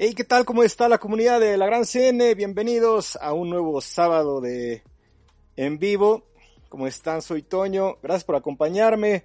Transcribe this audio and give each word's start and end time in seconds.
Hey, 0.00 0.14
¿qué 0.14 0.22
tal? 0.22 0.44
¿Cómo 0.44 0.62
está 0.62 0.88
la 0.88 0.98
comunidad 0.98 1.40
de 1.40 1.56
la 1.56 1.66
Gran 1.66 1.84
CN? 1.84 2.36
Bienvenidos 2.36 3.18
a 3.20 3.32
un 3.32 3.50
nuevo 3.50 3.80
sábado 3.80 4.40
de 4.40 4.84
en 5.56 5.80
vivo. 5.80 6.22
¿Cómo 6.68 6.86
están? 6.86 7.20
Soy 7.20 7.42
Toño. 7.42 7.96
Gracias 8.00 8.22
por 8.22 8.36
acompañarme. 8.36 9.24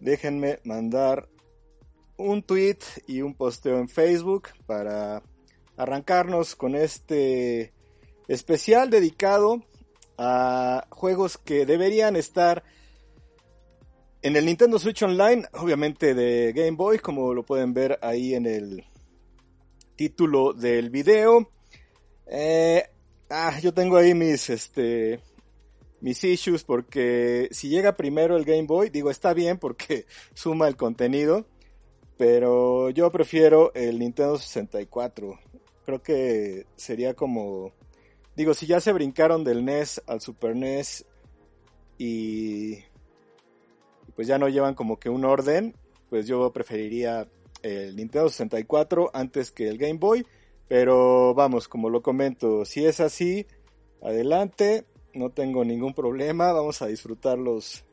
Déjenme 0.00 0.60
mandar 0.64 1.28
un 2.16 2.42
tweet 2.42 2.78
y 3.06 3.20
un 3.20 3.34
posteo 3.34 3.76
en 3.76 3.90
Facebook 3.90 4.48
para 4.64 5.22
arrancarnos 5.76 6.56
con 6.56 6.74
este 6.74 7.74
especial 8.28 8.88
dedicado 8.88 9.62
a 10.16 10.86
juegos 10.88 11.36
que 11.36 11.66
deberían 11.66 12.16
estar 12.16 12.64
en 14.22 14.36
el 14.36 14.46
Nintendo 14.46 14.78
Switch 14.78 15.02
Online, 15.02 15.44
obviamente 15.52 16.14
de 16.14 16.54
Game 16.54 16.78
Boy, 16.78 16.98
como 16.98 17.34
lo 17.34 17.42
pueden 17.44 17.74
ver 17.74 17.98
ahí 18.00 18.34
en 18.34 18.46
el 18.46 18.86
título 19.98 20.52
del 20.52 20.90
video. 20.90 21.50
Eh, 22.28 22.84
ah, 23.28 23.58
yo 23.60 23.74
tengo 23.74 23.96
ahí 23.96 24.14
mis, 24.14 24.48
este, 24.48 25.18
mis 26.00 26.22
issues 26.22 26.62
porque 26.62 27.48
si 27.50 27.68
llega 27.68 27.96
primero 27.96 28.36
el 28.36 28.44
Game 28.44 28.62
Boy, 28.62 28.90
digo, 28.90 29.10
está 29.10 29.34
bien 29.34 29.58
porque 29.58 30.06
suma 30.34 30.68
el 30.68 30.76
contenido, 30.76 31.46
pero 32.16 32.90
yo 32.90 33.10
prefiero 33.10 33.74
el 33.74 33.98
Nintendo 33.98 34.38
64. 34.38 35.36
Creo 35.84 36.00
que 36.00 36.66
sería 36.76 37.14
como, 37.14 37.72
digo, 38.36 38.54
si 38.54 38.66
ya 38.66 38.80
se 38.80 38.92
brincaron 38.92 39.42
del 39.42 39.64
NES 39.64 40.00
al 40.06 40.20
Super 40.20 40.54
NES 40.54 41.06
y 41.98 42.84
pues 44.14 44.28
ya 44.28 44.38
no 44.38 44.48
llevan 44.48 44.76
como 44.76 45.00
que 45.00 45.08
un 45.10 45.24
orden, 45.24 45.74
pues 46.08 46.28
yo 46.28 46.52
preferiría 46.52 47.26
el 47.62 47.96
Nintendo 47.96 48.28
64 48.28 49.10
antes 49.12 49.50
que 49.50 49.68
el 49.68 49.78
Game 49.78 49.98
Boy. 49.98 50.26
Pero 50.68 51.34
vamos, 51.34 51.66
como 51.66 51.88
lo 51.88 52.02
comento, 52.02 52.64
si 52.64 52.84
es 52.84 53.00
así, 53.00 53.46
adelante, 54.02 54.84
no 55.14 55.30
tengo 55.30 55.64
ningún 55.64 55.94
problema, 55.94 56.52
vamos 56.52 56.82
a 56.82 56.86
disfrutar 56.86 57.38
los, 57.38 57.84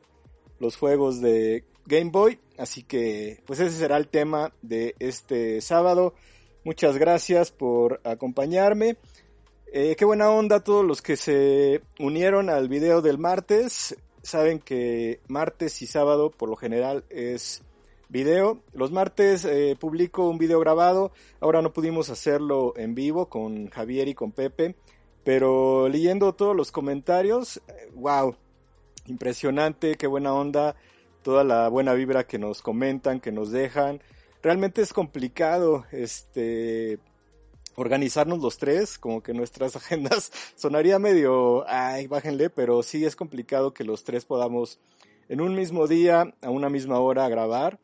los 0.58 0.76
juegos 0.76 1.20
de 1.20 1.64
Game 1.86 2.10
Boy. 2.10 2.38
Así 2.58 2.82
que, 2.82 3.42
pues 3.46 3.60
ese 3.60 3.78
será 3.78 3.96
el 3.96 4.08
tema 4.08 4.52
de 4.62 4.94
este 4.98 5.60
sábado. 5.60 6.14
Muchas 6.64 6.98
gracias 6.98 7.50
por 7.50 8.00
acompañarme. 8.04 8.96
Eh, 9.72 9.94
qué 9.96 10.04
buena 10.04 10.30
onda 10.30 10.60
todos 10.60 10.84
los 10.84 11.02
que 11.02 11.16
se 11.16 11.80
unieron 11.98 12.50
al 12.50 12.68
video 12.68 13.02
del 13.02 13.18
martes. 13.18 13.96
Saben 14.22 14.58
que 14.58 15.20
martes 15.28 15.80
y 15.82 15.86
sábado 15.86 16.30
por 16.30 16.48
lo 16.48 16.56
general 16.56 17.04
es 17.10 17.62
video. 18.08 18.62
Los 18.72 18.92
martes 18.92 19.44
eh, 19.44 19.76
publico 19.78 20.28
un 20.28 20.38
video 20.38 20.60
grabado. 20.60 21.12
Ahora 21.40 21.62
no 21.62 21.72
pudimos 21.72 22.10
hacerlo 22.10 22.74
en 22.76 22.94
vivo 22.94 23.28
con 23.28 23.68
Javier 23.68 24.08
y 24.08 24.14
con 24.14 24.32
Pepe. 24.32 24.76
Pero 25.24 25.88
leyendo 25.88 26.34
todos 26.34 26.54
los 26.54 26.70
comentarios, 26.70 27.60
wow, 27.94 28.30
eh, 28.30 28.36
impresionante, 29.06 29.96
qué 29.96 30.06
buena 30.06 30.32
onda, 30.32 30.76
toda 31.22 31.42
la 31.42 31.68
buena 31.68 31.94
vibra 31.94 32.26
que 32.26 32.38
nos 32.38 32.62
comentan, 32.62 33.20
que 33.20 33.32
nos 33.32 33.50
dejan. 33.50 34.00
Realmente 34.42 34.82
es 34.82 34.92
complicado, 34.92 35.84
este, 35.90 37.00
organizarnos 37.74 38.38
los 38.38 38.58
tres, 38.58 38.98
como 38.98 39.22
que 39.22 39.34
nuestras 39.34 39.74
agendas 39.76 40.30
sonaría 40.54 40.98
medio, 40.98 41.68
ay, 41.68 42.06
bájenle, 42.06 42.50
pero 42.50 42.82
sí 42.82 43.04
es 43.04 43.16
complicado 43.16 43.74
que 43.74 43.82
los 43.82 44.04
tres 44.04 44.24
podamos 44.24 44.78
en 45.28 45.40
un 45.40 45.54
mismo 45.54 45.88
día, 45.88 46.34
a 46.40 46.50
una 46.50 46.68
misma 46.68 47.00
hora 47.00 47.28
grabar. 47.28 47.80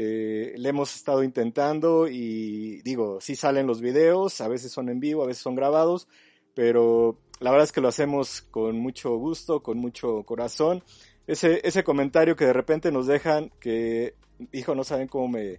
Eh, 0.00 0.54
le 0.56 0.68
hemos 0.68 0.94
estado 0.94 1.24
intentando 1.24 2.06
y 2.06 2.80
digo, 2.82 3.20
sí 3.20 3.34
salen 3.34 3.66
los 3.66 3.80
videos, 3.80 4.40
a 4.40 4.46
veces 4.46 4.70
son 4.70 4.88
en 4.90 5.00
vivo, 5.00 5.24
a 5.24 5.26
veces 5.26 5.42
son 5.42 5.56
grabados, 5.56 6.06
pero 6.54 7.18
la 7.40 7.50
verdad 7.50 7.64
es 7.64 7.72
que 7.72 7.80
lo 7.80 7.88
hacemos 7.88 8.42
con 8.42 8.78
mucho 8.78 9.16
gusto, 9.16 9.60
con 9.60 9.78
mucho 9.78 10.22
corazón. 10.22 10.84
Ese, 11.26 11.60
ese 11.64 11.82
comentario 11.82 12.36
que 12.36 12.44
de 12.46 12.52
repente 12.52 12.92
nos 12.92 13.08
dejan, 13.08 13.50
que, 13.58 14.14
hijo, 14.52 14.76
no 14.76 14.84
saben 14.84 15.08
cómo 15.08 15.26
me, 15.26 15.58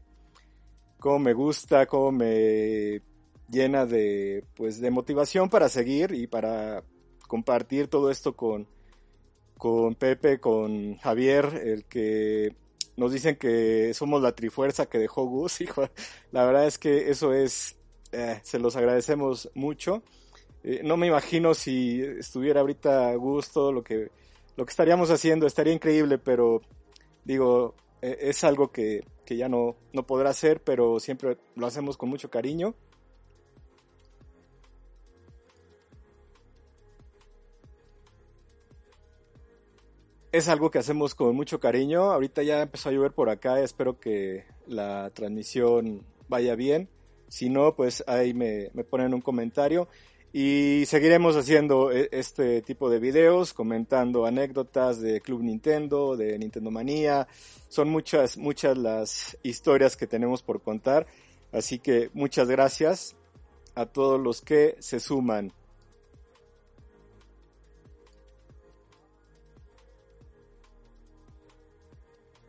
cómo 0.99 1.19
me 1.19 1.33
gusta, 1.33 1.85
cómo 1.85 2.13
me 2.13 3.01
llena 3.49 3.85
de, 3.85 4.45
pues, 4.55 4.79
de 4.79 4.89
motivación 4.89 5.49
para 5.49 5.67
seguir 5.67 6.13
y 6.13 6.27
para 6.27 6.85
compartir 7.27 7.89
todo 7.89 8.09
esto 8.09 8.37
con, 8.37 8.69
con 9.57 9.95
Pepe, 9.95 10.39
con 10.39 10.95
Javier, 10.95 11.61
el 11.65 11.83
que 11.83 12.55
nos 12.99 13.13
dicen 13.13 13.37
que 13.37 13.93
somos 13.93 14.21
la 14.21 14.33
trifuerza 14.33 14.87
que 14.87 14.99
dejó 14.99 15.23
Gus, 15.25 15.61
hijo. 15.61 15.87
La 16.31 16.43
verdad 16.45 16.67
es 16.67 16.77
que 16.77 17.09
eso 17.09 17.33
es, 17.33 17.77
eh, 18.11 18.39
se 18.43 18.59
los 18.59 18.75
agradecemos 18.75 19.49
mucho. 19.55 20.03
Eh, 20.63 20.81
no 20.83 20.97
me 20.97 21.07
imagino 21.07 21.53
si 21.53 22.01
estuviera 22.01 22.59
ahorita 22.59 23.15
Gus 23.15 23.49
todo 23.51 23.71
lo 23.71 23.83
que, 23.83 24.11
lo 24.57 24.65
que 24.65 24.69
estaríamos 24.69 25.09
haciendo, 25.09 25.47
estaría 25.47 25.73
increíble, 25.73 26.17
pero 26.17 26.61
digo, 27.23 27.75
eh, 28.01 28.17
es 28.19 28.43
algo 28.43 28.71
que, 28.71 29.05
que 29.25 29.37
ya 29.37 29.47
no, 29.47 29.77
no 29.93 30.05
podrá 30.05 30.31
hacer, 30.31 30.61
pero 30.61 30.99
siempre 30.99 31.37
lo 31.55 31.67
hacemos 31.67 31.95
con 31.95 32.09
mucho 32.09 32.29
cariño. 32.29 32.75
Es 40.31 40.47
algo 40.47 40.69
que 40.69 40.79
hacemos 40.79 41.15
con 41.15 41.35
mucho 41.35 41.59
cariño. 41.59 42.11
Ahorita 42.11 42.43
ya 42.43 42.61
empezó 42.61 42.89
a 42.89 42.91
llover 42.91 43.11
por 43.11 43.29
acá, 43.29 43.59
espero 43.61 43.99
que 43.99 44.45
la 44.67 45.09
transmisión 45.11 46.03
vaya 46.27 46.55
bien. 46.55 46.89
Si 47.27 47.49
no, 47.49 47.75
pues 47.75 48.03
ahí 48.07 48.33
me, 48.33 48.69
ponen 48.89 49.13
un 49.13 49.21
comentario. 49.21 49.87
Y 50.31 50.83
seguiremos 50.85 51.35
haciendo 51.35 51.91
e, 51.91 52.09
este 52.11 52.61
tipo 52.61 52.89
de 52.89 52.99
videos, 52.99 53.53
comentando 53.53 54.25
anécdotas 54.25 55.01
de 55.01 55.21
Club 55.21 55.41
Nintendo, 55.41 56.15
de 56.15 56.37
Nintendo 56.37 56.69
Manía. 56.69 57.27
Son 57.67 57.89
muchas, 57.89 58.37
muchas 58.37 58.77
las 58.77 59.37
historias 59.41 59.97
que 59.97 60.07
tenemos 60.07 60.43
por 60.43 60.61
contar. 60.61 61.07
Así 61.51 61.79
que 61.79 62.11
muchas 62.13 62.47
gracias 62.47 63.15
a 63.73 63.87
todos 63.87 64.19
los 64.19 64.41
que 64.41 64.75
se 64.79 64.99
suman. 64.99 65.51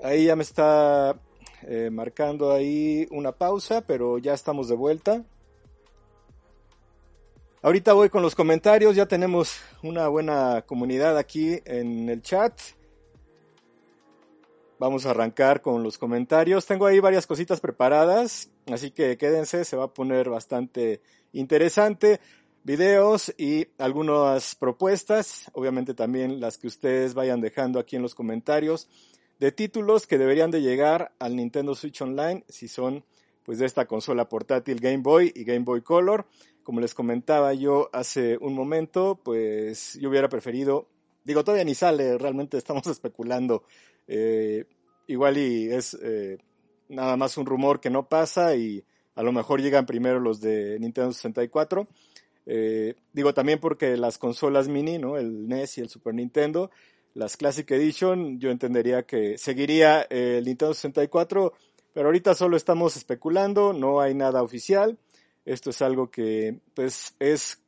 Ahí 0.03 0.25
ya 0.25 0.37
me 0.37 0.43
está 0.43 1.21
eh, 1.63 1.91
marcando 1.93 2.53
ahí 2.53 3.07
una 3.11 3.33
pausa, 3.33 3.83
pero 3.83 4.17
ya 4.19 4.33
estamos 4.33 4.69
de 4.69 4.75
vuelta. 4.75 5.25
Ahorita 7.61 7.93
voy 7.93 8.09
con 8.09 8.23
los 8.23 8.35
comentarios, 8.35 8.97
ya 8.97 9.05
tenemos 9.05 9.61
una 9.83 10.09
buena 10.09 10.63
comunidad 10.63 11.19
aquí 11.19 11.61
en 11.67 12.09
el 12.09 12.23
chat. 12.23 12.59
Vamos 14.79 15.05
a 15.05 15.11
arrancar 15.11 15.61
con 15.61 15.83
los 15.83 15.99
comentarios. 15.99 16.65
Tengo 16.65 16.87
ahí 16.87 16.99
varias 17.01 17.27
cositas 17.27 17.61
preparadas, 17.61 18.49
así 18.73 18.93
que 18.93 19.19
quédense, 19.19 19.67
se 19.67 19.77
va 19.77 19.85
a 19.85 19.93
poner 19.93 20.31
bastante 20.31 21.03
interesante. 21.35 22.21
Videos 22.65 23.35
y 23.37 23.69
algunas 23.77 24.55
propuestas, 24.55 25.51
obviamente 25.53 25.93
también 25.93 26.41
las 26.41 26.57
que 26.57 26.69
ustedes 26.69 27.13
vayan 27.13 27.43
dejando 27.43 27.79
aquí 27.79 27.97
en 27.97 28.03
los 28.03 28.15
comentarios 28.15 28.89
de 29.41 29.53
títulos 29.53 30.07
que 30.07 30.19
deberían 30.19 30.51
de 30.51 30.61
llegar 30.61 31.13
al 31.19 31.35
Nintendo 31.35 31.75
Switch 31.75 32.01
Online 32.03 32.45
si 32.49 32.69
son 32.69 33.05
pues 33.43 33.59
de 33.59 33.67
esta 33.67 33.87
consola 33.87 34.29
portátil 34.29 34.81
Game 34.81 34.99
Boy 34.99 35.33
y 35.35 35.45
Game 35.45 35.65
Boy 35.65 35.81
Color. 35.81 36.27
Como 36.63 36.81
les 36.81 36.95
comentaba 36.95 37.55
yo 37.55 37.89
hace 37.93 38.37
un 38.37 38.55
momento, 38.55 39.19
pues 39.25 39.99
yo 39.99 40.11
hubiera 40.11 40.29
preferido, 40.29 40.87
digo, 41.25 41.43
todavía 41.43 41.65
ni 41.65 41.75
sale, 41.75 42.19
realmente 42.19 42.59
estamos 42.59 42.87
especulando. 42.87 43.65
Eh, 44.07 44.67
igual 45.07 45.39
y 45.39 45.73
es 45.73 45.95
eh, 46.03 46.37
nada 46.91 47.17
más 47.17 47.39
un 47.39 47.47
rumor 47.47 47.81
que 47.81 47.89
no 47.89 48.09
pasa 48.09 48.55
y 48.55 48.85
a 49.15 49.23
lo 49.23 49.33
mejor 49.33 49.63
llegan 49.63 49.87
primero 49.87 50.21
los 50.21 50.43
de 50.43 50.79
Nintendo 50.79 51.13
64. 51.13 51.89
Eh, 52.45 52.95
digo 53.13 53.33
también 53.33 53.59
porque 53.59 53.97
las 53.97 54.19
consolas 54.19 54.69
mini, 54.69 54.99
¿no? 54.99 55.17
El 55.17 55.49
NES 55.49 55.79
y 55.79 55.81
el 55.81 55.89
Super 55.89 56.15
Nintendo, 56.15 56.71
las 57.15 57.37
Classic 57.37 57.71
Edition, 57.71 58.39
yo 58.39 58.51
entendería 58.51 59.05
que 59.05 59.37
seguiría 59.39 60.03
el 60.03 60.45
Nintendo 60.45 60.75
64, 60.75 61.53
pero 61.93 62.07
ahorita 62.07 62.35
solo 62.35 62.57
estamos 62.57 62.97
especulando, 62.97 63.73
no 63.73 64.01
hay 64.01 64.15
nada 64.15 64.43
oficial. 64.43 64.99
Esto 65.45 65.71
es 65.71 65.83
algo 65.83 66.11
que 66.11 66.61
pues 66.75 67.15
es 67.19 67.61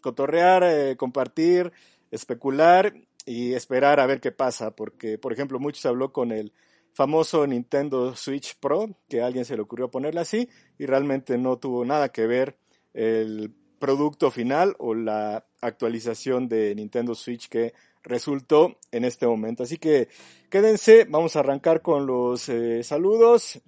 cotorrear, 0.00 0.64
eh, 0.64 0.96
compartir, 0.96 1.72
especular 2.10 2.94
y 3.26 3.54
esperar 3.54 4.00
a 4.00 4.06
ver 4.06 4.20
qué 4.20 4.32
pasa, 4.32 4.70
porque 4.70 5.18
por 5.18 5.32
ejemplo 5.32 5.58
muchos 5.58 5.84
habló 5.86 6.12
con 6.12 6.32
el 6.32 6.52
famoso 6.92 7.46
Nintendo 7.46 8.16
Switch 8.16 8.58
Pro, 8.58 8.96
que 9.08 9.20
a 9.20 9.26
alguien 9.26 9.44
se 9.44 9.56
le 9.56 9.62
ocurrió 9.62 9.90
ponerle 9.90 10.20
así 10.20 10.48
y 10.78 10.86
realmente 10.86 11.36
no 11.36 11.58
tuvo 11.58 11.84
nada 11.84 12.08
que 12.10 12.26
ver 12.26 12.56
el 12.94 13.52
producto 13.78 14.30
final 14.30 14.74
o 14.78 14.94
la 14.94 15.44
actualización 15.60 16.48
de 16.48 16.74
Nintendo 16.74 17.14
Switch 17.14 17.48
que 17.48 17.74
resultó 18.06 18.78
en 18.92 19.04
este 19.04 19.26
momento. 19.26 19.64
Así 19.64 19.76
que 19.76 20.08
quédense, 20.48 21.04
vamos 21.04 21.36
a 21.36 21.40
arrancar 21.40 21.82
con 21.82 22.06
los 22.06 22.48
eh, 22.48 22.82
saludos. 22.82 23.60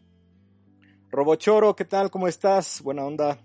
Robochoro, 1.11 1.75
¿qué 1.75 1.85
tal? 1.85 2.11
¿Cómo 2.11 2.29
estás? 2.29 2.81
Buena 2.83 3.05
onda. 3.05 3.39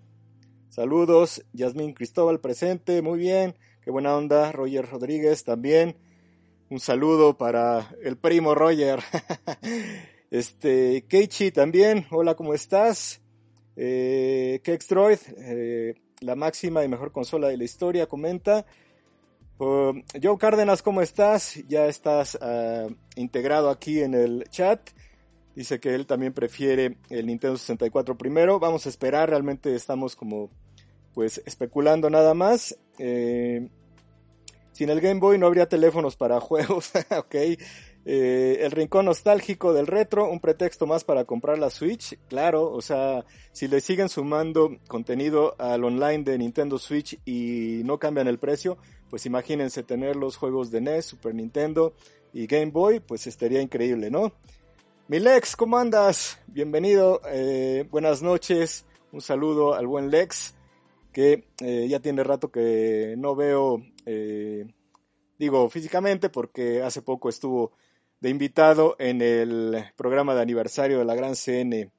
Saludos. 0.69 1.43
Yasmín 1.53 1.93
Cristóbal 1.93 2.39
presente, 2.39 3.01
muy 3.01 3.19
bien. 3.19 3.55
Qué 3.81 3.91
buena 3.91 4.15
onda. 4.15 4.51
Roger 4.51 4.89
Rodríguez 4.89 5.43
también. 5.43 5.97
Un 6.69 6.79
saludo 6.79 7.37
para 7.37 7.95
el 8.03 8.17
primo 8.17 8.55
Roger. 8.55 8.99
este, 10.31 11.05
Keichi 11.07 11.51
también. 11.51 12.05
Hola, 12.11 12.35
¿cómo 12.35 12.53
estás? 12.53 13.21
Eh, 13.75 14.61
Kextroid, 14.63 15.19
eh, 15.37 15.95
la 16.21 16.35
máxima 16.35 16.83
y 16.83 16.87
mejor 16.87 17.11
consola 17.11 17.47
de 17.47 17.57
la 17.57 17.63
historia, 17.63 18.07
comenta. 18.07 18.65
Uh, 19.63 20.03
Joe 20.21 20.37
Cárdenas, 20.37 20.81
¿cómo 20.81 21.01
estás? 21.01 21.55
Ya 21.69 21.85
estás 21.85 22.35
uh, 22.35 22.93
integrado 23.15 23.69
aquí 23.69 24.01
en 24.01 24.13
el 24.13 24.43
chat. 24.49 24.89
Dice 25.55 25.79
que 25.79 25.95
él 25.95 26.05
también 26.05 26.33
prefiere 26.33 26.97
el 27.09 27.27
Nintendo 27.27 27.55
64 27.55 28.17
primero. 28.17 28.59
Vamos 28.59 28.85
a 28.85 28.89
esperar, 28.89 29.29
realmente 29.29 29.73
estamos 29.73 30.17
como 30.17 30.49
pues 31.13 31.41
especulando 31.45 32.09
nada 32.09 32.33
más. 32.33 32.77
Eh, 32.99 33.69
sin 34.73 34.89
el 34.89 34.99
Game 34.99 35.21
Boy 35.21 35.37
no 35.37 35.47
habría 35.47 35.69
teléfonos 35.69 36.17
para 36.17 36.39
juegos, 36.41 36.91
ok. 37.17 37.35
Eh, 38.05 38.57
el 38.59 38.71
rincón 38.71 39.05
nostálgico 39.05 39.71
del 39.71 39.87
retro, 39.87 40.29
un 40.29 40.41
pretexto 40.41 40.85
más 40.85 41.05
para 41.05 41.23
comprar 41.23 41.57
la 41.57 41.69
Switch, 41.69 42.17
claro, 42.27 42.69
o 42.69 42.81
sea, 42.81 43.23
si 43.53 43.69
le 43.69 43.79
siguen 43.79 44.09
sumando 44.09 44.77
contenido 44.89 45.55
al 45.57 45.85
online 45.85 46.23
de 46.25 46.37
Nintendo 46.37 46.77
Switch 46.77 47.17
y 47.23 47.81
no 47.85 47.99
cambian 47.99 48.27
el 48.27 48.39
precio, 48.39 48.77
pues 49.09 49.25
imagínense 49.25 49.83
tener 49.83 50.17
los 50.17 50.35
juegos 50.35 50.69
de 50.69 50.81
NES, 50.81 51.05
Super 51.05 51.33
Nintendo 51.33 51.93
y 52.33 52.45
Game 52.45 52.71
Boy, 52.71 52.99
pues 52.99 53.25
estaría 53.25 53.61
increíble, 53.61 54.11
¿no? 54.11 54.33
Mi 55.07 55.19
Lex, 55.19 55.55
¿cómo 55.55 55.77
andas? 55.77 56.39
Bienvenido, 56.47 57.21
eh, 57.29 57.87
buenas 57.89 58.21
noches, 58.21 58.85
un 59.13 59.21
saludo 59.21 59.75
al 59.75 59.87
buen 59.87 60.09
Lex, 60.09 60.55
que 61.13 61.45
eh, 61.61 61.87
ya 61.87 62.01
tiene 62.01 62.21
rato 62.25 62.51
que 62.51 63.15
no 63.17 63.33
veo, 63.33 63.81
digo 65.39 65.69
físicamente, 65.69 66.29
porque 66.29 66.81
hace 66.81 67.01
poco 67.01 67.29
estuvo 67.29 67.71
de 68.23 68.29
invitado 68.29 68.95
en 68.99 69.21
el 69.21 69.83
programa 69.97 70.33
de 70.33 70.41
aniversario 70.41 70.97
de 70.97 71.03
la 71.03 71.13
Gran 71.13 71.35
CN. 71.35 71.91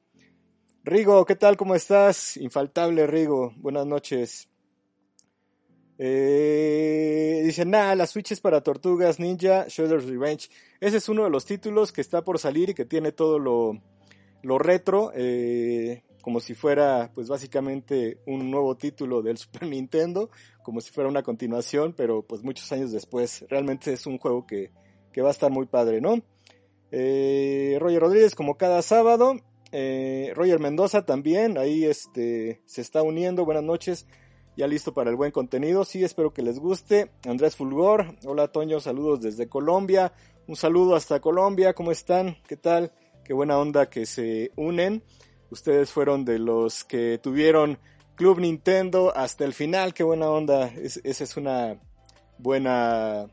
Rigo, 0.82 1.26
¿qué 1.26 1.37
tal? 1.37 1.59
¿Cómo 1.59 1.75
estás? 1.75 2.38
Infaltable 2.38 3.06
Rigo, 3.06 3.53
buenas 3.59 3.85
noches. 3.85 4.49
Eh, 5.99 7.43
dice, 7.44 7.67
nada, 7.67 7.94
la 7.94 8.06
Switch 8.06 8.32
es 8.32 8.41
para 8.41 8.62
Tortugas 8.62 9.21
Ninja, 9.21 9.67
Shredder's 9.69 10.06
Revenge. 10.06 10.49
Ese 10.81 10.97
es 10.97 11.11
uno 11.11 11.25
de 11.25 11.31
los 11.31 11.44
títulos 11.44 11.93
que 11.93 12.00
está 12.00 12.25
por 12.25 12.38
salir 12.38 12.70
y 12.70 12.75
que 12.75 12.87
tiene 12.87 13.12
todo 13.12 13.38
lo, 13.38 13.82
lo 14.41 14.59
retro, 14.59 15.12
eh, 15.15 16.05
como 16.23 16.41
si 16.41 16.55
fuera, 16.55 17.11
pues 17.15 17.29
básicamente 17.29 18.17
un 18.25 18.50
nuevo 18.50 18.79
título 18.79 19.20
del 19.20 19.37
Super 19.37 19.69
Nintendo, 19.69 20.31
como 20.62 20.81
si 20.81 20.91
fuera 20.91 21.11
una 21.11 21.23
continuación, 21.23 21.93
pero 21.93 22.23
pues 22.23 22.43
muchos 22.43 22.73
años 22.73 22.93
después. 22.93 23.44
Realmente 23.50 23.93
es 23.93 24.06
un 24.06 24.17
juego 24.17 24.47
que, 24.47 24.73
que 25.14 25.22
va 25.22 25.28
a 25.28 25.31
estar 25.31 25.50
muy 25.50 25.66
padre, 25.66 26.00
¿no? 26.00 26.20
Eh, 26.90 27.78
Roger 27.81 28.00
Rodríguez 28.00 28.34
como 28.34 28.56
cada 28.56 28.82
sábado. 28.82 29.37
Eh, 29.70 30.32
Roger 30.34 30.58
Mendoza 30.58 31.06
también, 31.06 31.56
ahí 31.56 31.84
este, 31.84 32.61
se 32.66 32.81
está 32.81 33.02
uniendo. 33.02 33.44
Buenas 33.44 33.62
noches, 33.62 34.06
ya 34.56 34.66
listo 34.66 34.93
para 34.93 35.11
el 35.11 35.16
buen 35.16 35.31
contenido. 35.31 35.84
Sí, 35.84 36.02
espero 36.02 36.34
que 36.34 36.43
les 36.43 36.58
guste. 36.58 37.12
Andrés 37.26 37.55
Fulgor, 37.55 38.16
hola 38.26 38.49
Toño, 38.49 38.81
saludos 38.81 39.22
desde 39.22 39.49
Colombia. 39.49 40.12
Un 40.49 40.56
saludo 40.56 40.96
hasta 40.96 41.20
Colombia, 41.20 41.75
¿cómo 41.75 41.93
están? 41.93 42.37
¿Qué 42.49 42.56
tal? 42.56 42.93
Qué 43.25 43.32
buena 43.32 43.56
onda 43.56 43.88
que 43.88 44.06
se 44.06 44.50
unen. 44.56 45.05
Ustedes 45.50 45.93
fueron 45.93 46.25
de 46.25 46.40
los 46.40 46.82
que 46.82 47.20
tuvieron 47.22 47.78
Club 48.17 48.40
Nintendo 48.40 49.17
hasta 49.17 49.44
el 49.44 49.55
final, 49.55 49.94
qué 49.94 50.02
buena 50.02 50.28
onda. 50.28 50.72
esa 50.75 51.25
es 51.25 51.37
una 51.37 51.81
buena 52.38 53.28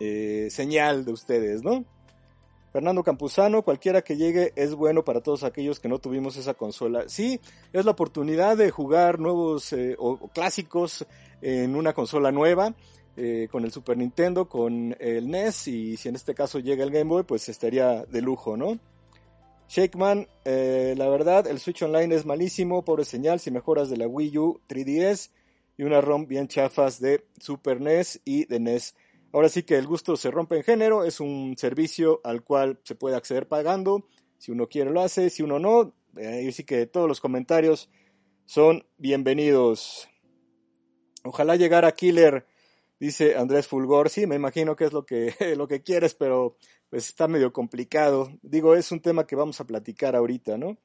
eh, 0.00 0.48
señal 0.50 1.04
de 1.04 1.12
ustedes, 1.12 1.62
¿no? 1.62 1.84
Fernando 2.72 3.02
Campuzano, 3.02 3.62
cualquiera 3.62 4.00
que 4.00 4.16
llegue 4.16 4.52
es 4.56 4.74
bueno 4.74 5.04
para 5.04 5.20
todos 5.20 5.44
aquellos 5.44 5.78
que 5.78 5.88
no 5.88 5.98
tuvimos 5.98 6.36
esa 6.36 6.54
consola. 6.54 7.04
Sí, 7.08 7.38
es 7.72 7.84
la 7.84 7.90
oportunidad 7.90 8.56
de 8.56 8.70
jugar 8.70 9.18
nuevos 9.18 9.72
eh, 9.74 9.96
o, 9.98 10.16
clásicos 10.28 11.04
en 11.42 11.76
una 11.76 11.92
consola 11.92 12.32
nueva, 12.32 12.74
eh, 13.16 13.48
con 13.50 13.64
el 13.64 13.72
Super 13.72 13.98
Nintendo, 13.98 14.48
con 14.48 14.96
el 15.00 15.28
NES, 15.28 15.68
y 15.68 15.96
si 15.98 16.08
en 16.08 16.14
este 16.14 16.34
caso 16.34 16.60
llega 16.60 16.82
el 16.82 16.90
Game 16.90 17.10
Boy, 17.10 17.24
pues 17.24 17.48
estaría 17.50 18.04
de 18.04 18.22
lujo, 18.22 18.56
¿no? 18.56 18.78
Shakeman, 19.68 20.26
la 20.44 21.08
verdad, 21.08 21.46
el 21.46 21.60
Switch 21.60 21.82
Online 21.82 22.14
es 22.14 22.24
malísimo, 22.24 22.84
pobre 22.84 23.04
señal, 23.04 23.38
si 23.38 23.50
mejoras 23.50 23.90
de 23.90 23.98
la 23.98 24.08
Wii 24.08 24.38
U 24.38 24.60
3DS 24.68 25.30
y 25.76 25.82
una 25.82 26.00
ROM 26.00 26.26
bien 26.26 26.48
chafas 26.48 27.00
de 27.00 27.24
Super 27.38 27.80
NES 27.80 28.20
y 28.24 28.46
de 28.46 28.60
NES. 28.60 28.94
Ahora 29.32 29.48
sí 29.48 29.62
que 29.62 29.76
el 29.76 29.86
gusto 29.86 30.16
se 30.16 30.30
rompe 30.30 30.56
en 30.56 30.64
género, 30.64 31.04
es 31.04 31.20
un 31.20 31.56
servicio 31.56 32.20
al 32.24 32.42
cual 32.42 32.80
se 32.82 32.96
puede 32.96 33.16
acceder 33.16 33.46
pagando, 33.46 34.04
si 34.38 34.50
uno 34.50 34.68
quiere 34.68 34.90
lo 34.90 35.00
hace, 35.02 35.30
si 35.30 35.42
uno 35.42 35.58
no, 35.58 35.94
eh, 36.16 36.50
sí 36.52 36.64
que 36.64 36.86
todos 36.86 37.06
los 37.06 37.20
comentarios 37.20 37.88
son 38.44 38.84
bienvenidos. 38.98 40.08
Ojalá 41.22 41.54
llegara 41.54 41.92
Killer, 41.92 42.46
dice 42.98 43.36
Andrés 43.36 43.68
Fulgor, 43.68 44.10
sí, 44.10 44.26
me 44.26 44.34
imagino 44.34 44.74
que 44.74 44.86
es 44.86 44.92
lo 44.92 45.06
que, 45.06 45.34
lo 45.56 45.68
que 45.68 45.82
quieres, 45.82 46.14
pero 46.14 46.56
pues 46.88 47.08
está 47.08 47.28
medio 47.28 47.52
complicado. 47.52 48.32
Digo, 48.42 48.74
es 48.74 48.90
un 48.90 49.00
tema 49.00 49.26
que 49.26 49.36
vamos 49.36 49.60
a 49.60 49.66
platicar 49.66 50.16
ahorita, 50.16 50.58
¿no? 50.58 50.76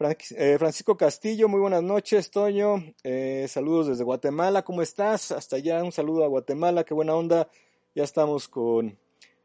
Eh, 0.00 0.56
Francisco 0.58 0.96
Castillo, 0.96 1.48
muy 1.48 1.60
buenas 1.60 1.82
noches, 1.82 2.28
Toño. 2.32 2.82
Eh, 3.04 3.46
saludos 3.48 3.86
desde 3.86 4.02
Guatemala, 4.02 4.64
¿cómo 4.64 4.82
estás? 4.82 5.30
Hasta 5.30 5.54
allá, 5.54 5.84
un 5.84 5.92
saludo 5.92 6.24
a 6.24 6.28
Guatemala, 6.28 6.82
qué 6.82 6.94
buena 6.94 7.14
onda. 7.14 7.48
Ya 7.94 8.02
estamos 8.02 8.48
con 8.48 8.98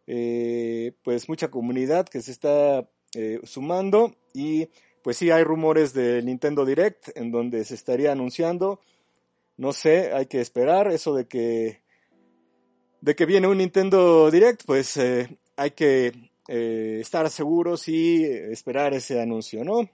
eh, 0.08 0.94
pues 1.04 1.30
mucha 1.30 1.52
comunidad 1.52 2.08
que 2.08 2.22
se 2.24 2.32
está 2.32 2.90
sumando 3.44 4.16
y 4.34 4.70
pues 5.04 5.18
sí 5.18 5.30
hay 5.30 5.44
rumores 5.44 5.94
de 5.94 6.22
Nintendo 6.24 6.66
Direct 6.66 7.16
en 7.16 7.32
donde 7.32 7.64
se 7.64 7.76
estaría 7.76 8.12
anunciando. 8.12 8.82
No 9.56 9.72
sé, 9.72 10.14
hay 10.14 10.26
que 10.26 10.42
esperar 10.42 10.92
eso 10.92 11.14
de 11.14 11.28
que 11.28 11.82
de 13.02 13.16
que 13.16 13.26
viene 13.28 13.48
un 13.48 13.60
Nintendo 13.60 14.32
Direct, 14.32 14.64
pues 14.66 14.98
hay 14.98 15.72
que 15.72 16.12
estar 16.48 17.30
seguros 17.30 17.88
y 17.88 18.26
esperar 18.26 18.96
ese 18.96 19.22
anuncio, 19.22 19.64
¿no? 19.64 19.88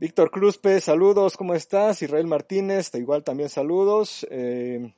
Víctor 0.00 0.30
Cruzpe, 0.30 0.80
saludos, 0.80 1.36
¿cómo 1.36 1.54
estás? 1.54 2.02
Israel 2.02 2.28
Martínez, 2.28 2.94
igual 2.94 3.24
también 3.24 3.48
saludos. 3.48 4.24
Eh, 4.30 4.94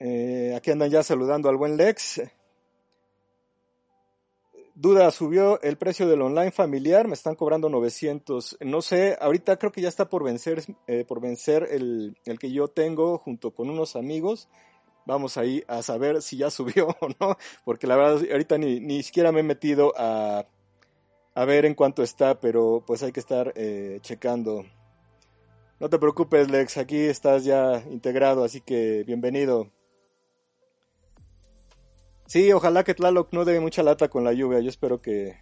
eh, 0.00 0.52
aquí 0.56 0.72
andan 0.72 0.90
ya 0.90 1.04
saludando 1.04 1.48
al 1.48 1.56
buen 1.56 1.76
Lex. 1.76 2.22
Duda, 4.74 5.12
subió 5.12 5.62
el 5.62 5.76
precio 5.76 6.08
del 6.08 6.22
online 6.22 6.50
familiar, 6.50 7.06
me 7.06 7.14
están 7.14 7.36
cobrando 7.36 7.68
900. 7.68 8.56
No 8.62 8.82
sé, 8.82 9.16
ahorita 9.20 9.56
creo 9.56 9.70
que 9.70 9.80
ya 9.80 9.88
está 9.88 10.08
por 10.08 10.24
vencer, 10.24 10.64
eh, 10.88 11.04
por 11.06 11.20
vencer 11.20 11.68
el, 11.70 12.16
el, 12.24 12.40
que 12.40 12.50
yo 12.50 12.66
tengo 12.66 13.18
junto 13.18 13.52
con 13.52 13.70
unos 13.70 13.94
amigos. 13.94 14.48
Vamos 15.06 15.36
ahí 15.36 15.62
a 15.68 15.80
saber 15.82 16.22
si 16.22 16.38
ya 16.38 16.50
subió 16.50 16.88
o 16.88 17.08
no, 17.20 17.36
porque 17.64 17.86
la 17.86 17.94
verdad 17.94 18.20
ahorita 18.32 18.58
ni, 18.58 18.80
ni 18.80 19.04
siquiera 19.04 19.30
me 19.30 19.40
he 19.40 19.44
metido 19.44 19.94
a, 19.96 20.44
a 21.34 21.44
ver 21.44 21.64
en 21.64 21.74
cuánto 21.74 22.02
está, 22.02 22.40
pero 22.40 22.82
pues 22.86 23.02
hay 23.02 23.12
que 23.12 23.20
estar 23.20 23.52
eh, 23.56 23.98
checando. 24.02 24.64
No 25.80 25.90
te 25.90 25.98
preocupes, 25.98 26.50
Lex, 26.50 26.76
aquí 26.76 26.98
estás 26.98 27.44
ya 27.44 27.82
integrado, 27.90 28.44
así 28.44 28.60
que 28.60 29.02
bienvenido. 29.04 29.70
Sí, 32.26 32.52
ojalá 32.52 32.84
que 32.84 32.94
Tlaloc 32.94 33.32
no 33.32 33.44
dé 33.44 33.60
mucha 33.60 33.82
lata 33.82 34.08
con 34.08 34.24
la 34.24 34.32
lluvia, 34.32 34.60
yo 34.60 34.68
espero 34.68 35.02
que, 35.02 35.36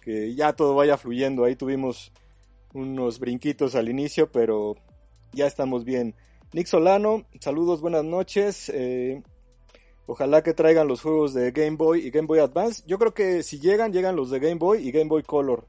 que 0.00 0.34
ya 0.34 0.52
todo 0.52 0.74
vaya 0.74 0.96
fluyendo. 0.96 1.44
Ahí 1.44 1.56
tuvimos 1.56 2.12
unos 2.74 3.18
brinquitos 3.18 3.74
al 3.74 3.88
inicio, 3.88 4.30
pero 4.30 4.76
ya 5.32 5.46
estamos 5.46 5.84
bien. 5.84 6.14
Nick 6.52 6.66
Solano, 6.66 7.26
saludos, 7.40 7.80
buenas 7.80 8.04
noches. 8.04 8.70
Eh, 8.72 9.22
ojalá 10.06 10.42
que 10.42 10.54
traigan 10.54 10.88
los 10.88 11.02
juegos 11.02 11.34
de 11.34 11.50
Game 11.52 11.76
Boy 11.76 12.06
y 12.06 12.10
Game 12.10 12.26
Boy 12.26 12.38
Advance. 12.38 12.82
Yo 12.86 12.98
creo 12.98 13.14
que 13.14 13.42
si 13.42 13.58
llegan, 13.60 13.92
llegan 13.92 14.16
los 14.16 14.30
de 14.30 14.40
Game 14.40 14.56
Boy 14.56 14.86
y 14.86 14.92
Game 14.92 15.08
Boy 15.08 15.22
Color. 15.22 15.66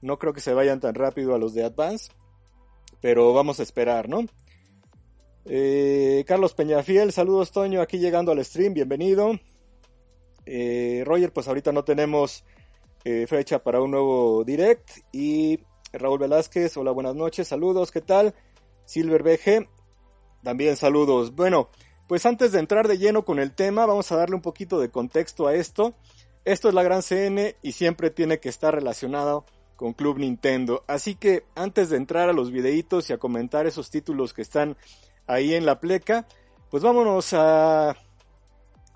No 0.00 0.18
creo 0.18 0.32
que 0.32 0.40
se 0.40 0.54
vayan 0.54 0.80
tan 0.80 0.94
rápido 0.94 1.34
a 1.34 1.38
los 1.38 1.54
de 1.54 1.64
Advance, 1.64 2.10
pero 3.00 3.32
vamos 3.32 3.60
a 3.60 3.62
esperar, 3.62 4.08
¿no? 4.08 4.26
Eh, 5.44 6.24
Carlos 6.26 6.54
Peñafiel, 6.54 7.12
saludos 7.12 7.50
Toño, 7.50 7.80
aquí 7.80 7.98
llegando 7.98 8.32
al 8.32 8.44
stream, 8.44 8.74
bienvenido. 8.74 9.32
Eh, 10.46 11.02
Roger, 11.04 11.32
pues 11.32 11.48
ahorita 11.48 11.72
no 11.72 11.84
tenemos 11.84 12.44
eh, 13.04 13.26
fecha 13.26 13.62
para 13.62 13.80
un 13.80 13.90
nuevo 13.90 14.44
direct. 14.44 14.88
Y 15.12 15.60
Raúl 15.92 16.18
Velázquez, 16.18 16.76
hola, 16.76 16.92
buenas 16.92 17.14
noches, 17.14 17.48
saludos, 17.48 17.90
¿qué 17.90 18.00
tal? 18.00 18.34
Silver 18.84 19.22
BG, 19.22 19.68
también 20.42 20.76
saludos. 20.76 21.34
Bueno, 21.34 21.68
pues 22.12 22.26
antes 22.26 22.52
de 22.52 22.58
entrar 22.58 22.88
de 22.88 22.98
lleno 22.98 23.24
con 23.24 23.38
el 23.38 23.54
tema, 23.54 23.86
vamos 23.86 24.12
a 24.12 24.16
darle 24.16 24.36
un 24.36 24.42
poquito 24.42 24.78
de 24.78 24.90
contexto 24.90 25.46
a 25.46 25.54
esto. 25.54 25.94
Esto 26.44 26.68
es 26.68 26.74
la 26.74 26.82
gran 26.82 27.00
CN 27.00 27.56
y 27.62 27.72
siempre 27.72 28.10
tiene 28.10 28.38
que 28.38 28.50
estar 28.50 28.74
relacionado 28.74 29.46
con 29.76 29.94
Club 29.94 30.18
Nintendo. 30.18 30.84
Así 30.86 31.14
que 31.14 31.46
antes 31.54 31.88
de 31.88 31.96
entrar 31.96 32.28
a 32.28 32.34
los 32.34 32.50
videitos 32.50 33.08
y 33.08 33.14
a 33.14 33.18
comentar 33.18 33.66
esos 33.66 33.88
títulos 33.88 34.34
que 34.34 34.42
están 34.42 34.76
ahí 35.26 35.54
en 35.54 35.64
la 35.64 35.80
pleca, 35.80 36.26
pues 36.70 36.82
vámonos 36.82 37.32
a 37.32 37.96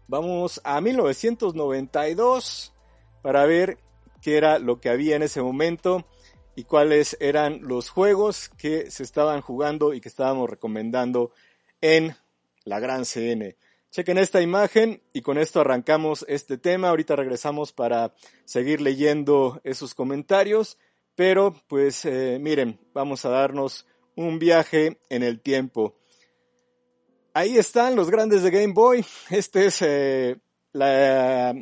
Vamos 0.09 0.61
a 0.63 0.79
1992 0.83 2.75
para 3.23 3.47
ver 3.47 3.79
qué 4.21 4.37
era 4.37 4.59
lo 4.59 4.79
que 4.79 4.91
había 4.91 5.17
en 5.17 5.23
ese 5.23 5.41
momento 5.41 6.05
y 6.55 6.65
cuáles 6.65 7.17
eran 7.19 7.61
los 7.63 7.89
juegos 7.89 8.51
que 8.59 8.91
se 8.91 9.05
estaban 9.05 9.41
jugando 9.41 9.95
y 9.95 10.03
que 10.03 10.11
estábamos 10.11 10.51
recomendando 10.51 11.31
en 11.81 12.15
la 12.67 12.81
Gran 12.81 13.05
CN. 13.05 13.57
Chequen 13.91 14.19
esta 14.19 14.43
imagen 14.43 15.01
y 15.15 15.23
con 15.23 15.39
esto 15.39 15.61
arrancamos 15.61 16.27
este 16.29 16.59
tema. 16.59 16.91
Ahorita 16.91 17.17
regresamos 17.17 17.73
para 17.73 18.13
seguir 18.45 18.83
leyendo 18.83 19.61
esos 19.65 19.95
comentarios. 19.95 20.77
Pero 21.15 21.55
pues 21.69 22.05
eh, 22.05 22.39
miren, 22.39 22.79
vamos 22.93 23.25
a 23.25 23.31
darnos 23.31 23.87
un 24.17 24.39
viaje 24.39 24.99
en 25.09 25.23
el 25.23 25.41
tiempo. 25.41 25.95
Ahí 27.33 27.57
están 27.57 27.97
los 27.97 28.11
grandes 28.11 28.43
de 28.43 28.51
Game 28.51 28.75
Boy. 28.75 29.05
Esta 29.31 29.63
es 29.63 29.81
eh, 29.81 30.37
la 30.73 31.55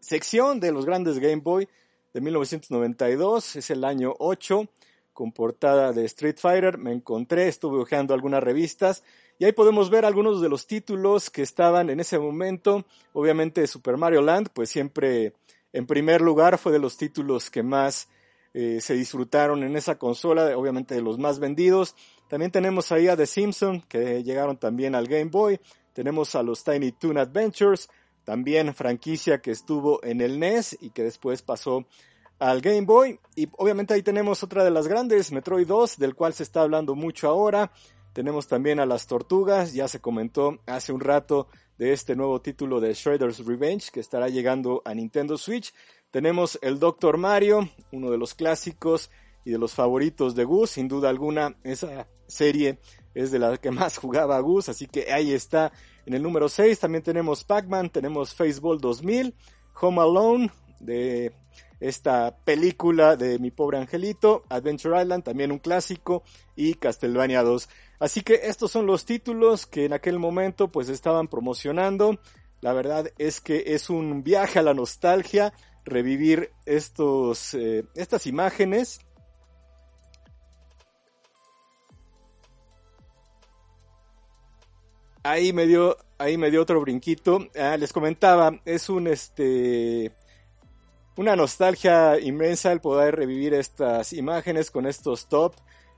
sección 0.00 0.60
de 0.60 0.72
los 0.72 0.86
grandes 0.86 1.18
Game 1.18 1.42
Boy 1.42 1.68
de 2.14 2.20
1992. 2.20 3.56
Es 3.56 3.70
el 3.70 3.84
año 3.84 4.14
8 4.18 4.68
con 5.12 5.32
portada 5.32 5.92
de 5.92 6.04
Street 6.04 6.36
Fighter. 6.38 6.78
Me 6.78 6.92
encontré, 6.92 7.48
estuve 7.48 7.82
hojeando 7.82 8.14
algunas 8.14 8.42
revistas 8.42 9.02
y 9.38 9.44
ahí 9.44 9.52
podemos 9.52 9.90
ver 9.90 10.04
algunos 10.04 10.40
de 10.40 10.48
los 10.48 10.66
títulos 10.66 11.30
que 11.30 11.42
estaban 11.42 11.90
en 11.90 12.00
ese 12.00 12.18
momento. 12.18 12.84
Obviamente 13.12 13.66
Super 13.66 13.96
Mario 13.96 14.22
Land, 14.22 14.50
pues 14.52 14.70
siempre 14.70 15.34
en 15.72 15.86
primer 15.86 16.20
lugar 16.20 16.58
fue 16.58 16.72
de 16.72 16.78
los 16.78 16.96
títulos 16.96 17.50
que 17.50 17.62
más 17.62 18.08
eh, 18.54 18.80
se 18.80 18.94
disfrutaron 18.94 19.62
en 19.62 19.76
esa 19.76 19.98
consola, 19.98 20.56
obviamente 20.56 20.94
de 20.94 21.02
los 21.02 21.18
más 21.18 21.38
vendidos. 21.38 21.96
También 22.28 22.50
tenemos 22.50 22.92
ahí 22.92 23.08
a 23.08 23.16
The 23.16 23.26
Simpsons, 23.26 23.84
que 23.86 24.22
llegaron 24.22 24.58
también 24.58 24.94
al 24.94 25.08
Game 25.08 25.30
Boy. 25.30 25.58
Tenemos 25.92 26.34
a 26.34 26.42
los 26.42 26.64
Tiny 26.64 26.92
Toon 26.92 27.18
Adventures, 27.18 27.88
también 28.24 28.74
franquicia 28.74 29.40
que 29.40 29.50
estuvo 29.50 30.02
en 30.04 30.20
el 30.20 30.38
NES 30.38 30.78
y 30.80 30.90
que 30.90 31.02
después 31.02 31.42
pasó 31.42 31.86
al 32.38 32.60
Game 32.60 32.82
Boy. 32.82 33.18
Y 33.36 33.48
obviamente 33.58 33.94
ahí 33.94 34.02
tenemos 34.02 34.42
otra 34.42 34.64
de 34.64 34.70
las 34.70 34.88
grandes, 34.88 35.32
Metroid 35.32 35.66
2, 35.66 35.98
del 35.98 36.14
cual 36.14 36.34
se 36.34 36.42
está 36.42 36.62
hablando 36.62 36.94
mucho 36.94 37.28
ahora. 37.28 37.72
Tenemos 38.12 38.46
también 38.46 38.78
a 38.78 38.86
las 38.86 39.06
tortugas, 39.06 39.72
ya 39.72 39.88
se 39.88 40.00
comentó 40.00 40.58
hace 40.66 40.92
un 40.92 41.00
rato 41.00 41.48
de 41.78 41.92
este 41.92 42.14
nuevo 42.14 42.40
título 42.40 42.80
de 42.80 42.92
Shredder's 42.92 43.44
Revenge 43.46 43.90
que 43.90 44.00
estará 44.00 44.28
llegando 44.28 44.82
a 44.84 44.94
Nintendo 44.94 45.38
Switch. 45.38 45.72
Tenemos 46.10 46.58
el 46.60 46.78
Doctor 46.78 47.16
Mario, 47.16 47.68
uno 47.90 48.10
de 48.10 48.18
los 48.18 48.34
clásicos 48.34 49.10
y 49.44 49.50
de 49.50 49.58
los 49.58 49.72
favoritos 49.72 50.34
de 50.34 50.44
Gus, 50.44 50.70
sin 50.70 50.88
duda 50.88 51.08
alguna, 51.08 51.56
esa 51.64 52.06
serie 52.26 52.78
es 53.14 53.30
de 53.30 53.38
la 53.38 53.56
que 53.56 53.70
más 53.70 53.96
jugaba 53.98 54.38
Gus, 54.40 54.68
así 54.68 54.86
que 54.86 55.10
ahí 55.10 55.32
está 55.32 55.72
en 56.04 56.14
el 56.14 56.22
número 56.22 56.48
6. 56.48 56.78
También 56.78 57.02
tenemos 57.02 57.44
Pac-Man, 57.44 57.90
tenemos 57.90 58.34
Faceball 58.34 58.78
2000, 58.78 59.34
Home 59.80 60.00
Alone, 60.00 60.50
de 60.80 61.32
esta 61.80 62.36
película 62.44 63.16
de 63.16 63.38
Mi 63.38 63.50
Pobre 63.50 63.78
Angelito, 63.78 64.44
Adventure 64.48 65.00
Island, 65.00 65.24
también 65.24 65.50
un 65.50 65.58
clásico, 65.58 66.22
y 66.54 66.74
Castlevania 66.74 67.42
2. 67.42 67.68
Así 68.02 68.22
que 68.22 68.40
estos 68.42 68.72
son 68.72 68.84
los 68.84 69.04
títulos 69.04 69.64
que 69.64 69.84
en 69.84 69.92
aquel 69.92 70.18
momento 70.18 70.66
pues 70.66 70.88
estaban 70.88 71.28
promocionando. 71.28 72.18
La 72.60 72.72
verdad 72.72 73.12
es 73.16 73.40
que 73.40 73.62
es 73.68 73.90
un 73.90 74.24
viaje 74.24 74.58
a 74.58 74.62
la 74.62 74.74
nostalgia, 74.74 75.52
revivir 75.84 76.50
estos, 76.66 77.54
eh, 77.54 77.84
estas 77.94 78.26
imágenes 78.26 78.98
ahí 85.22 85.52
me 85.52 85.64
dio, 85.66 85.96
ahí 86.18 86.36
me 86.36 86.50
dio 86.50 86.62
otro 86.62 86.80
brinquito. 86.80 87.46
Ah, 87.56 87.76
les 87.76 87.92
comentaba, 87.92 88.60
es 88.64 88.88
un 88.88 89.06
este 89.06 90.10
una 91.16 91.36
nostalgia 91.36 92.18
inmensa 92.18 92.72
el 92.72 92.80
poder 92.80 93.14
revivir 93.14 93.54
estas 93.54 94.12
imágenes 94.12 94.72
con 94.72 94.86
estos 94.86 95.28
top. 95.28 95.54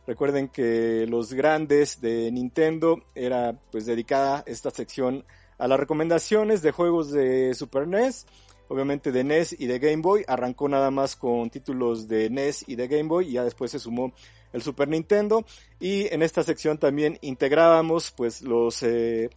Recuerden 0.06 0.48
que 0.48 1.06
los 1.08 1.32
grandes 1.32 2.00
de 2.00 2.30
Nintendo 2.30 3.02
era 3.14 3.58
pues 3.70 3.86
dedicada 3.86 4.44
esta 4.46 4.70
sección 4.70 5.24
a 5.56 5.66
las 5.66 5.80
recomendaciones 5.80 6.60
de 6.60 6.72
juegos 6.72 7.10
de 7.10 7.54
Super 7.54 7.88
NES, 7.88 8.26
obviamente 8.68 9.12
de 9.12 9.24
NES 9.24 9.56
y 9.58 9.66
de 9.66 9.78
Game 9.78 10.02
Boy. 10.02 10.22
Arrancó 10.28 10.68
nada 10.68 10.90
más 10.90 11.16
con 11.16 11.48
títulos 11.48 12.06
de 12.06 12.28
NES 12.28 12.64
y 12.66 12.76
de 12.76 12.86
Game 12.86 13.08
Boy 13.08 13.28
y 13.28 13.32
ya 13.32 13.44
después 13.44 13.70
se 13.70 13.78
sumó 13.78 14.12
el 14.52 14.62
Super 14.62 14.88
Nintendo 14.88 15.44
y 15.80 16.12
en 16.14 16.22
esta 16.22 16.42
sección 16.42 16.78
también 16.78 17.18
integrábamos 17.22 18.10
pues 18.10 18.42
los, 18.42 18.82
eh, 18.82 19.30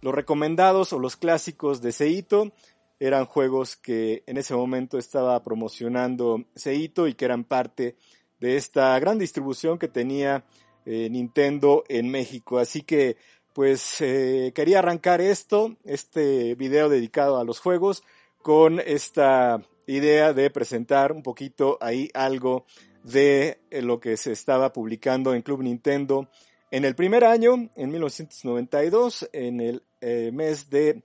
los 0.00 0.14
recomendados 0.14 0.94
o 0.94 0.98
los 0.98 1.16
clásicos 1.16 1.82
de 1.82 1.92
Seito. 1.92 2.52
Eran 2.98 3.26
juegos 3.26 3.76
que 3.76 4.22
en 4.26 4.38
ese 4.38 4.54
momento 4.54 4.96
estaba 4.96 5.42
promocionando 5.42 6.46
Seito 6.54 7.06
y 7.06 7.12
que 7.12 7.26
eran 7.26 7.44
parte 7.44 7.96
esta 8.40 8.98
gran 8.98 9.18
distribución 9.18 9.78
que 9.78 9.88
tenía 9.88 10.44
eh, 10.84 11.08
Nintendo 11.10 11.84
en 11.88 12.08
México. 12.10 12.58
Así 12.58 12.82
que 12.82 13.16
pues 13.52 14.00
eh, 14.00 14.52
quería 14.54 14.78
arrancar 14.80 15.20
esto, 15.20 15.76
este 15.84 16.54
video 16.54 16.88
dedicado 16.88 17.38
a 17.38 17.44
los 17.44 17.58
juegos, 17.58 18.02
con 18.42 18.80
esta 18.80 19.60
idea 19.86 20.32
de 20.32 20.50
presentar 20.50 21.10
un 21.10 21.22
poquito 21.22 21.78
ahí 21.80 22.10
algo 22.14 22.66
de 23.02 23.60
eh, 23.70 23.82
lo 23.82 23.98
que 23.98 24.16
se 24.16 24.32
estaba 24.32 24.72
publicando 24.72 25.34
en 25.34 25.42
Club 25.42 25.62
Nintendo 25.62 26.28
en 26.70 26.84
el 26.84 26.94
primer 26.94 27.24
año, 27.24 27.54
en 27.74 27.90
1992, 27.90 29.30
en 29.32 29.60
el 29.60 29.82
mes 30.32 30.68
de 30.68 31.02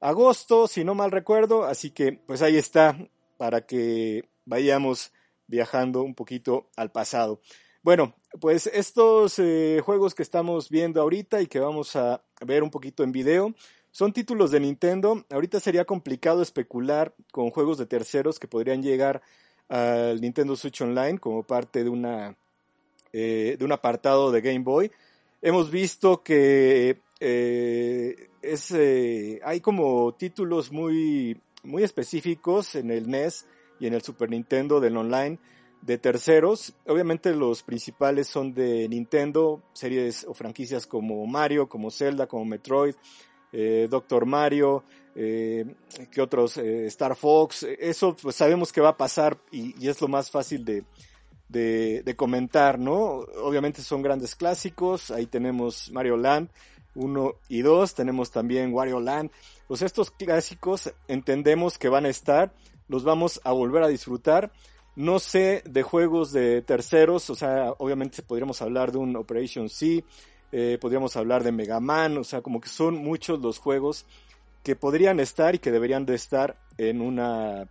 agosto, 0.00 0.68
si 0.68 0.84
no 0.84 0.94
mal 0.94 1.10
recuerdo. 1.10 1.64
Así 1.64 1.90
que 1.90 2.12
pues 2.12 2.42
ahí 2.42 2.56
está 2.56 2.96
para 3.36 3.62
que 3.62 4.28
vayamos 4.44 5.12
viajando 5.48 6.02
un 6.02 6.14
poquito 6.14 6.68
al 6.76 6.92
pasado. 6.92 7.40
Bueno, 7.82 8.14
pues 8.40 8.66
estos 8.66 9.38
eh, 9.38 9.80
juegos 9.84 10.14
que 10.14 10.22
estamos 10.22 10.68
viendo 10.68 11.00
ahorita 11.00 11.40
y 11.40 11.46
que 11.46 11.58
vamos 11.58 11.96
a 11.96 12.22
ver 12.44 12.62
un 12.62 12.70
poquito 12.70 13.02
en 13.02 13.12
video 13.12 13.54
son 13.90 14.12
títulos 14.12 14.50
de 14.50 14.60
Nintendo. 14.60 15.24
Ahorita 15.30 15.58
sería 15.58 15.84
complicado 15.84 16.42
especular 16.42 17.14
con 17.32 17.50
juegos 17.50 17.78
de 17.78 17.86
terceros 17.86 18.38
que 18.38 18.46
podrían 18.46 18.82
llegar 18.82 19.22
al 19.68 20.20
Nintendo 20.20 20.54
Switch 20.56 20.80
Online 20.82 21.18
como 21.18 21.42
parte 21.42 21.82
de 21.82 21.90
una 21.90 22.36
eh, 23.12 23.56
de 23.58 23.64
un 23.64 23.72
apartado 23.72 24.30
de 24.30 24.40
Game 24.40 24.60
Boy. 24.60 24.90
Hemos 25.40 25.70
visto 25.70 26.22
que 26.22 27.00
eh, 27.20 28.28
hay 29.44 29.60
como 29.60 30.14
títulos 30.14 30.70
muy, 30.70 31.40
muy 31.62 31.82
específicos 31.84 32.74
en 32.74 32.90
el 32.90 33.08
NES 33.08 33.46
y 33.80 33.86
en 33.86 33.94
el 33.94 34.02
Super 34.02 34.30
Nintendo 34.30 34.80
del 34.80 34.96
online. 34.96 35.38
De 35.80 35.96
terceros. 35.96 36.74
Obviamente 36.88 37.32
los 37.32 37.62
principales 37.62 38.26
son 38.26 38.52
de 38.52 38.88
Nintendo, 38.88 39.62
series 39.72 40.24
o 40.24 40.34
franquicias 40.34 40.88
como 40.88 41.24
Mario, 41.26 41.68
como 41.68 41.92
Zelda, 41.92 42.26
como 42.26 42.44
Metroid, 42.44 42.96
eh, 43.52 43.86
Doctor 43.88 44.26
Mario, 44.26 44.82
eh, 45.14 45.64
que 46.10 46.20
otros, 46.20 46.56
eh, 46.58 46.86
Star 46.86 47.16
Fox, 47.16 47.64
eso 47.78 48.14
pues 48.20 48.36
sabemos 48.36 48.72
que 48.72 48.80
va 48.80 48.90
a 48.90 48.96
pasar 48.96 49.38
y, 49.50 49.88
es 49.88 50.00
lo 50.00 50.08
más 50.08 50.30
fácil 50.30 50.64
de, 50.64 50.84
de, 51.48 52.14
comentar, 52.16 52.78
¿no? 52.78 53.24
Obviamente 53.42 53.82
son 53.82 54.02
grandes 54.02 54.34
clásicos, 54.34 55.10
ahí 55.10 55.26
tenemos 55.26 55.90
Mario 55.92 56.16
Land 56.16 56.50
1 56.94 57.32
y 57.48 57.62
2, 57.62 57.94
tenemos 57.94 58.30
también 58.30 58.72
Wario 58.72 59.00
Land, 59.00 59.30
pues 59.66 59.82
estos 59.82 60.10
clásicos 60.10 60.92
entendemos 61.06 61.78
que 61.78 61.88
van 61.88 62.04
a 62.04 62.10
estar, 62.10 62.52
los 62.88 63.04
vamos 63.04 63.40
a 63.44 63.52
volver 63.52 63.82
a 63.82 63.88
disfrutar, 63.88 64.50
No 64.96 65.20
sé 65.20 65.62
de 65.64 65.82
juegos 65.84 66.32
de 66.32 66.60
terceros, 66.62 67.30
o 67.30 67.36
sea, 67.36 67.72
obviamente 67.78 68.20
podríamos 68.22 68.60
hablar 68.62 68.90
de 68.90 68.98
un 68.98 69.14
Operation 69.14 69.68
C, 69.68 70.02
eh, 70.50 70.76
podríamos 70.80 71.16
hablar 71.16 71.44
de 71.44 71.52
Mega 71.52 71.78
Man, 71.78 72.18
o 72.18 72.24
sea, 72.24 72.40
como 72.40 72.60
que 72.60 72.68
son 72.68 72.96
muchos 72.96 73.40
los 73.40 73.58
juegos 73.58 74.06
que 74.64 74.74
podrían 74.74 75.20
estar 75.20 75.54
y 75.54 75.60
que 75.60 75.70
deberían 75.70 76.04
de 76.04 76.16
estar 76.16 76.58
en 76.78 77.00
una 77.00 77.68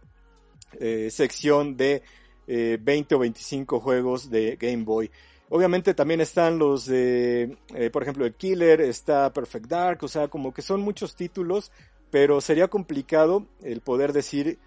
eh, 0.80 1.10
sección 1.12 1.76
de 1.76 2.02
20 2.48 3.16
o 3.16 3.20
25 3.20 3.82
juegos 3.82 4.30
de 4.30 4.56
Game 4.56 4.86
Boy. 4.86 5.12
Obviamente 5.50 5.94
también 5.94 6.22
están 6.22 6.58
los 6.58 6.86
de, 6.86 7.58
por 7.92 8.04
ejemplo, 8.04 8.26
el 8.26 8.36
Killer, 8.36 8.80
está 8.80 9.34
Perfect 9.34 9.68
Dark, 9.68 10.04
o 10.04 10.08
sea, 10.08 10.30
como 10.30 10.54
que 10.54 10.62
son 10.62 10.80
muchos 10.80 11.18
títulos, 11.18 11.74
pero 12.10 12.40
sería 12.40 12.70
complicado 12.70 13.46
el 13.62 13.82
poder 13.82 14.14
decir 14.14 14.60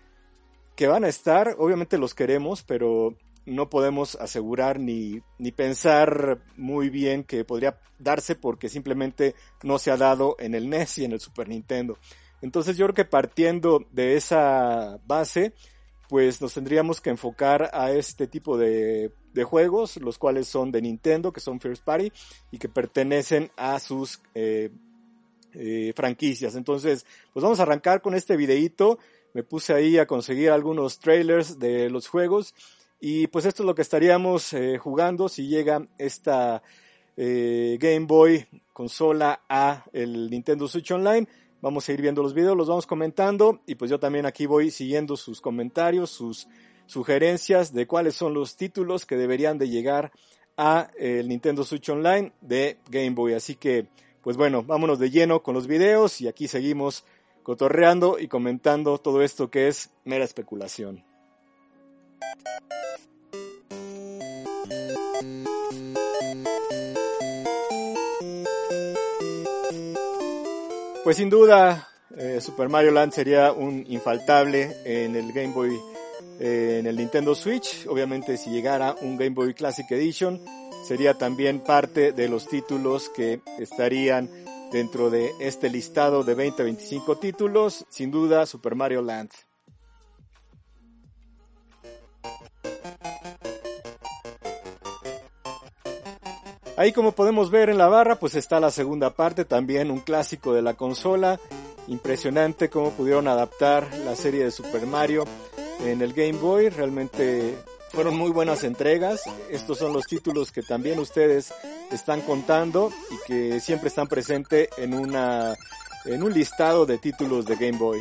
que 0.76 0.86
van 0.86 1.04
a 1.04 1.08
estar, 1.08 1.56
obviamente 1.58 1.98
los 1.98 2.14
queremos, 2.14 2.62
pero 2.62 3.16
no 3.46 3.68
podemos 3.70 4.14
asegurar 4.16 4.78
ni, 4.78 5.20
ni 5.38 5.52
pensar 5.52 6.42
muy 6.56 6.90
bien 6.90 7.24
que 7.24 7.44
podría 7.44 7.80
darse 7.98 8.34
porque 8.34 8.68
simplemente 8.68 9.34
no 9.62 9.78
se 9.78 9.90
ha 9.90 9.96
dado 9.96 10.36
en 10.38 10.54
el 10.54 10.68
NES 10.68 10.98
y 10.98 11.04
en 11.04 11.12
el 11.12 11.20
Super 11.20 11.48
Nintendo. 11.48 11.98
Entonces 12.42 12.76
yo 12.76 12.86
creo 12.86 12.94
que 12.94 13.04
partiendo 13.04 13.84
de 13.92 14.16
esa 14.16 14.98
base, 15.06 15.52
pues 16.08 16.40
nos 16.40 16.54
tendríamos 16.54 17.00
que 17.00 17.10
enfocar 17.10 17.70
a 17.72 17.92
este 17.92 18.26
tipo 18.26 18.56
de, 18.56 19.12
de 19.32 19.44
juegos, 19.44 19.96
los 19.96 20.18
cuales 20.18 20.48
son 20.48 20.72
de 20.72 20.82
Nintendo, 20.82 21.32
que 21.32 21.40
son 21.40 21.60
First 21.60 21.84
Party 21.84 22.12
y 22.50 22.58
que 22.58 22.68
pertenecen 22.68 23.50
a 23.56 23.78
sus 23.78 24.20
eh, 24.34 24.70
eh, 25.52 25.92
franquicias. 25.94 26.56
Entonces, 26.56 27.04
pues 27.32 27.42
vamos 27.42 27.60
a 27.60 27.64
arrancar 27.64 28.00
con 28.00 28.14
este 28.14 28.36
videíto 28.36 28.98
me 29.32 29.42
puse 29.42 29.72
ahí 29.72 29.98
a 29.98 30.06
conseguir 30.06 30.50
algunos 30.50 30.98
trailers 30.98 31.58
de 31.58 31.90
los 31.90 32.08
juegos 32.08 32.54
y 33.00 33.28
pues 33.28 33.46
esto 33.46 33.62
es 33.62 33.66
lo 33.66 33.74
que 33.74 33.82
estaríamos 33.82 34.52
eh, 34.52 34.76
jugando 34.78 35.28
si 35.28 35.48
llega 35.48 35.86
esta 35.96 36.62
eh, 37.16 37.78
Game 37.80 38.06
Boy 38.06 38.46
consola 38.72 39.42
a 39.48 39.84
el 39.92 40.30
Nintendo 40.30 40.68
Switch 40.68 40.90
Online. 40.90 41.26
Vamos 41.62 41.88
a 41.88 41.92
ir 41.92 42.02
viendo 42.02 42.22
los 42.22 42.34
videos, 42.34 42.56
los 42.56 42.68
vamos 42.68 42.86
comentando 42.86 43.60
y 43.66 43.74
pues 43.74 43.90
yo 43.90 43.98
también 43.98 44.26
aquí 44.26 44.46
voy 44.46 44.70
siguiendo 44.70 45.16
sus 45.16 45.40
comentarios, 45.40 46.10
sus 46.10 46.46
sugerencias 46.86 47.72
de 47.72 47.86
cuáles 47.86 48.14
son 48.14 48.34
los 48.34 48.56
títulos 48.56 49.06
que 49.06 49.16
deberían 49.16 49.58
de 49.58 49.68
llegar 49.68 50.12
a 50.56 50.90
el 50.98 51.28
Nintendo 51.28 51.64
Switch 51.64 51.88
Online 51.88 52.32
de 52.40 52.78
Game 52.90 53.10
Boy. 53.10 53.34
Así 53.34 53.54
que 53.54 53.88
pues 54.22 54.36
bueno, 54.36 54.62
vámonos 54.62 54.98
de 54.98 55.10
lleno 55.10 55.42
con 55.42 55.54
los 55.54 55.66
videos 55.66 56.20
y 56.20 56.28
aquí 56.28 56.48
seguimos 56.48 57.04
cotorreando 57.50 58.16
y 58.20 58.28
comentando 58.28 58.98
todo 58.98 59.22
esto 59.22 59.50
que 59.50 59.66
es 59.66 59.90
mera 60.04 60.24
especulación. 60.24 61.02
Pues 71.02 71.16
sin 71.16 71.28
duda, 71.28 71.88
eh, 72.16 72.40
Super 72.40 72.68
Mario 72.68 72.92
Land 72.92 73.14
sería 73.14 73.50
un 73.50 73.84
infaltable 73.88 74.76
en 74.84 75.16
el 75.16 75.32
Game 75.32 75.52
Boy, 75.52 75.76
eh, 76.38 76.76
en 76.78 76.86
el 76.86 76.94
Nintendo 76.94 77.34
Switch. 77.34 77.84
Obviamente 77.88 78.36
si 78.36 78.50
llegara 78.50 78.94
un 79.00 79.16
Game 79.16 79.34
Boy 79.34 79.54
Classic 79.54 79.90
Edition, 79.90 80.40
sería 80.86 81.14
también 81.14 81.58
parte 81.58 82.12
de 82.12 82.28
los 82.28 82.46
títulos 82.46 83.08
que 83.08 83.40
estarían 83.58 84.30
dentro 84.72 85.10
de 85.10 85.32
este 85.40 85.68
listado 85.70 86.24
de 86.24 86.34
20 86.34 86.62
25 86.62 87.18
títulos, 87.18 87.86
sin 87.88 88.10
duda 88.10 88.46
Super 88.46 88.74
Mario 88.74 89.02
Land. 89.02 89.30
Ahí 96.80 96.92
como 96.94 97.12
podemos 97.12 97.50
ver 97.50 97.68
en 97.68 97.76
la 97.76 97.88
barra, 97.88 98.16
pues 98.16 98.34
está 98.34 98.58
la 98.58 98.70
segunda 98.70 99.10
parte, 99.10 99.44
también 99.44 99.90
un 99.90 100.00
clásico 100.00 100.54
de 100.54 100.62
la 100.62 100.74
consola. 100.74 101.38
Impresionante 101.88 102.70
cómo 102.70 102.92
pudieron 102.92 103.28
adaptar 103.28 103.86
la 104.06 104.16
serie 104.16 104.44
de 104.44 104.50
Super 104.50 104.86
Mario 104.86 105.24
en 105.84 106.00
el 106.00 106.14
Game 106.14 106.38
Boy. 106.38 106.70
Realmente 106.70 107.58
fueron 107.92 108.16
muy 108.16 108.30
buenas 108.30 108.64
entregas. 108.64 109.22
Estos 109.50 109.78
son 109.78 109.92
los 109.92 110.06
títulos 110.06 110.52
que 110.52 110.62
también 110.62 110.98
ustedes 110.98 111.52
están 111.90 112.20
contando 112.22 112.92
y 113.10 113.26
que 113.26 113.60
siempre 113.60 113.88
están 113.88 114.06
presentes 114.06 114.68
en 114.78 114.94
una 114.94 115.54
en 116.06 116.22
un 116.22 116.32
listado 116.32 116.86
de 116.86 116.98
títulos 116.98 117.44
de 117.44 117.56
Game 117.56 117.76
Boy. 117.76 118.00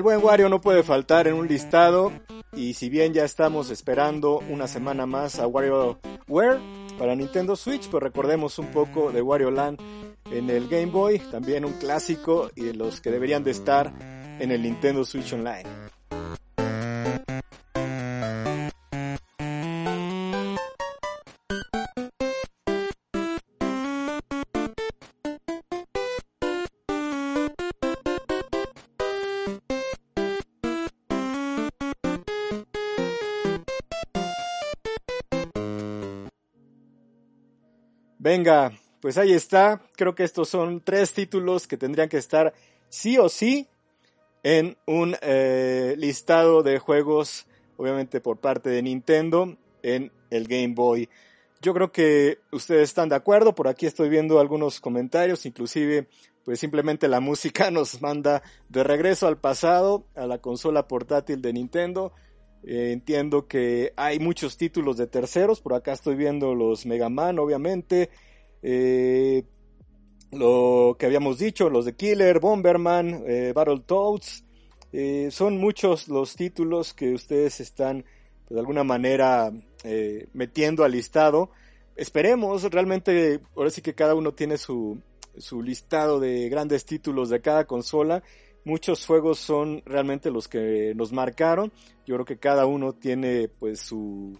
El 0.00 0.04
buen 0.04 0.24
Wario 0.24 0.48
no 0.48 0.62
puede 0.62 0.82
faltar 0.82 1.28
en 1.28 1.34
un 1.34 1.46
listado 1.46 2.10
y 2.54 2.72
si 2.72 2.88
bien 2.88 3.12
ya 3.12 3.22
estamos 3.22 3.68
esperando 3.68 4.38
una 4.48 4.66
semana 4.66 5.04
más 5.04 5.38
a 5.38 5.46
WarioWare 5.46 6.58
para 6.98 7.14
Nintendo 7.14 7.54
Switch, 7.54 7.86
pues 7.90 8.02
recordemos 8.02 8.58
un 8.58 8.68
poco 8.68 9.12
de 9.12 9.20
Wario 9.20 9.50
Land 9.50 9.78
en 10.30 10.48
el 10.48 10.68
Game 10.68 10.86
Boy, 10.86 11.18
también 11.18 11.66
un 11.66 11.74
clásico 11.74 12.50
y 12.56 12.62
de 12.62 12.72
los 12.72 13.02
que 13.02 13.10
deberían 13.10 13.44
de 13.44 13.50
estar 13.50 13.92
en 14.40 14.50
el 14.50 14.62
Nintendo 14.62 15.04
Switch 15.04 15.34
Online. 15.34 15.89
Venga, 38.32 38.70
pues 39.00 39.18
ahí 39.18 39.32
está. 39.32 39.82
Creo 39.96 40.14
que 40.14 40.22
estos 40.22 40.48
son 40.48 40.82
tres 40.82 41.12
títulos 41.12 41.66
que 41.66 41.76
tendrían 41.76 42.08
que 42.08 42.18
estar 42.18 42.54
sí 42.88 43.18
o 43.18 43.28
sí 43.28 43.66
en 44.44 44.76
un 44.86 45.16
eh, 45.20 45.96
listado 45.98 46.62
de 46.62 46.78
juegos, 46.78 47.48
obviamente 47.76 48.20
por 48.20 48.38
parte 48.38 48.70
de 48.70 48.82
Nintendo, 48.82 49.56
en 49.82 50.12
el 50.30 50.46
Game 50.46 50.74
Boy. 50.76 51.08
Yo 51.60 51.74
creo 51.74 51.90
que 51.90 52.38
ustedes 52.52 52.90
están 52.90 53.08
de 53.08 53.16
acuerdo. 53.16 53.52
Por 53.52 53.66
aquí 53.66 53.86
estoy 53.86 54.08
viendo 54.08 54.38
algunos 54.38 54.78
comentarios, 54.80 55.44
inclusive 55.44 56.06
pues 56.44 56.60
simplemente 56.60 57.08
la 57.08 57.18
música 57.30 57.72
nos 57.72 58.00
manda 58.00 58.44
de 58.68 58.84
regreso 58.84 59.26
al 59.26 59.38
pasado, 59.38 60.04
a 60.14 60.28
la 60.28 60.38
consola 60.38 60.86
portátil 60.86 61.42
de 61.42 61.52
Nintendo. 61.52 62.12
Eh, 62.62 62.92
entiendo 62.92 63.46
que 63.46 63.92
hay 63.96 64.18
muchos 64.18 64.56
títulos 64.56 64.96
de 64.96 65.06
terceros. 65.06 65.60
Por 65.60 65.74
acá 65.74 65.92
estoy 65.92 66.16
viendo 66.16 66.54
los 66.54 66.86
Mega 66.86 67.08
Man, 67.08 67.38
obviamente. 67.38 68.10
Eh, 68.62 69.44
lo 70.32 70.96
que 70.98 71.06
habíamos 71.06 71.38
dicho, 71.38 71.70
los 71.70 71.84
de 71.84 71.94
Killer, 71.94 72.40
Bomberman, 72.40 73.24
eh, 73.26 73.52
Battletoads. 73.54 74.44
Eh, 74.92 75.28
son 75.30 75.58
muchos 75.58 76.08
los 76.08 76.34
títulos 76.34 76.94
que 76.94 77.14
ustedes 77.14 77.60
están 77.60 78.04
pues, 78.46 78.54
de 78.54 78.60
alguna 78.60 78.84
manera 78.84 79.52
metiendo 80.32 80.84
al 80.84 80.92
listado. 80.92 81.50
Esperemos, 81.96 82.62
realmente, 82.70 83.40
ahora 83.56 83.70
sí 83.70 83.82
que 83.82 83.94
cada 83.94 84.14
uno 84.14 84.32
tiene 84.32 84.58
su, 84.58 85.00
su 85.38 85.62
listado 85.62 86.20
de 86.20 86.48
grandes 86.48 86.84
títulos 86.84 87.30
de 87.30 87.40
cada 87.40 87.64
consola 87.64 88.22
muchos 88.64 89.06
juegos 89.06 89.38
son 89.38 89.82
realmente 89.84 90.30
los 90.30 90.48
que 90.48 90.92
nos 90.94 91.12
marcaron. 91.12 91.72
Yo 92.06 92.14
creo 92.16 92.24
que 92.24 92.38
cada 92.38 92.66
uno 92.66 92.92
tiene 92.92 93.48
pues 93.48 93.80
su 93.80 94.38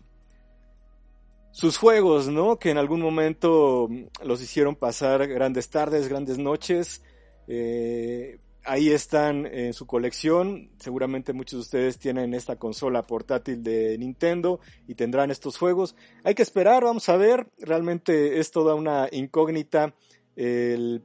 sus 1.53 1.77
juegos, 1.79 2.29
¿no? 2.29 2.59
Que 2.59 2.71
en 2.71 2.79
algún 2.79 3.01
momento 3.01 3.89
los 4.23 4.41
hicieron 4.41 4.77
pasar 4.77 5.27
grandes 5.27 5.69
tardes, 5.69 6.09
grandes 6.09 6.39
noches. 6.39 7.03
Eh, 7.49 8.39
ahí 8.65 8.91
están 8.91 9.47
en 9.47 9.73
su 9.75 9.87
colección. 9.87 10.71
Seguramente 10.79 11.33
muchos 11.33 11.59
de 11.59 11.63
ustedes 11.63 11.99
tienen 11.99 12.35
esta 12.35 12.57
consola 12.57 13.03
portátil 13.03 13.63
de 13.63 13.99
Nintendo 13.99 14.61
y 14.87 14.95
tendrán 14.95 15.31
estos 15.31 15.59
juegos. 15.59 15.97
Hay 16.23 16.35
que 16.35 16.43
esperar, 16.43 16.85
vamos 16.85 17.09
a 17.09 17.17
ver. 17.17 17.49
Realmente 17.59 18.39
es 18.39 18.51
toda 18.51 18.75
una 18.75 19.09
incógnita 19.11 19.95
el 20.37 21.03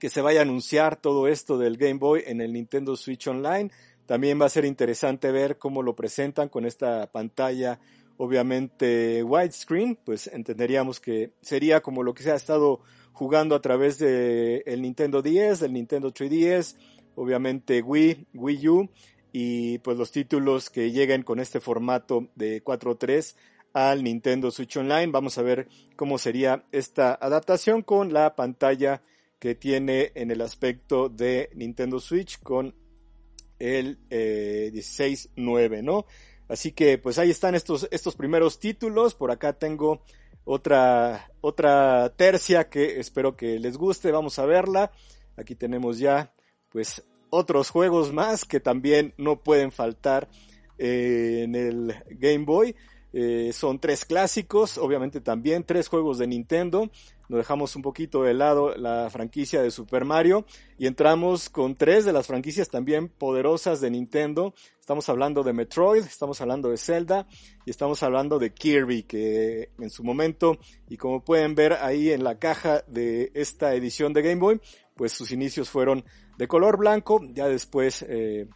que 0.00 0.08
se 0.08 0.22
vaya 0.22 0.40
a 0.40 0.42
anunciar 0.42 0.96
todo 0.96 1.28
esto 1.28 1.58
del 1.58 1.76
Game 1.76 1.98
Boy 2.00 2.24
en 2.26 2.40
el 2.40 2.52
Nintendo 2.52 2.96
Switch 2.96 3.28
Online. 3.28 3.70
También 4.06 4.40
va 4.40 4.46
a 4.46 4.48
ser 4.48 4.64
interesante 4.64 5.30
ver 5.30 5.58
cómo 5.58 5.82
lo 5.82 5.94
presentan 5.94 6.48
con 6.48 6.66
esta 6.66 7.06
pantalla 7.12 7.78
obviamente 8.16 9.22
widescreen, 9.22 9.96
pues 10.04 10.26
entenderíamos 10.26 11.00
que 11.00 11.32
sería 11.40 11.80
como 11.80 12.02
lo 12.02 12.12
que 12.12 12.22
se 12.22 12.30
ha 12.30 12.34
estado 12.34 12.80
jugando 13.12 13.54
a 13.54 13.62
través 13.62 13.98
de 13.98 14.62
el 14.66 14.82
Nintendo 14.82 15.22
10, 15.22 15.60
del 15.60 15.72
Nintendo 15.72 16.12
3DS, 16.12 16.76
obviamente 17.14 17.80
Wii, 17.80 18.26
Wii 18.34 18.68
U 18.68 18.90
y 19.32 19.78
pues 19.78 19.96
los 19.96 20.10
títulos 20.10 20.68
que 20.68 20.90
lleguen 20.90 21.22
con 21.22 21.40
este 21.40 21.60
formato 21.60 22.28
de 22.34 22.62
4.3 22.62 23.36
al 23.72 24.02
Nintendo 24.02 24.50
Switch 24.50 24.76
Online. 24.76 25.06
Vamos 25.12 25.38
a 25.38 25.42
ver 25.42 25.68
cómo 25.96 26.18
sería 26.18 26.64
esta 26.72 27.14
adaptación 27.14 27.82
con 27.82 28.12
la 28.12 28.34
pantalla 28.36 29.02
que 29.40 29.56
tiene 29.56 30.12
en 30.14 30.30
el 30.30 30.42
aspecto 30.42 31.08
de 31.08 31.50
Nintendo 31.54 31.98
Switch 31.98 32.40
con 32.40 32.76
el 33.58 33.98
eh, 34.10 34.70
16.9, 34.72 35.82
¿no? 35.82 36.06
Así 36.48 36.72
que 36.72 36.98
pues 36.98 37.18
ahí 37.18 37.30
están 37.30 37.54
estos, 37.54 37.88
estos 37.90 38.14
primeros 38.14 38.60
títulos. 38.60 39.14
Por 39.14 39.30
acá 39.30 39.54
tengo 39.54 40.02
otra, 40.44 41.30
otra 41.40 42.12
tercia 42.16 42.68
que 42.68 43.00
espero 43.00 43.36
que 43.36 43.58
les 43.58 43.76
guste. 43.76 44.12
Vamos 44.12 44.38
a 44.38 44.46
verla. 44.46 44.92
Aquí 45.36 45.54
tenemos 45.54 45.98
ya 45.98 46.34
pues 46.68 47.02
otros 47.30 47.70
juegos 47.70 48.12
más 48.12 48.44
que 48.44 48.60
también 48.60 49.14
no 49.16 49.42
pueden 49.42 49.72
faltar 49.72 50.28
eh, 50.76 51.42
en 51.44 51.54
el 51.54 51.94
Game 52.10 52.44
Boy. 52.44 52.76
Eh, 53.12 53.52
son 53.52 53.78
tres 53.80 54.04
clásicos, 54.04 54.78
obviamente 54.78 55.20
también 55.20 55.64
tres 55.64 55.88
juegos 55.88 56.18
de 56.18 56.26
Nintendo. 56.26 56.90
Nos 57.30 57.38
dejamos 57.38 57.76
un 57.76 57.82
poquito 57.82 58.24
de 58.24 58.34
lado 58.34 58.74
la 58.74 59.08
franquicia 59.08 59.62
de 59.62 59.70
Super 59.70 60.04
Mario 60.04 60.44
y 60.76 60.88
entramos 60.88 61.48
con 61.48 61.76
tres 61.76 62.04
de 62.04 62.12
las 62.12 62.26
franquicias 62.26 62.70
también 62.70 63.08
poderosas 63.08 63.80
de 63.80 63.88
Nintendo. 63.88 64.52
Estamos 64.80 65.08
hablando 65.08 65.44
de 65.44 65.52
Metroid, 65.52 66.02
estamos 66.02 66.40
hablando 66.40 66.70
de 66.70 66.76
Zelda 66.76 67.28
y 67.64 67.70
estamos 67.70 68.02
hablando 68.02 68.40
de 68.40 68.52
Kirby, 68.52 69.04
que 69.04 69.70
en 69.78 69.90
su 69.90 70.02
momento, 70.02 70.58
y 70.88 70.96
como 70.96 71.22
pueden 71.22 71.54
ver 71.54 71.74
ahí 71.74 72.10
en 72.10 72.24
la 72.24 72.40
caja 72.40 72.82
de 72.88 73.30
esta 73.34 73.76
edición 73.76 74.12
de 74.12 74.22
Game 74.22 74.40
Boy, 74.40 74.60
pues 74.96 75.12
sus 75.12 75.30
inicios 75.30 75.70
fueron 75.70 76.04
de 76.36 76.48
color 76.48 76.78
blanco, 76.78 77.20
ya 77.32 77.46
después 77.46 78.04
eh, 78.08 78.48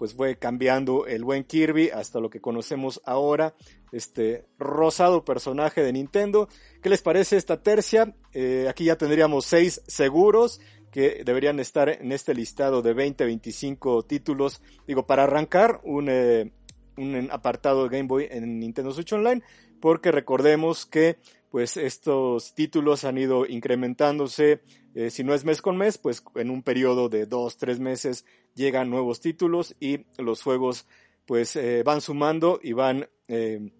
pues 0.00 0.14
fue 0.14 0.36
cambiando 0.36 1.06
el 1.06 1.24
buen 1.24 1.44
Kirby 1.44 1.90
hasta 1.90 2.20
lo 2.20 2.30
que 2.30 2.40
conocemos 2.40 3.02
ahora, 3.04 3.54
este 3.92 4.46
rosado 4.58 5.26
personaje 5.26 5.82
de 5.82 5.92
Nintendo. 5.92 6.48
¿Qué 6.80 6.88
les 6.88 7.02
parece 7.02 7.36
esta 7.36 7.62
tercia? 7.62 8.16
Eh, 8.32 8.64
aquí 8.66 8.84
ya 8.84 8.96
tendríamos 8.96 9.44
seis 9.44 9.82
seguros 9.86 10.58
que 10.90 11.22
deberían 11.22 11.60
estar 11.60 11.90
en 11.90 12.12
este 12.12 12.32
listado 12.32 12.80
de 12.80 12.96
20-25 12.96 14.06
títulos. 14.06 14.62
Digo, 14.86 15.04
para 15.06 15.24
arrancar 15.24 15.82
un, 15.84 16.08
eh, 16.08 16.50
un 16.96 17.28
apartado 17.30 17.86
de 17.86 17.94
Game 17.94 18.08
Boy 18.08 18.26
en 18.30 18.58
Nintendo 18.58 18.92
Switch 18.92 19.12
Online, 19.12 19.42
porque 19.82 20.12
recordemos 20.12 20.86
que 20.86 21.18
pues 21.50 21.76
estos 21.76 22.54
títulos 22.54 23.04
han 23.04 23.18
ido 23.18 23.44
incrementándose, 23.44 24.62
eh, 24.94 25.10
si 25.10 25.24
no 25.24 25.34
es 25.34 25.44
mes 25.44 25.60
con 25.60 25.76
mes, 25.76 25.98
pues 25.98 26.22
en 26.36 26.48
un 26.48 26.62
periodo 26.62 27.10
de 27.10 27.26
dos, 27.26 27.58
tres 27.58 27.80
meses 27.80 28.24
llegan 28.54 28.90
nuevos 28.90 29.20
títulos 29.20 29.74
y 29.80 30.06
los 30.18 30.42
juegos 30.42 30.86
pues 31.26 31.56
eh, 31.56 31.82
van 31.84 32.00
sumando 32.00 32.58
y 32.62 32.72
van 32.72 33.08
eh, 33.28 33.70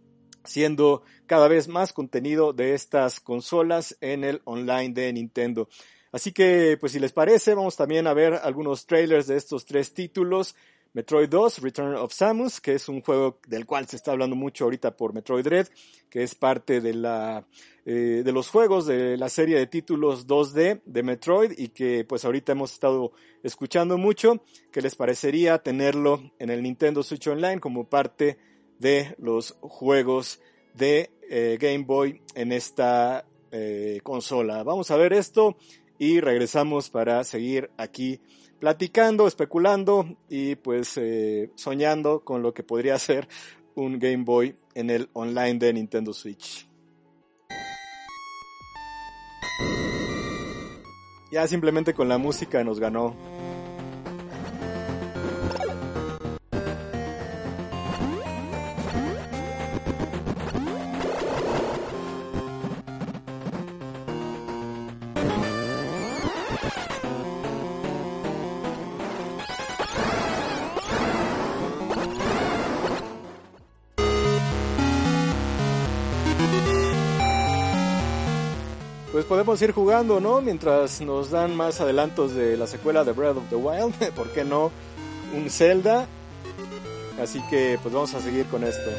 siendo 0.45 1.03
cada 1.27 1.49
vez 1.49 1.69
más 1.69 1.93
contenido 1.93 2.53
de 2.53 2.75
estas 2.75 3.21
consolas 3.21 3.97
en 4.01 4.25
el 4.25 4.41
online 4.45 4.91
de 4.95 5.13
Nintendo. 5.13 5.69
Así 6.13 6.33
que, 6.33 6.77
pues 6.81 6.93
si 6.93 6.99
les 6.99 7.13
parece, 7.13 7.55
vamos 7.55 7.77
también 7.77 8.07
a 8.07 8.15
ver 8.15 8.35
algunos 8.35 8.87
trailers 8.87 9.27
de 9.29 9.37
estos 9.37 9.65
tres 9.65 9.95
títulos. 9.95 10.57
Metroid 10.93 11.29
2, 11.29 11.59
Return 11.63 11.95
of 11.97 12.13
Samus, 12.13 12.61
que 12.61 12.75
es 12.75 12.89
un 12.89 13.01
juego 13.01 13.39
del 13.47 13.65
cual 13.65 13.87
se 13.87 13.97
está 13.97 14.11
hablando 14.11 14.35
mucho 14.35 14.65
ahorita 14.65 14.97
por 14.97 15.15
Metroid 15.15 15.45
Dread, 15.45 15.69
que 16.09 16.23
es 16.23 16.35
parte 16.35 16.81
de 16.81 16.95
la 16.95 17.47
eh, 17.87 18.23
de 18.25 18.33
los 18.33 18.49
juegos 18.49 18.87
de 18.87 19.17
la 19.17 19.29
serie 19.29 19.57
de 19.57 19.67
títulos 19.67 20.27
2D 20.27 20.83
de 20.85 21.03
Metroid 21.03 21.53
y 21.57 21.69
que 21.69 22.05
pues 22.05 22.25
ahorita 22.25 22.53
hemos 22.53 22.73
estado 22.73 23.13
escuchando 23.43 23.99
mucho. 23.99 24.43
¿Qué 24.71 24.83
les 24.83 24.97
parecería 24.97 25.59
tenerlo 25.59 26.21
en 26.39 26.51
el 26.51 26.63
Nintendo 26.63 27.03
Switch 27.03 27.27
Online 27.29 27.59
como 27.59 27.89
parte 27.89 28.39
de 28.79 29.15
los 29.19 29.57
juegos 29.61 30.41
de 30.75 31.11
eh, 31.31 31.57
Game 31.61 31.85
Boy 31.85 32.21
en 32.35 32.53
esta 32.53 33.25
eh, 33.51 34.01
consola? 34.03 34.63
Vamos 34.63 34.91
a 34.91 34.97
ver 34.97 35.13
esto 35.13 35.57
y 35.99 36.21
regresamos 36.21 36.91
para 36.91 37.25
seguir 37.25 37.71
aquí 37.77 38.21
platicando, 38.61 39.27
especulando 39.27 40.07
y 40.29 40.55
pues 40.55 40.97
eh, 40.99 41.51
soñando 41.57 42.21
con 42.21 42.43
lo 42.43 42.55
que 42.55 42.63
podría 42.63 42.99
ser 42.99 43.27
un 43.75 43.99
Game 43.99 44.25
Boy 44.25 44.55
en 44.75 44.91
el 44.91 45.09
online 45.15 45.59
de 45.59 45.73
Nintendo 45.73 46.13
Switch. 46.13 46.69
Ya 51.33 51.47
simplemente 51.47 51.95
con 51.95 52.09
la 52.09 52.19
música 52.19 52.63
nos 52.63 52.79
ganó. 52.81 53.15
Pues 79.21 79.29
podemos 79.29 79.61
ir 79.61 79.73
jugando, 79.73 80.19
¿no? 80.19 80.41
Mientras 80.41 81.03
nos 81.03 81.31
dan 81.31 81.55
más 81.55 81.79
adelantos 81.83 82.35
de 82.35 82.57
la 82.57 82.67
secuela 82.67 83.05
de 83.05 83.13
Breath 83.13 83.37
of 83.37 83.51
the 83.51 83.55
Wild, 83.55 83.95
¿por 84.17 84.33
qué 84.33 84.45
no? 84.45 84.73
Un 85.37 85.51
Zelda. 85.51 86.07
Así 87.23 87.39
que 87.51 87.79
pues 87.83 87.93
vamos 87.93 88.15
a 88.15 88.23
seguir 88.23 88.47
con 88.47 88.65
esto. 88.65 88.91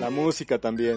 La 0.00 0.08
música 0.08 0.58
también. 0.58 0.96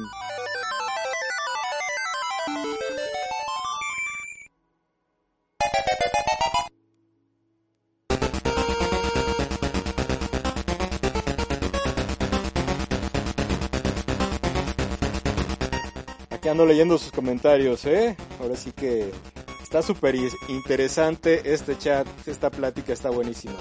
Ando 16.52 16.66
leyendo 16.66 16.98
sus 16.98 17.12
comentarios, 17.12 17.86
¿eh? 17.86 18.16
Ahora 18.40 18.56
sí 18.56 18.72
que 18.74 19.12
está 19.64 19.82
súper 19.82 20.16
interesante 20.50 21.42
este 21.54 21.78
chat, 21.78 22.06
esta 22.28 22.50
plática 22.50 22.94
está 22.94 23.10
buenísima. 23.10 23.56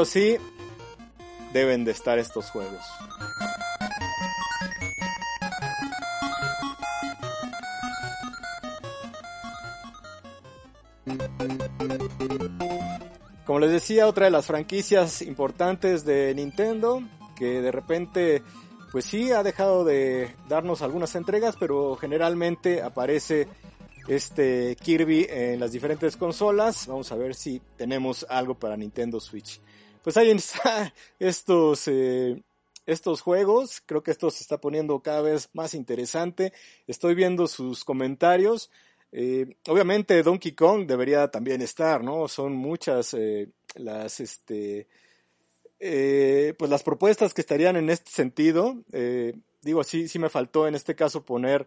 O 0.00 0.04
sí 0.06 0.38
deben 1.52 1.84
de 1.84 1.90
estar 1.90 2.18
estos 2.18 2.50
juegos. 2.50 2.80
Como 13.44 13.58
les 13.58 13.72
decía, 13.72 14.06
otra 14.06 14.24
de 14.24 14.30
las 14.30 14.46
franquicias 14.46 15.20
importantes 15.20 16.04
de 16.06 16.34
Nintendo, 16.34 17.02
que 17.36 17.60
de 17.60 17.72
repente, 17.72 18.42
pues 18.92 19.04
sí, 19.04 19.32
ha 19.32 19.42
dejado 19.42 19.84
de 19.84 20.34
darnos 20.48 20.80
algunas 20.80 21.14
entregas, 21.14 21.56
pero 21.60 21.94
generalmente 21.96 22.80
aparece 22.80 23.48
este 24.08 24.76
Kirby 24.76 25.26
en 25.28 25.60
las 25.60 25.72
diferentes 25.72 26.16
consolas. 26.16 26.86
Vamos 26.86 27.12
a 27.12 27.16
ver 27.16 27.34
si 27.34 27.60
tenemos 27.76 28.24
algo 28.30 28.54
para 28.54 28.78
Nintendo 28.78 29.20
Switch 29.20 29.60
pues 30.02 30.16
ahí 30.16 30.30
está 30.30 30.92
estos, 31.18 31.88
eh, 31.88 32.42
estos 32.86 33.20
juegos. 33.20 33.82
Creo 33.84 34.02
que 34.02 34.10
esto 34.10 34.30
se 34.30 34.42
está 34.42 34.60
poniendo 34.60 35.00
cada 35.00 35.22
vez 35.22 35.48
más 35.52 35.74
interesante. 35.74 36.52
Estoy 36.86 37.14
viendo 37.14 37.46
sus 37.46 37.84
comentarios. 37.84 38.70
Eh, 39.12 39.56
obviamente 39.68 40.22
Donkey 40.22 40.52
Kong 40.52 40.86
debería 40.86 41.28
también 41.28 41.62
estar, 41.62 42.02
¿no? 42.04 42.28
Son 42.28 42.54
muchas 42.54 43.12
eh, 43.14 43.48
las, 43.74 44.20
este, 44.20 44.86
pues 45.78 46.70
las 46.70 46.82
propuestas 46.82 47.34
que 47.34 47.40
estarían 47.40 47.76
en 47.76 47.90
este 47.90 48.10
sentido. 48.10 48.84
digo, 49.62 49.84
sí, 49.84 50.08
sí 50.08 50.18
me 50.18 50.28
faltó 50.28 50.68
en 50.68 50.74
este 50.74 50.94
caso 50.94 51.24
poner 51.24 51.66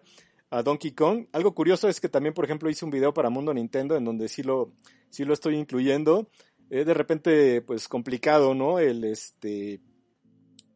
a 0.54 0.62
Donkey 0.62 0.92
Kong. 0.92 1.26
Algo 1.32 1.56
curioso 1.56 1.90
es 1.90 2.00
que 2.00 2.10
también, 2.10 2.36
por 2.36 2.46
ejemplo, 2.46 2.70
hice 2.70 2.86
un 2.86 2.92
video 2.92 3.12
para 3.12 3.32
Mundo 3.32 3.54
Nintendo 3.56 3.96
en 3.96 4.06
donde 4.06 4.30
sí 4.30 4.44
lo, 4.44 4.72
sí 5.10 5.26
lo 5.26 5.34
estoy 5.34 5.56
incluyendo. 5.56 6.30
Es 6.74 6.88
de 6.88 6.96
repente, 6.96 7.62
pues 7.62 7.88
complicado, 7.88 8.56
¿no? 8.56 8.80
El, 8.80 9.04
este, 9.04 9.80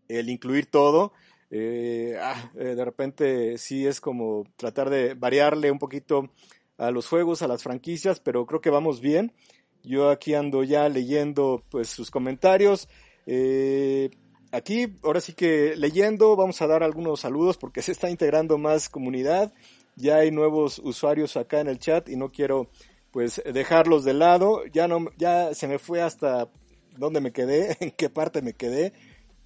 el 0.07 0.29
incluir 0.29 0.67
todo. 0.67 1.11
Eh, 1.49 2.15
ah, 2.21 2.51
eh, 2.53 2.75
de 2.75 2.85
repente 2.85 3.57
sí 3.57 3.87
es 3.87 3.99
como 3.99 4.43
tratar 4.57 4.91
de 4.91 5.15
variarle 5.15 5.71
un 5.71 5.79
poquito 5.79 6.29
a 6.77 6.91
los 6.91 7.07
juegos, 7.07 7.41
a 7.41 7.47
las 7.47 7.63
franquicias, 7.63 8.19
pero 8.19 8.45
creo 8.45 8.61
que 8.61 8.69
vamos 8.69 9.01
bien. 9.01 9.33
Yo 9.81 10.11
aquí 10.11 10.35
ando 10.35 10.63
ya 10.63 10.87
leyendo 10.87 11.63
pues 11.71 11.89
sus 11.89 12.11
comentarios. 12.11 12.87
Eh, 13.25 14.11
aquí, 14.51 14.99
ahora 15.01 15.19
sí 15.19 15.33
que 15.33 15.75
leyendo, 15.75 16.35
vamos 16.35 16.61
a 16.61 16.67
dar 16.67 16.83
algunos 16.83 17.21
saludos 17.21 17.57
porque 17.57 17.81
se 17.81 17.93
está 17.93 18.07
integrando 18.11 18.59
más 18.59 18.87
comunidad. 18.87 19.51
Ya 19.95 20.17
hay 20.17 20.29
nuevos 20.29 20.77
usuarios 20.77 21.37
acá 21.37 21.59
en 21.59 21.69
el 21.69 21.79
chat 21.79 22.07
y 22.07 22.17
no 22.17 22.31
quiero 22.31 22.69
pues 23.17 23.41
dejarlos 23.51 24.03
de 24.03 24.13
lado. 24.13 24.63
Ya 24.71 24.87
no, 24.87 25.07
ya 25.17 25.55
se 25.55 25.67
me 25.67 25.79
fue 25.79 26.03
hasta 26.03 26.49
dónde 26.97 27.19
me 27.19 27.31
quedé, 27.31 27.75
en 27.79 27.89
qué 27.89 28.11
parte 28.11 28.43
me 28.43 28.53
quedé. 28.53 28.93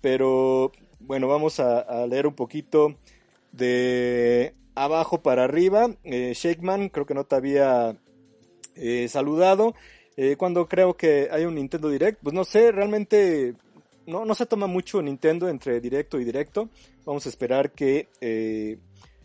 Pero 0.02 0.74
bueno, 1.00 1.30
vamos 1.30 1.62
a, 1.62 2.06
leer 2.06 2.28
un 2.28 2.34
poquito 2.34 2.98
de 3.54 4.54
abajo 4.76 5.22
para 5.22 5.46
arriba. 5.46 5.90
Eh, 6.04 6.34
Shakeman, 6.36 6.90
creo 6.90 7.06
que 7.06 7.14
no 7.14 7.24
te 7.24 7.36
había 7.36 7.96
eh, 8.76 9.08
saludado. 9.08 9.74
Eh, 10.18 10.36
cuando 10.36 10.68
creo 10.68 10.98
que 10.98 11.30
hay 11.32 11.46
un 11.46 11.56
Nintendo 11.56 11.88
Direct, 11.88 12.20
pues 12.22 12.36
no 12.36 12.44
sé, 12.44 12.74
realmente 12.74 13.56
no, 14.06 14.26
no 14.26 14.36
se 14.36 14.48
toma 14.48 14.68
mucho 14.68 15.02
Nintendo 15.02 15.48
entre 15.48 15.80
directo 15.80 16.20
y 16.20 16.26
directo. 16.26 16.68
Vamos 17.06 17.26
a 17.26 17.30
esperar 17.30 17.72
que 17.72 18.10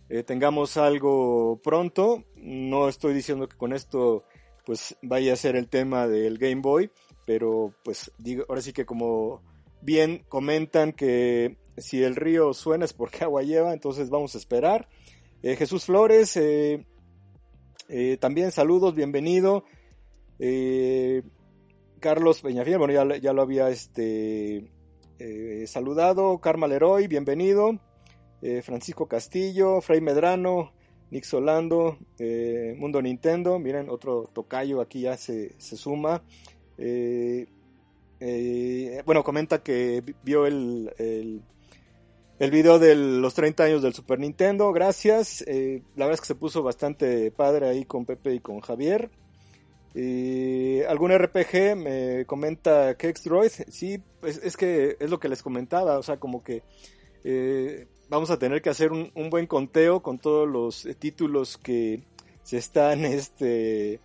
eh, 0.08 0.22
tengamos 0.22 0.76
algo 0.76 1.60
pronto. 1.64 2.22
No 2.36 2.88
estoy 2.88 3.12
diciendo 3.12 3.48
que 3.48 3.56
con 3.56 3.72
esto 3.72 4.22
pues 4.66 4.96
vaya 5.00 5.32
a 5.32 5.36
ser 5.36 5.56
el 5.56 5.68
tema 5.68 6.06
del 6.06 6.36
Game 6.36 6.60
Boy, 6.60 6.90
pero 7.24 7.72
pues 7.82 8.12
digo, 8.18 8.44
ahora 8.48 8.60
sí 8.60 8.74
que 8.74 8.84
como 8.84 9.40
bien 9.80 10.24
comentan 10.28 10.92
que 10.92 11.56
si 11.78 12.02
el 12.02 12.16
río 12.16 12.52
suena 12.52 12.84
es 12.84 12.92
porque 12.92 13.18
agua 13.24 13.42
lleva, 13.42 13.72
entonces 13.72 14.10
vamos 14.10 14.34
a 14.34 14.38
esperar. 14.38 14.88
Eh, 15.42 15.56
Jesús 15.56 15.84
Flores, 15.84 16.38
también 18.20 18.50
saludos, 18.50 18.94
bienvenido. 18.94 19.64
Carlos 22.00 22.40
Peñafiel, 22.40 22.78
bueno, 22.78 22.92
ya, 22.92 23.16
ya 23.16 23.32
lo 23.32 23.42
había 23.42 23.68
este, 23.70 24.70
eh, 25.18 25.64
saludado. 25.66 26.38
Karma 26.40 26.68
Leroy, 26.68 27.08
bienvenido. 27.08 27.80
Eh, 28.42 28.62
Francisco 28.62 29.08
Castillo, 29.08 29.80
Frey 29.80 30.00
Medrano, 30.00 30.72
Nick 31.10 31.24
Solando, 31.24 31.98
eh, 32.18 32.74
Mundo 32.78 33.00
Nintendo, 33.00 33.58
miren, 33.58 33.88
otro 33.90 34.30
tocayo 34.32 34.80
aquí 34.80 35.02
ya 35.02 35.16
se, 35.16 35.52
se 35.58 35.76
suma. 35.76 36.22
bueno, 39.04 39.22
comenta 39.24 39.62
que 39.62 40.02
vio 40.22 40.46
el, 40.46 40.92
el, 40.98 41.42
el, 42.38 42.50
video 42.50 42.78
de 42.78 42.94
los 42.94 43.34
30 43.34 43.64
años 43.64 43.82
del 43.82 43.94
Super 43.94 44.18
Nintendo, 44.18 44.72
gracias. 44.72 45.44
la 45.46 46.06
verdad 46.06 46.14
es 46.14 46.20
que 46.20 46.26
se 46.26 46.34
puso 46.34 46.62
bastante 46.62 47.30
padre 47.30 47.68
ahí 47.68 47.84
con 47.84 48.04
Pepe 48.04 48.34
y 48.34 48.40
con 48.40 48.60
Javier. 48.60 49.10
Algún 50.88 51.16
RPG 51.16 51.76
me 51.76 52.26
comenta 52.26 52.96
que 52.96 53.12
Droid, 53.12 53.50
sí, 53.68 54.02
pues 54.20 54.38
es 54.42 54.56
que 54.56 54.96
es 55.00 55.08
lo 55.08 55.18
que 55.18 55.28
les 55.28 55.42
comentaba, 55.42 55.98
o 55.98 56.02
sea, 56.02 56.18
como 56.18 56.42
que 56.42 56.62
eh, 57.28 57.88
vamos 58.08 58.30
a 58.30 58.38
tener 58.38 58.62
que 58.62 58.70
hacer 58.70 58.92
un, 58.92 59.10
buen 59.30 59.46
conteo 59.46 60.00
con 60.02 60.18
todos 60.18 60.48
los 60.48 60.86
eh, 60.86 60.94
títulos 60.94 61.56
que 61.56 62.02
se 62.42 62.58
están 62.58 63.04
este, 63.04 64.00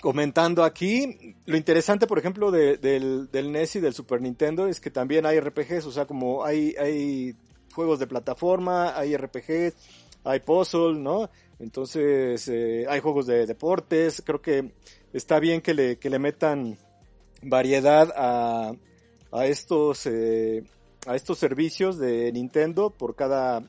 comentando 0.00 0.64
aquí. 0.64 1.34
Lo 1.46 1.56
interesante, 1.56 2.06
por 2.06 2.18
ejemplo, 2.18 2.50
del, 2.50 3.30
del 3.30 3.52
NES 3.52 3.76
y 3.76 3.80
del 3.80 3.94
Super 3.94 4.20
Nintendo 4.20 4.66
es 4.66 4.80
que 4.80 4.90
también 4.90 5.26
hay 5.26 5.40
RPGs, 5.40 5.86
o 5.86 5.92
sea, 5.92 6.06
como 6.06 6.44
hay, 6.44 6.74
hay 6.78 7.34
juegos 7.74 7.98
de 7.98 8.06
plataforma, 8.06 8.96
hay 8.96 9.16
RPGs, 9.16 9.74
hay 10.24 10.40
puzzle, 10.40 10.94
¿no? 10.94 11.30
Entonces, 11.58 12.48
eh, 12.48 12.86
hay 12.88 13.00
juegos 13.00 13.26
de 13.26 13.46
deportes, 13.46 14.22
creo 14.24 14.40
que 14.40 14.72
está 15.12 15.38
bien 15.38 15.60
que 15.60 15.74
le, 15.74 15.98
que 15.98 16.10
le 16.10 16.18
metan 16.18 16.76
variedad 17.42 18.12
a, 18.16 18.72
a 19.32 19.46
estos, 19.46 20.06
eh, 20.06 20.64
a 21.06 21.16
estos 21.16 21.38
servicios 21.38 21.98
de 21.98 22.30
Nintendo 22.32 22.90
por 22.90 23.14
cada 23.14 23.62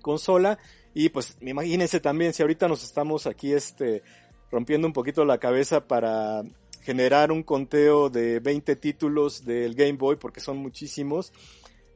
consola. 0.00 0.58
Y 0.94 1.08
pues 1.08 1.36
imagínense 1.40 2.00
también 2.00 2.32
si 2.32 2.42
ahorita 2.42 2.68
nos 2.68 2.84
estamos 2.84 3.26
aquí 3.26 3.52
este, 3.52 4.02
rompiendo 4.50 4.86
un 4.86 4.92
poquito 4.92 5.24
la 5.24 5.38
cabeza 5.38 5.86
para 5.86 6.42
generar 6.82 7.32
un 7.32 7.42
conteo 7.42 8.10
de 8.10 8.40
20 8.40 8.76
títulos 8.76 9.44
del 9.44 9.74
Game 9.74 9.94
Boy, 9.94 10.16
porque 10.16 10.40
son 10.40 10.58
muchísimos. 10.58 11.32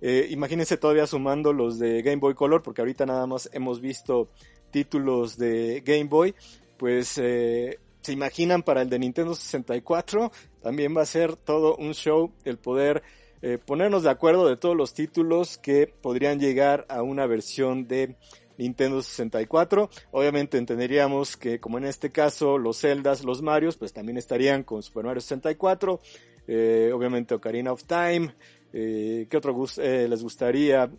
Eh, 0.01 0.29
imagínense 0.31 0.77
todavía 0.77 1.07
sumando 1.07 1.53
los 1.53 1.79
de 1.79 2.03
Game 2.03 2.19
Boy 2.19 2.35
Color, 2.35 2.63
porque 2.63 2.81
ahorita 2.81 3.07
nada 3.07 3.27
más 3.27 3.51
hemos 3.53 3.81
visto 3.81 4.31
títulos 4.71 5.37
de 5.37 5.83
Game 5.85 6.05
Boy, 6.05 6.35
pues 6.77 7.19
eh, 7.19 7.79
se 8.03 8.13
imaginan 8.13 8.63
para 8.63 8.83
el 8.83 8.91
de 8.91 8.99
Nintendo 8.99 9.35
64, 9.35 10.31
también 10.63 10.97
va 10.97 11.03
a 11.03 11.07
ser 11.07 11.37
todo 11.37 11.77
un 11.77 11.95
show 11.95 12.31
el 12.45 12.59
poder 12.59 13.03
eh, 13.43 13.59
ponernos 13.59 14.03
de 14.03 14.11
acuerdo 14.11 14.49
de 14.49 14.57
todos 14.57 14.77
los 14.77 14.95
títulos 14.95 15.59
que 15.59 15.87
podrían 15.87 16.41
llegar 16.41 16.87
a 16.89 17.03
una 17.03 17.27
versión 17.27 17.87
de 17.87 18.17
Nintendo 18.59 19.03
64. 19.03 19.91
Obviamente 20.13 20.59
entenderíamos 20.59 21.37
que 21.37 21.61
como 21.61 21.79
en 21.79 21.85
este 21.85 22.11
caso 22.11 22.59
los 22.59 22.81
Zeldas, 22.81 23.25
los 23.25 23.43
Marios, 23.43 23.77
pues 23.77 23.93
también 23.93 24.17
estarían 24.17 24.63
con 24.63 24.83
Super 24.83 25.05
Mario 25.05 25.21
64. 25.21 26.01
Eh, 26.49 26.91
obviamente 26.95 27.35
Ocarina 27.35 27.73
of 27.73 27.85
Time. 27.85 28.35
Eh, 28.73 29.27
¿Qué 29.29 29.37
otro 29.37 29.55
les 29.77 30.23
gustaría? 30.23 30.91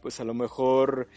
pues 0.00 0.20
a 0.20 0.24
lo 0.24 0.34
mejor 0.34 1.08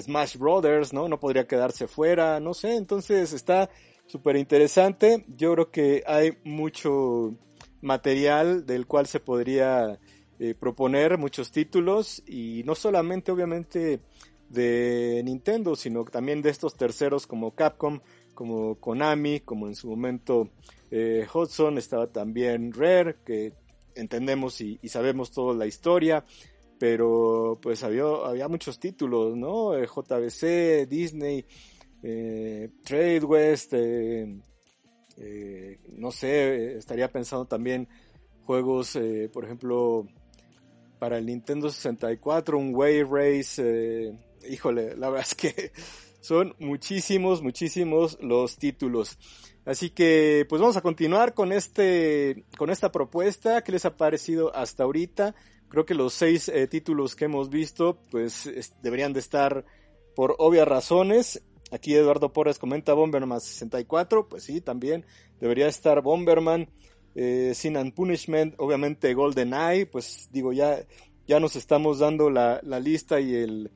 Smash 0.00 0.36
Brothers, 0.36 0.92
¿no? 0.92 1.08
No 1.08 1.18
podría 1.18 1.46
quedarse 1.46 1.86
fuera, 1.86 2.38
no 2.40 2.54
sé, 2.54 2.76
entonces 2.76 3.32
está 3.32 3.70
súper 4.06 4.36
interesante. 4.36 5.24
Yo 5.28 5.52
creo 5.54 5.70
que 5.70 6.02
hay 6.06 6.36
mucho 6.44 7.34
material 7.82 8.66
del 8.66 8.86
cual 8.86 9.06
se 9.06 9.20
podría 9.20 9.98
eh, 10.38 10.54
proponer 10.54 11.18
muchos 11.18 11.50
títulos 11.50 12.22
y 12.26 12.62
no 12.64 12.74
solamente 12.74 13.32
obviamente 13.32 14.00
de 14.48 15.22
Nintendo, 15.24 15.76
sino 15.76 16.04
también 16.04 16.42
de 16.42 16.50
estos 16.50 16.76
terceros 16.76 17.26
como 17.26 17.54
Capcom, 17.54 18.00
como 18.34 18.76
Konami, 18.76 19.40
como 19.40 19.66
en 19.66 19.74
su 19.74 19.88
momento 19.88 20.50
eh, 20.90 21.26
Hudson, 21.32 21.78
estaba 21.78 22.06
también 22.06 22.72
Rare, 22.72 23.16
que 23.24 23.52
entendemos 23.94 24.60
y, 24.60 24.78
sabemos 24.88 25.32
toda 25.32 25.54
la 25.54 25.66
historia 25.66 26.24
pero 26.78 27.58
pues 27.62 27.82
había, 27.82 28.04
había 28.04 28.48
muchos 28.48 28.78
títulos, 28.78 29.34
¿no? 29.34 29.74
Eh, 29.74 29.86
JBC, 29.86 30.86
Disney, 30.86 31.42
eh, 32.02 32.68
Trade 32.84 33.24
West, 33.24 33.72
eh, 35.18 35.78
no 35.88 36.10
sé, 36.12 36.76
estaría 36.76 37.10
pensando 37.10 37.46
también 37.46 37.88
juegos, 38.44 38.98
por 39.32 39.44
ejemplo, 39.44 40.06
para 40.98 41.18
el 41.18 41.26
Nintendo 41.26 41.68
64, 41.68 42.56
un 42.56 42.74
Wave 42.74 43.06
Race, 43.10 44.14
híjole, 44.48 44.96
la 44.96 45.10
verdad 45.10 45.26
es 45.28 45.34
que 45.34 45.72
son 46.20 46.54
muchísimos, 46.58 47.42
muchísimos 47.42 48.18
los 48.20 48.56
títulos. 48.56 49.18
Así 49.64 49.90
que, 49.90 50.46
pues 50.48 50.60
vamos 50.60 50.76
a 50.76 50.80
continuar 50.80 51.34
con 51.34 51.52
este, 51.52 52.44
con 52.56 52.70
esta 52.70 52.92
propuesta. 52.92 53.62
¿Qué 53.62 53.72
les 53.72 53.84
ha 53.84 53.96
parecido 53.96 54.54
hasta 54.54 54.84
ahorita? 54.84 55.34
Creo 55.68 55.84
que 55.84 55.94
los 55.94 56.14
seis 56.14 56.48
eh, 56.48 56.68
títulos 56.68 57.16
que 57.16 57.24
hemos 57.24 57.50
visto, 57.50 57.98
pues 58.10 58.48
deberían 58.82 59.12
de 59.12 59.20
estar 59.20 59.64
por 60.14 60.36
obvias 60.38 60.68
razones. 60.68 61.42
Aquí 61.70 61.94
Eduardo 61.94 62.32
Porras 62.32 62.58
comenta 62.58 62.94
Bomberman 62.94 63.40
64, 63.40 64.28
pues 64.28 64.44
sí, 64.44 64.60
también 64.60 65.04
debería 65.40 65.66
estar 65.66 66.00
Bomberman, 66.00 66.68
eh, 67.14 67.52
Sin 67.54 67.76
and 67.76 67.92
Punishment, 67.92 68.54
obviamente 68.58 69.12
Golden 69.14 69.52
Eye, 69.52 69.86
pues 69.86 70.28
digo, 70.30 70.52
ya, 70.52 70.78
ya 71.26 71.40
nos 71.40 71.56
estamos 71.56 71.98
dando 71.98 72.30
la, 72.30 72.60
la 72.62 72.78
lista 72.78 73.20
y 73.20 73.34
el, 73.34 73.70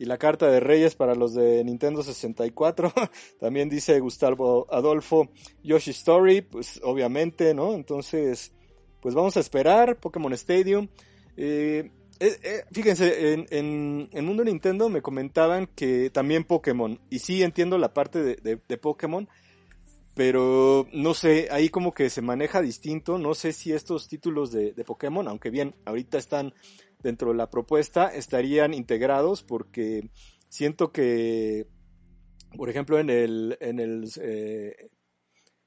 y 0.00 0.06
la 0.06 0.16
carta 0.16 0.50
de 0.50 0.60
Reyes 0.60 0.96
para 0.96 1.14
los 1.14 1.34
de 1.34 1.62
Nintendo 1.62 2.02
64. 2.02 2.90
También 3.38 3.68
dice 3.68 4.00
Gustavo 4.00 4.66
Adolfo 4.70 5.28
Yoshi 5.62 5.90
Story, 5.90 6.40
pues 6.40 6.80
obviamente, 6.82 7.52
¿no? 7.52 7.74
Entonces, 7.74 8.52
pues 9.00 9.14
vamos 9.14 9.36
a 9.36 9.40
esperar 9.40 10.00
Pokémon 10.00 10.32
Stadium. 10.32 10.88
Eh, 11.36 11.90
eh, 12.20 12.38
eh, 12.42 12.64
fíjense, 12.70 13.32
en, 13.32 13.46
en, 14.12 14.24
Mundo 14.26 14.44
Nintendo 14.44 14.90
me 14.90 15.00
comentaban 15.00 15.66
que 15.68 16.10
también 16.10 16.44
Pokémon, 16.44 17.00
y 17.08 17.20
sí 17.20 17.42
entiendo 17.42 17.78
la 17.78 17.94
parte 17.94 18.36
de, 18.36 18.76
Pokémon, 18.76 19.26
pero 20.14 20.86
no 20.92 21.14
sé, 21.14 21.48
ahí 21.50 21.70
como 21.70 21.92
que 21.92 22.10
se 22.10 22.20
maneja 22.20 22.60
distinto, 22.60 23.16
no 23.16 23.32
sé 23.32 23.54
si 23.54 23.72
estos 23.72 24.06
títulos 24.06 24.52
de, 24.52 24.74
Pokémon, 24.84 25.26
aunque 25.28 25.48
bien, 25.48 25.74
ahorita 25.86 26.18
están 26.18 26.52
dentro 27.02 27.30
de 27.30 27.38
la 27.38 27.48
propuesta 27.48 28.08
estarían 28.08 28.74
integrados 28.74 29.42
porque 29.42 30.10
siento 30.50 30.92
que, 30.92 31.68
por 32.54 32.68
ejemplo, 32.68 32.98
en 32.98 33.08
el, 33.08 33.56
en 33.62 33.80
el, 33.80 34.10
eh, 34.20 34.90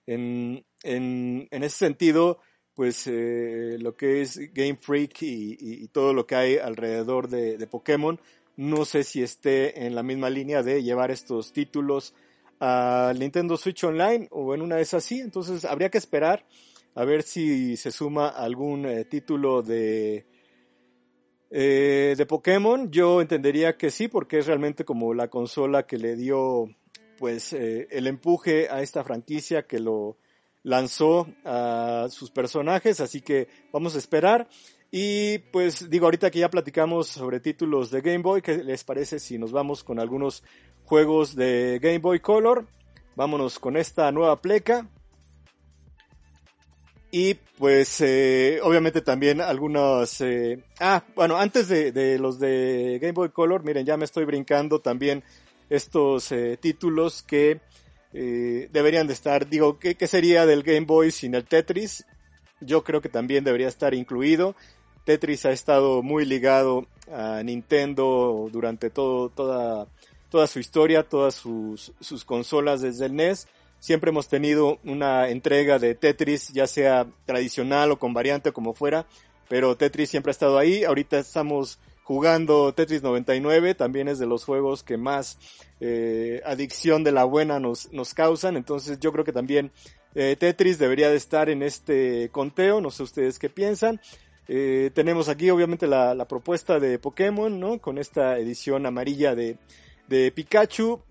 en, 0.06 0.64
en, 0.84 1.48
ese 1.64 1.78
sentido, 1.78 2.38
pues 2.76 3.08
eh, 3.08 3.78
lo 3.80 3.96
que 3.96 4.22
es 4.22 4.40
Game 4.54 4.78
Freak 4.78 5.22
y, 5.22 5.88
todo 5.90 6.14
lo 6.14 6.26
que 6.26 6.36
hay 6.36 6.58
alrededor 6.58 7.28
de, 7.28 7.58
de, 7.58 7.68
Pokémon, 7.68 8.20
no 8.56 8.86
sé 8.86 9.04
si 9.04 9.22
esté 9.22 9.86
en 9.86 9.96
la 9.96 10.04
misma 10.04 10.30
línea 10.30 10.64
de 10.64 10.84
llevar 10.84 11.12
estos 11.12 11.54
títulos 11.54 12.14
a 12.60 13.14
Nintendo 13.18 13.58
Switch 13.58 13.84
Online 13.84 14.28
o 14.32 14.54
en 14.54 14.62
una 14.62 14.78
vez 14.78 14.94
así, 14.94 15.20
entonces 15.20 15.66
habría 15.66 15.90
que 15.90 15.98
esperar 15.98 16.46
a 16.96 17.06
ver 17.06 17.24
si 17.24 17.76
se 17.78 17.92
suma 17.92 18.30
algún 18.30 18.86
eh, 18.86 19.06
título 19.06 19.62
de, 19.62 20.26
eh, 21.50 22.14
de 22.18 22.26
Pokémon. 22.26 22.92
Yo 22.92 23.22
entendería 23.22 23.78
que 23.78 23.90
sí, 23.90 24.08
porque 24.08 24.40
es 24.40 24.48
realmente 24.48 24.86
como 24.86 25.14
la 25.14 25.30
consola 25.30 25.86
que 25.86 25.98
le 25.98 26.16
dio 26.16 26.70
pues 27.18 27.54
eh, 27.54 27.88
el 27.92 28.08
empuje 28.08 28.70
a 28.70 28.82
esta 28.82 29.04
franquicia 29.04 29.66
que 29.66 29.80
lo 29.80 30.18
lanzó 30.64 31.28
a 31.46 32.08
sus 32.10 32.32
personajes, 32.32 33.00
así 33.00 33.22
que 33.22 33.48
vamos 33.72 33.96
a 33.96 34.00
esperar. 34.00 34.48
Y 34.90 35.40
pues 35.40 35.90
digo, 35.90 36.06
ahorita 36.06 36.30
que 36.30 36.40
ya 36.40 36.50
platicamos 36.50 37.08
sobre 37.08 37.40
títulos 37.40 37.90
de 37.92 38.02
Game 38.02 38.20
Boy, 38.20 38.42
¿qué 38.42 38.64
les 38.64 38.84
parece 38.84 39.20
si 39.20 39.38
nos 39.38 39.52
vamos 39.52 39.84
con 39.84 40.00
algunos 40.00 40.44
juegos 40.86 41.36
de 41.36 41.80
Game 41.82 42.00
Boy 42.00 42.20
Color? 42.20 42.68
Vámonos 43.16 43.60
con 43.60 43.76
esta 43.76 44.12
nueva 44.12 44.40
pleca. 44.42 44.88
Y 47.10 47.36
pues 47.60 48.02
eh, 48.02 48.60
obviamente 48.64 49.02
también 49.02 49.40
algunos... 49.40 50.20
Eh, 50.22 50.64
ah, 50.80 51.04
bueno, 51.16 51.38
antes 51.38 51.68
de, 51.68 52.18
los 52.18 52.40
de 52.40 52.98
Game 53.00 53.14
Boy 53.14 53.30
Color, 53.30 53.64
miren, 53.64 53.86
ya 53.86 53.98
me 53.98 54.06
estoy 54.06 54.26
brincando 54.26 54.80
también 54.80 55.24
estos 55.70 56.32
eh, 56.32 56.58
títulos 56.60 57.22
que 57.22 57.62
eh, 58.14 58.70
deberían 58.72 59.08
de 59.08 59.14
estar. 59.14 59.50
Digo, 59.50 59.80
¿qué, 59.80 59.96
¿qué, 59.96 60.08
sería 60.08 60.46
del 60.46 60.64
Game 60.64 60.86
Boy 60.86 61.12
sin 61.12 61.36
el 61.36 61.46
Tetris? 61.46 62.06
Yo 62.62 62.84
creo 62.84 63.02
que 63.02 63.10
también 63.10 63.44
debería 63.44 63.68
estar 63.68 63.94
incluido. 63.94 64.56
Tetris 65.06 65.46
ha 65.46 65.52
estado 65.52 66.02
muy 66.02 66.26
ligado 66.26 66.88
a 67.12 67.42
Nintendo 67.44 68.50
durante 68.52 68.90
todo, 68.90 69.30
toda, 69.30 69.88
toda 70.30 70.48
su 70.48 70.60
historia, 70.60 71.04
todas 71.04 71.36
sus, 71.36 71.92
sus 72.00 72.24
consolas 72.24 72.82
desde 72.82 73.08
el 73.08 73.16
NES 73.16 73.48
Siempre 73.84 74.12
hemos 74.12 74.30
tenido 74.30 74.80
una 74.86 75.28
entrega 75.28 75.78
de 75.78 75.94
Tetris, 75.94 76.54
ya 76.54 76.68
sea 76.68 77.06
tradicional 77.26 77.92
o 77.92 78.00
con 78.00 78.14
variante 78.14 78.54
como 78.54 78.74
fuera, 78.74 79.06
pero 79.50 79.76
Tetris 79.76 80.10
siempre 80.10 80.30
ha 80.30 80.32
estado 80.32 80.58
ahí. 80.58 80.86
Ahorita 80.86 81.20
estamos 81.20 81.80
jugando 82.04 82.74
Tetris 82.74 83.02
99, 83.02 83.76
también 83.76 84.08
es 84.08 84.20
de 84.20 84.26
los 84.26 84.44
juegos 84.44 84.84
que 84.84 84.98
más 84.98 85.38
eh, 85.80 86.42
adicción 86.46 87.04
de 87.04 87.12
la 87.12 87.24
buena 87.24 87.60
nos, 87.60 87.92
nos 87.92 88.14
causan, 88.14 88.58
entonces 88.58 89.00
yo 89.00 89.12
creo 89.12 89.26
que 89.26 89.34
también 89.34 89.72
eh, 90.16 90.36
Tetris 90.38 90.78
debería 90.78 91.10
de 91.10 91.16
estar 91.16 91.50
en 91.50 91.64
este 91.64 92.30
conteo, 92.30 92.82
no 92.82 92.92
sé 92.92 93.04
ustedes 93.04 93.40
qué 93.40 93.50
piensan. 93.50 94.00
Eh, 94.48 94.92
tenemos 94.94 95.30
aquí 95.30 95.50
obviamente 95.50 95.88
la, 95.88 96.14
la, 96.14 96.28
propuesta 96.28 96.78
de 96.80 97.00
Pokémon, 97.00 97.60
¿no? 97.60 97.80
Con 97.80 97.98
esta 97.98 98.38
edición 98.38 98.86
amarilla 98.86 99.36
de, 99.36 99.58
de 100.10 100.32
Pikachu, 100.32 101.02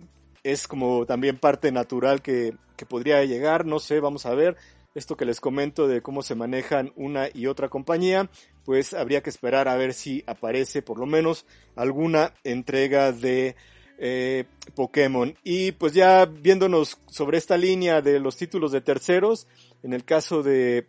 es 0.42 0.68
como 0.68 1.06
también 1.06 1.38
parte 1.38 1.72
natural 1.72 2.20
que, 2.20 2.54
que 2.76 2.84
podría 2.84 3.24
llegar, 3.24 3.64
no 3.64 3.78
sé, 3.78 4.00
vamos 4.00 4.26
a 4.26 4.34
ver 4.34 4.56
esto 4.94 5.16
que 5.16 5.24
les 5.24 5.40
comento 5.40 5.88
de 5.88 6.02
cómo 6.02 6.22
se 6.22 6.34
manejan 6.34 6.92
una 6.96 7.28
y 7.32 7.46
otra 7.46 7.68
compañía, 7.68 8.30
pues 8.64 8.94
habría 8.94 9.22
que 9.22 9.30
esperar 9.30 9.68
a 9.68 9.76
ver 9.76 9.94
si 9.94 10.22
aparece 10.26 10.82
por 10.82 10.98
lo 10.98 11.06
menos 11.06 11.46
alguna 11.76 12.34
entrega 12.44 13.12
de 13.12 13.56
eh, 13.98 14.44
Pokémon. 14.74 15.34
Y 15.44 15.72
pues 15.72 15.94
ya 15.94 16.26
viéndonos 16.26 16.98
sobre 17.08 17.38
esta 17.38 17.56
línea 17.56 18.02
de 18.02 18.20
los 18.20 18.36
títulos 18.36 18.72
de 18.72 18.80
terceros, 18.80 19.46
en 19.82 19.92
el 19.92 20.04
caso 20.04 20.42
de 20.42 20.88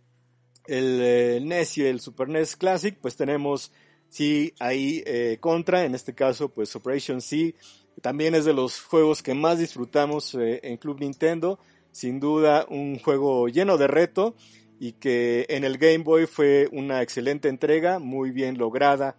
el, 0.68 1.00
eh, 1.02 1.40
NES 1.42 1.78
y 1.78 1.86
el 1.86 2.00
Super 2.00 2.30
NES 2.30 2.56
Classic, 2.56 2.98
pues 3.02 3.16
tenemos 3.16 3.72
sí 4.10 4.54
ahí 4.60 5.04
eh, 5.06 5.38
contra, 5.40 5.86
en 5.86 5.96
este 5.96 6.14
caso 6.14 6.50
pues 6.50 6.76
Operation 6.76 7.20
C 7.20 7.56
también 8.02 8.36
es 8.36 8.46
de 8.46 8.54
los 8.54 8.82
juegos 8.82 9.22
que 9.22 9.34
más 9.34 9.60
disfrutamos 9.60 10.34
eh, 10.36 10.60
en 10.64 10.78
Club 10.78 11.00
Nintendo. 11.00 11.60
Sin 11.94 12.20
duda 12.20 12.66
un 12.70 13.00
juego 13.00 13.48
lleno 13.48 13.78
de 13.78 13.88
reto 13.88 14.36
y 14.80 14.92
que 14.94 15.46
en 15.48 15.64
el 15.64 15.78
Game 15.78 16.00
Boy 16.00 16.26
fue 16.26 16.68
una 16.74 17.02
excelente 17.02 17.48
entrega, 17.48 18.00
muy 18.00 18.32
bien 18.32 18.58
lograda 18.58 19.16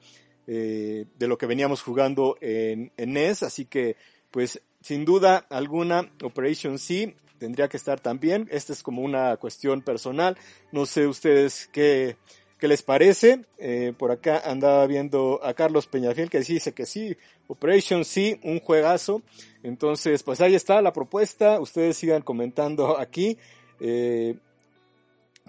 eh, 0.46 1.06
de 1.18 1.26
lo 1.26 1.38
que 1.38 1.46
veníamos 1.46 1.80
jugando 1.80 2.36
en, 2.42 2.92
en 2.98 3.12
NES. 3.14 3.44
Así 3.44 3.64
que 3.64 3.96
pues 4.30 4.60
sin 4.82 5.06
duda 5.06 5.46
alguna 5.48 6.12
Operation 6.22 6.78
C 6.78 7.16
tendría 7.38 7.68
que 7.68 7.76
estar 7.76 8.00
también. 8.00 8.48
Esta 8.50 8.72
es 8.72 8.82
como 8.82 9.00
una 9.00 9.36
cuestión 9.36 9.80
personal. 9.80 10.36
No 10.72 10.84
sé 10.84 11.06
ustedes 11.06 11.70
qué, 11.72 12.16
¿Qué 12.64 12.68
les 12.68 12.80
parece? 12.80 13.44
Eh, 13.58 13.92
por 13.98 14.10
acá 14.10 14.40
andaba 14.42 14.86
viendo 14.86 15.38
a 15.44 15.52
Carlos 15.52 15.86
Peñafiel 15.86 16.30
que 16.30 16.40
dice 16.40 16.72
que 16.72 16.86
sí, 16.86 17.14
Operation 17.46 18.06
sí, 18.06 18.40
un 18.42 18.58
juegazo. 18.58 19.20
Entonces, 19.62 20.22
pues 20.22 20.40
ahí 20.40 20.54
está 20.54 20.80
la 20.80 20.94
propuesta. 20.94 21.60
Ustedes 21.60 21.98
sigan 21.98 22.22
comentando 22.22 22.98
aquí 22.98 23.36
eh, 23.80 24.36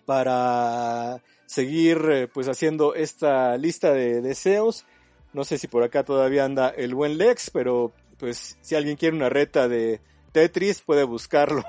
para 0.04 1.23
seguir 1.45 1.99
eh, 2.12 2.28
pues 2.28 2.49
haciendo 2.49 2.93
esta 2.95 3.56
lista 3.56 3.93
de 3.93 4.21
deseos. 4.21 4.86
No 5.32 5.45
sé 5.45 5.58
si 5.58 5.69
por 5.69 5.84
acá 5.84 6.04
todavía 6.04 6.43
anda 6.43 6.67
el 6.67 6.95
buen 6.95 7.17
Lex, 7.17 7.49
pero 7.49 7.93
pues 8.17 8.58
si 8.60 8.75
alguien 8.75 8.97
quiere 8.97 9.15
una 9.15 9.30
reta 9.30 9.69
de 9.69 10.01
Tetris, 10.36 10.82
puede 10.82 11.06
buscarlo 11.06 11.63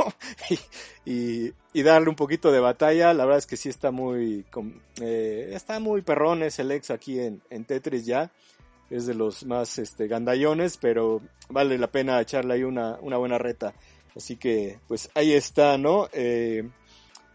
y, 1.05 1.53
darle 1.73 2.09
un 2.09 2.17
poquito 2.17 2.51
de 2.51 2.59
batalla. 2.59 3.15
La 3.15 3.25
verdad 3.25 3.39
es 3.39 3.47
que 3.47 3.57
sí 3.57 3.69
está 3.69 3.93
muy, 3.93 4.45
eh, 5.01 5.51
está 5.53 5.79
muy 5.79 6.03
perrón 6.03 6.43
ese 6.43 6.65
Lex 6.65 6.91
aquí 6.91 7.21
en, 7.21 7.41
en, 7.49 7.65
Tetris 7.65 8.05
ya. 8.05 8.33
Es 8.91 9.07
de 9.07 9.15
los 9.15 9.47
más 9.47 9.79
este, 9.79 10.09
gandallones, 10.09 10.79
pero 10.79 11.23
vale 11.49 11.79
la 11.79 11.87
pena 11.93 12.21
echarle 12.21 12.55
ahí 12.55 12.65
una, 12.65 12.97
buena 12.97 13.39
reta. 13.39 13.73
Así 14.17 14.35
que, 14.35 14.81
pues 14.89 15.11
ahí 15.15 15.33
está, 15.33 15.79
¿no? 15.79 16.09
Eh, 16.13 16.69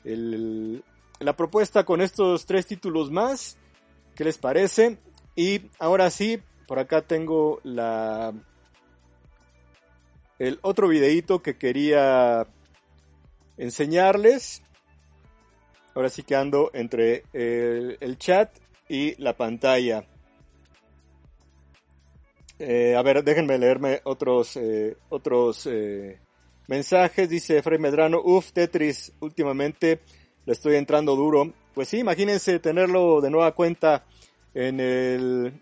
la 0.03 1.35
propuesta 1.37 1.85
con 1.85 2.01
estos 2.01 2.45
tres 2.45 2.67
títulos 2.67 3.09
más. 3.09 3.55
¿Qué 4.15 4.25
les 4.25 4.37
parece? 4.37 4.97
Y 5.37 5.61
ahora 5.79 6.09
sí, 6.09 6.41
por 6.67 6.77
acá 6.77 7.01
tengo 7.03 7.61
la, 7.63 8.33
el 10.41 10.57
otro 10.63 10.87
videito 10.87 11.43
que 11.43 11.55
quería 11.55 12.47
enseñarles. 13.57 14.63
Ahora 15.93 16.09
sí 16.09 16.23
que 16.23 16.35
ando 16.35 16.71
entre 16.73 17.25
el, 17.31 18.17
chat 18.17 18.49
y 18.89 19.21
la 19.21 19.37
pantalla. 19.37 20.03
Eh, 22.57 22.95
a 22.95 23.03
ver, 23.03 23.23
déjenme 23.23 23.59
leerme 23.59 24.01
otros, 24.03 24.57
eh, 24.57 24.97
otros 25.09 25.67
eh, 25.67 26.19
mensajes. 26.67 27.29
Dice 27.29 27.61
Frey 27.61 27.77
Medrano, 27.77 28.19
uff, 28.23 28.51
Tetris, 28.51 29.13
últimamente 29.19 29.99
le 30.45 30.53
estoy 30.53 30.75
entrando 30.75 31.15
duro. 31.15 31.53
Pues 31.75 31.87
sí, 31.87 31.99
imagínense 31.99 32.57
tenerlo 32.57 33.21
de 33.21 33.29
nueva 33.29 33.51
cuenta 33.51 34.05
en 34.55 34.79
el, 34.79 35.53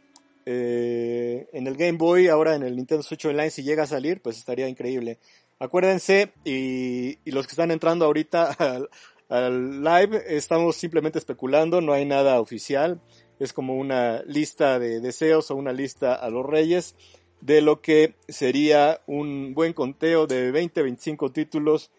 eh, 0.51 1.47
en 1.53 1.67
el 1.67 1.75
Game 1.75 1.99
Boy, 1.99 2.27
ahora 2.27 2.55
en 2.55 2.63
el 2.63 2.75
Nintendo 2.75 3.03
Switch 3.03 3.23
Online, 3.25 3.51
si 3.51 3.61
llega 3.61 3.83
a 3.83 3.87
salir, 3.87 4.19
pues 4.19 4.35
estaría 4.39 4.67
increíble. 4.67 5.19
Acuérdense, 5.59 6.31
y, 6.43 7.19
los 7.29 7.45
que 7.45 7.51
están 7.51 7.69
entrando 7.69 8.05
ahorita 8.05 8.57
al, 9.29 9.83
live, 9.83 10.23
estamos 10.25 10.75
simplemente 10.75 11.19
especulando, 11.19 11.81
no 11.81 11.93
hay 11.93 12.05
nada 12.05 12.41
oficial, 12.41 12.99
es 13.37 13.53
como 13.53 13.75
una 13.75 14.23
lista 14.23 14.79
de 14.79 14.99
deseos 15.01 15.51
o 15.51 15.55
una 15.55 15.71
lista 15.71 16.15
a 16.15 16.31
los 16.31 16.43
reyes 16.43 16.95
de 17.41 17.61
lo 17.61 17.79
que 17.81 18.15
sería 18.27 19.01
un 19.05 19.53
buen 19.53 19.73
conteo 19.73 20.25
de 20.25 20.49
20, 20.49 20.81
25 20.81 21.31
títulos 21.31 21.91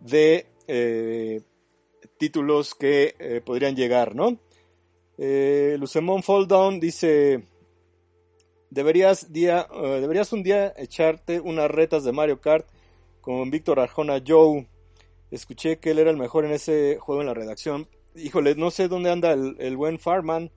de 0.00 0.46
eh, 0.66 1.42
títulos 2.16 2.74
que 2.74 3.14
eh, 3.18 3.42
podrían 3.44 3.76
llegar, 3.76 4.14
¿no? 4.14 4.38
Eh, 5.18 5.76
Lucemon 5.78 6.22
Fall 6.22 6.48
Down 6.48 6.80
dice, 6.80 7.44
Deberías, 8.70 9.32
día, 9.32 9.66
eh, 9.72 10.00
deberías 10.00 10.32
un 10.32 10.42
día 10.42 10.74
echarte 10.76 11.40
unas 11.40 11.70
retas 11.70 12.04
de 12.04 12.12
Mario 12.12 12.40
Kart 12.40 12.68
con 13.22 13.50
Víctor 13.50 13.80
Arjona 13.80 14.22
Joe. 14.26 14.66
Escuché 15.30 15.78
que 15.78 15.92
él 15.92 15.98
era 15.98 16.10
el 16.10 16.18
mejor 16.18 16.44
en 16.44 16.52
ese 16.52 16.98
juego 16.98 17.22
en 17.22 17.28
la 17.28 17.34
redacción. 17.34 17.88
Híjole, 18.14 18.54
no 18.56 18.70
sé 18.70 18.88
dónde 18.88 19.10
anda 19.10 19.32
el, 19.32 19.76
buen 19.76 19.98
Farman. 19.98 20.50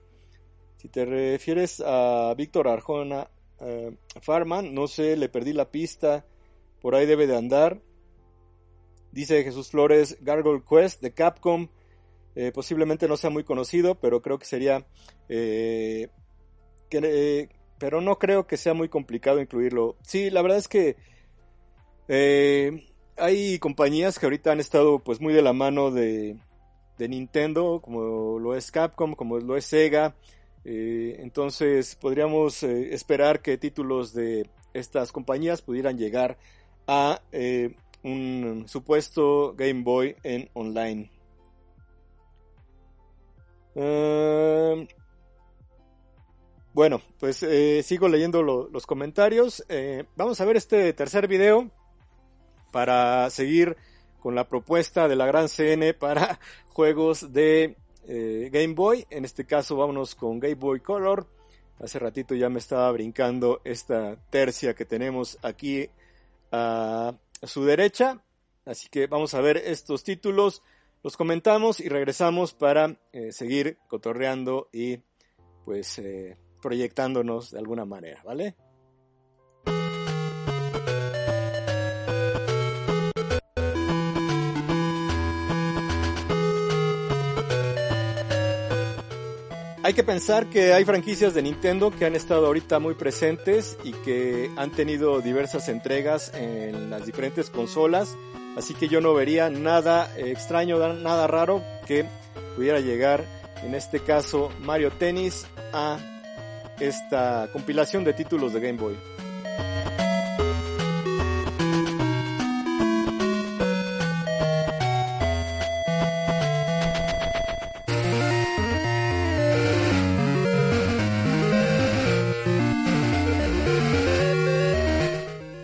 Si 0.76 0.88
te 0.88 1.06
refieres 1.06 1.82
a 1.84 2.34
Víctor 2.36 2.68
Arjona 2.68 3.30
eh, 3.60 3.96
Farman, 4.20 4.74
no 4.74 4.88
sé, 4.88 5.16
le 5.16 5.30
perdí 5.30 5.54
la 5.54 5.70
pista. 5.70 6.26
Por 6.82 6.94
ahí 6.94 7.06
debe 7.06 7.26
de 7.26 7.36
andar. 7.36 7.80
Dice 9.10 9.42
Jesús 9.42 9.70
Flores, 9.70 10.18
Gargoyle 10.20 10.62
Quest 10.68 11.00
de 11.00 11.14
Capcom. 11.14 11.68
Eh, 12.34 12.52
posiblemente 12.52 13.08
no 13.08 13.16
sea 13.16 13.30
muy 13.30 13.44
conocido, 13.44 13.94
pero 13.94 14.20
creo 14.20 14.38
que 14.38 14.46
sería 14.46 14.86
que, 15.28 16.10
pero 17.82 18.00
no 18.00 18.16
creo 18.16 18.46
que 18.46 18.56
sea 18.56 18.74
muy 18.74 18.88
complicado 18.88 19.40
incluirlo. 19.40 19.96
Sí, 20.02 20.30
la 20.30 20.40
verdad 20.40 20.58
es 20.58 20.68
que 20.68 20.94
eh, 22.06 22.88
hay 23.16 23.58
compañías 23.58 24.20
que 24.20 24.26
ahorita 24.26 24.52
han 24.52 24.60
estado 24.60 25.00
pues 25.00 25.20
muy 25.20 25.34
de 25.34 25.42
la 25.42 25.52
mano 25.52 25.90
de, 25.90 26.38
de 26.96 27.08
Nintendo, 27.08 27.80
como 27.82 28.38
lo 28.38 28.54
es 28.54 28.70
Capcom, 28.70 29.16
como 29.16 29.40
lo 29.40 29.56
es 29.56 29.64
Sega. 29.64 30.14
Eh, 30.64 31.16
entonces 31.18 31.96
podríamos 31.96 32.62
eh, 32.62 32.94
esperar 32.94 33.42
que 33.42 33.58
títulos 33.58 34.14
de 34.14 34.48
estas 34.74 35.10
compañías 35.10 35.60
pudieran 35.60 35.98
llegar 35.98 36.38
a 36.86 37.20
un 38.04 38.64
supuesto 38.68 39.54
Game 39.56 39.82
Boy 39.82 40.14
en 40.22 40.48
online. 40.52 41.10
Bueno, 46.74 47.02
pues 47.20 47.42
eh, 47.42 47.82
sigo 47.82 48.08
leyendo 48.08 48.42
los 48.42 48.86
comentarios. 48.86 49.62
Eh, 49.68 50.04
vamos 50.16 50.40
a 50.40 50.46
ver 50.46 50.56
este 50.56 50.90
tercer 50.94 51.28
video 51.28 51.70
para 52.70 53.28
seguir 53.28 53.76
con 54.20 54.34
la 54.34 54.48
propuesta 54.48 55.06
de 55.06 55.16
la 55.16 55.26
gran 55.26 55.50
CN 55.50 55.92
para 55.92 56.40
juegos 56.68 57.30
de 57.30 57.76
eh, 58.08 58.48
Game 58.50 58.72
Boy. 58.72 59.06
En 59.10 59.26
este 59.26 59.44
caso 59.44 59.76
vámonos 59.76 60.14
con 60.14 60.40
Game 60.40 60.54
Boy 60.54 60.80
Color. 60.80 61.26
Hace 61.78 61.98
ratito 61.98 62.34
ya 62.34 62.48
me 62.48 62.58
estaba 62.58 62.90
brincando 62.90 63.60
esta 63.64 64.16
tercia 64.30 64.74
que 64.74 64.86
tenemos 64.86 65.38
aquí 65.42 65.90
a 66.52 67.12
su 67.42 67.66
derecha. 67.66 68.24
Así 68.64 68.88
que 68.88 69.08
vamos 69.08 69.34
a 69.34 69.42
ver 69.42 69.58
estos 69.58 70.04
títulos, 70.04 70.62
los 71.02 71.18
comentamos 71.18 71.80
y 71.80 71.90
regresamos 71.90 72.54
para 72.54 72.96
seguir 73.30 73.76
cotorreando 73.88 74.68
y 74.72 75.00
pues 75.64 76.00
proyectándonos 76.62 77.50
de 77.50 77.58
alguna 77.58 77.84
manera, 77.84 78.22
¿vale? 78.24 78.56
Hay 89.84 89.94
que 89.94 90.04
pensar 90.04 90.46
que 90.46 90.72
hay 90.72 90.84
franquicias 90.84 91.34
de 91.34 91.42
Nintendo 91.42 91.90
que 91.90 92.06
han 92.06 92.14
estado 92.14 92.46
ahorita 92.46 92.78
muy 92.78 92.94
presentes 92.94 93.76
y 93.82 93.90
que 93.90 94.48
han 94.56 94.70
tenido 94.70 95.20
diversas 95.20 95.68
entregas 95.68 96.32
en 96.34 96.88
las 96.88 97.04
diferentes 97.04 97.50
consolas, 97.50 98.16
así 98.56 98.74
que 98.74 98.86
yo 98.86 99.00
no 99.00 99.12
vería 99.12 99.50
nada 99.50 100.08
extraño, 100.16 100.78
nada 100.78 101.26
raro 101.26 101.64
que 101.84 102.06
pudiera 102.54 102.78
llegar, 102.78 103.24
en 103.64 103.74
este 103.74 103.98
caso 103.98 104.50
Mario 104.60 104.92
Tennis, 104.92 105.48
a 105.72 105.98
esta 106.82 107.48
compilación 107.52 108.02
de 108.02 108.12
títulos 108.12 108.52
de 108.52 108.60
Game 108.60 108.78
Boy. 108.78 108.96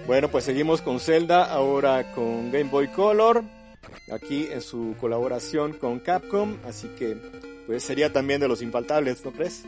Bueno, 0.06 0.28
pues 0.30 0.44
seguimos 0.44 0.82
con 0.82 1.00
Zelda, 1.00 1.44
ahora 1.44 2.12
con 2.12 2.50
Game 2.50 2.70
Boy 2.70 2.88
Color, 2.88 3.44
aquí 4.12 4.48
en 4.50 4.62
su 4.62 4.94
colaboración 5.00 5.74
con 5.74 6.00
Capcom, 6.00 6.56
así 6.66 6.88
que 6.98 7.16
pues 7.66 7.82
sería 7.84 8.12
también 8.12 8.40
de 8.40 8.48
los 8.48 8.62
infaltables, 8.62 9.24
¿no 9.24 9.32
crees? 9.32 9.64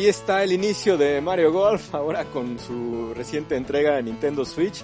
Ahí 0.00 0.08
está 0.08 0.42
el 0.42 0.52
inicio 0.52 0.96
de 0.96 1.20
Mario 1.20 1.52
Golf, 1.52 1.94
ahora 1.94 2.24
con 2.24 2.58
su 2.58 3.12
reciente 3.14 3.54
entrega 3.54 3.96
de 3.96 4.02
Nintendo 4.02 4.46
Switch. 4.46 4.82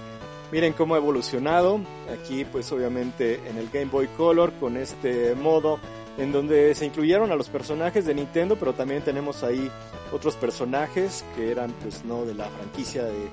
Miren 0.51 0.73
cómo 0.73 0.93
ha 0.93 0.99
evolucionado. 0.99 1.81
Aquí 2.13 2.45
pues 2.45 2.71
obviamente 2.71 3.41
en 3.49 3.57
el 3.57 3.67
Game 3.71 3.87
Boy 3.87 4.09
Color 4.09 4.53
con 4.59 4.77
este 4.77 5.33
modo 5.33 5.79
en 6.19 6.31
donde 6.31 6.75
se 6.75 6.85
incluyeron 6.85 7.31
a 7.31 7.35
los 7.35 7.49
personajes 7.49 8.05
de 8.05 8.13
Nintendo, 8.13 8.57
pero 8.59 8.73
también 8.73 9.01
tenemos 9.01 9.41
ahí 9.41 9.71
otros 10.13 10.35
personajes 10.35 11.25
que 11.35 11.49
eran 11.49 11.71
pues 11.81 12.05
no 12.05 12.23
de 12.23 12.35
la 12.35 12.47
franquicia 12.49 13.03
de, 13.03 13.27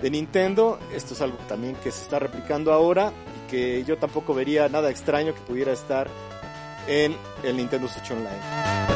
de 0.00 0.10
Nintendo. 0.10 0.78
Esto 0.94 1.12
es 1.12 1.20
algo 1.20 1.36
también 1.50 1.74
que 1.84 1.90
se 1.90 2.02
está 2.02 2.18
replicando 2.18 2.72
ahora 2.72 3.12
y 3.44 3.50
que 3.50 3.84
yo 3.84 3.98
tampoco 3.98 4.32
vería 4.32 4.70
nada 4.70 4.88
extraño 4.88 5.34
que 5.34 5.40
pudiera 5.42 5.72
estar 5.74 6.08
en 6.88 7.14
el 7.42 7.58
Nintendo 7.58 7.88
Switch 7.88 8.10
Online. 8.10 8.95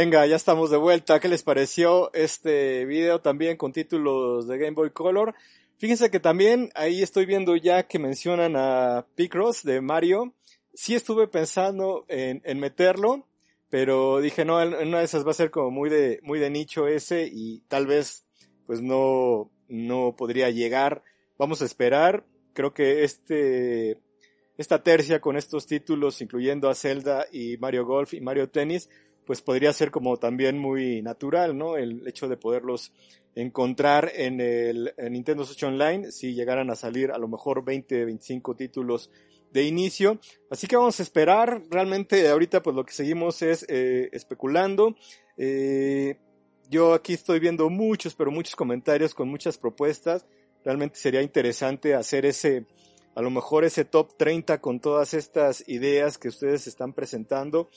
Venga, 0.00 0.24
ya 0.26 0.36
estamos 0.36 0.70
de 0.70 0.76
vuelta. 0.76 1.18
¿Qué 1.18 1.26
les 1.26 1.42
pareció 1.42 2.14
este 2.14 2.84
video 2.84 3.20
también 3.20 3.56
con 3.56 3.72
títulos 3.72 4.46
de 4.46 4.56
Game 4.56 4.76
Boy 4.76 4.90
Color? 4.90 5.34
Fíjense 5.78 6.08
que 6.08 6.20
también 6.20 6.70
ahí 6.76 7.02
estoy 7.02 7.26
viendo 7.26 7.56
ya 7.56 7.82
que 7.82 7.98
mencionan 7.98 8.54
a 8.54 9.06
Picross 9.16 9.64
de 9.64 9.80
Mario. 9.80 10.34
Sí 10.72 10.94
estuve 10.94 11.26
pensando 11.26 12.04
en, 12.06 12.60
meterlo, 12.60 13.26
pero 13.70 14.20
dije 14.20 14.44
no, 14.44 14.62
en 14.62 14.86
una 14.86 15.00
de 15.00 15.04
esas 15.04 15.26
va 15.26 15.32
a 15.32 15.34
ser 15.34 15.50
como 15.50 15.72
muy 15.72 15.90
de, 15.90 16.20
muy 16.22 16.38
de 16.38 16.50
nicho 16.50 16.86
ese 16.86 17.28
y 17.28 17.64
tal 17.66 17.88
vez 17.88 18.24
pues 18.66 18.80
no, 18.80 19.50
no 19.66 20.14
podría 20.16 20.48
llegar. 20.50 21.02
Vamos 21.38 21.60
a 21.60 21.64
esperar. 21.64 22.24
Creo 22.52 22.72
que 22.72 23.02
este, 23.02 23.98
esta 24.58 24.80
tercia 24.80 25.20
con 25.20 25.36
estos 25.36 25.66
títulos, 25.66 26.20
incluyendo 26.20 26.68
a 26.68 26.76
Zelda 26.76 27.26
y 27.32 27.56
Mario 27.56 27.84
Golf 27.84 28.14
y 28.14 28.20
Mario 28.20 28.48
Tennis, 28.48 28.88
pues 29.28 29.42
podría 29.42 29.74
ser 29.74 29.90
como 29.90 30.16
también 30.16 30.58
muy 30.58 31.02
natural, 31.02 31.54
¿no? 31.54 31.76
El 31.76 32.08
hecho 32.08 32.28
de 32.28 32.38
poderlos 32.38 32.92
encontrar 33.34 34.10
en 34.14 34.40
el 34.40 34.94
Nintendo 35.10 35.44
Switch 35.44 35.64
Online 35.64 36.10
si 36.10 36.32
llegaran 36.32 36.70
a 36.70 36.74
salir 36.74 37.12
a 37.12 37.18
lo 37.18 37.28
mejor 37.28 37.62
20, 37.62 38.06
25 38.06 38.56
títulos 38.56 39.10
de 39.52 39.64
inicio. 39.64 40.18
Así 40.50 40.66
que 40.66 40.76
vamos 40.76 40.98
a 40.98 41.02
esperar. 41.02 41.60
Realmente 41.68 42.26
ahorita 42.26 42.62
pues 42.62 42.74
lo 42.74 42.86
que 42.86 42.94
seguimos 42.94 43.42
es 43.42 43.66
eh, 43.68 44.08
especulando. 44.12 44.96
Eh, 45.36 46.16
yo 46.70 46.94
aquí 46.94 47.12
estoy 47.12 47.38
viendo 47.38 47.68
muchos, 47.68 48.14
pero 48.14 48.30
muchos 48.30 48.56
comentarios 48.56 49.14
con 49.14 49.28
muchas 49.28 49.58
propuestas. 49.58 50.24
Realmente 50.64 50.96
sería 50.96 51.20
interesante 51.20 51.94
hacer 51.94 52.24
ese, 52.24 52.64
a 53.14 53.20
lo 53.20 53.28
mejor 53.28 53.64
ese 53.64 53.84
top 53.84 54.16
30 54.16 54.62
con 54.62 54.80
todas 54.80 55.12
estas 55.12 55.68
ideas 55.68 56.16
que 56.16 56.28
ustedes 56.28 56.66
están 56.66 56.94
presentando 56.94 57.68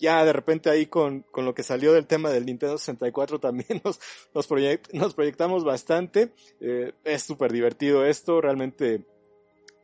ya 0.00 0.24
de 0.24 0.32
repente 0.32 0.70
ahí 0.70 0.86
con, 0.86 1.20
con 1.30 1.44
lo 1.44 1.54
que 1.54 1.62
salió 1.62 1.92
del 1.92 2.06
tema 2.06 2.30
del 2.30 2.46
Nintendo 2.46 2.78
64 2.78 3.38
también 3.38 3.80
nos, 3.84 4.00
nos, 4.34 4.48
nos 4.92 5.14
proyectamos 5.14 5.64
bastante. 5.64 6.32
Eh, 6.60 6.92
es 7.04 7.22
súper 7.22 7.52
divertido 7.52 8.04
esto, 8.04 8.40
realmente, 8.40 9.04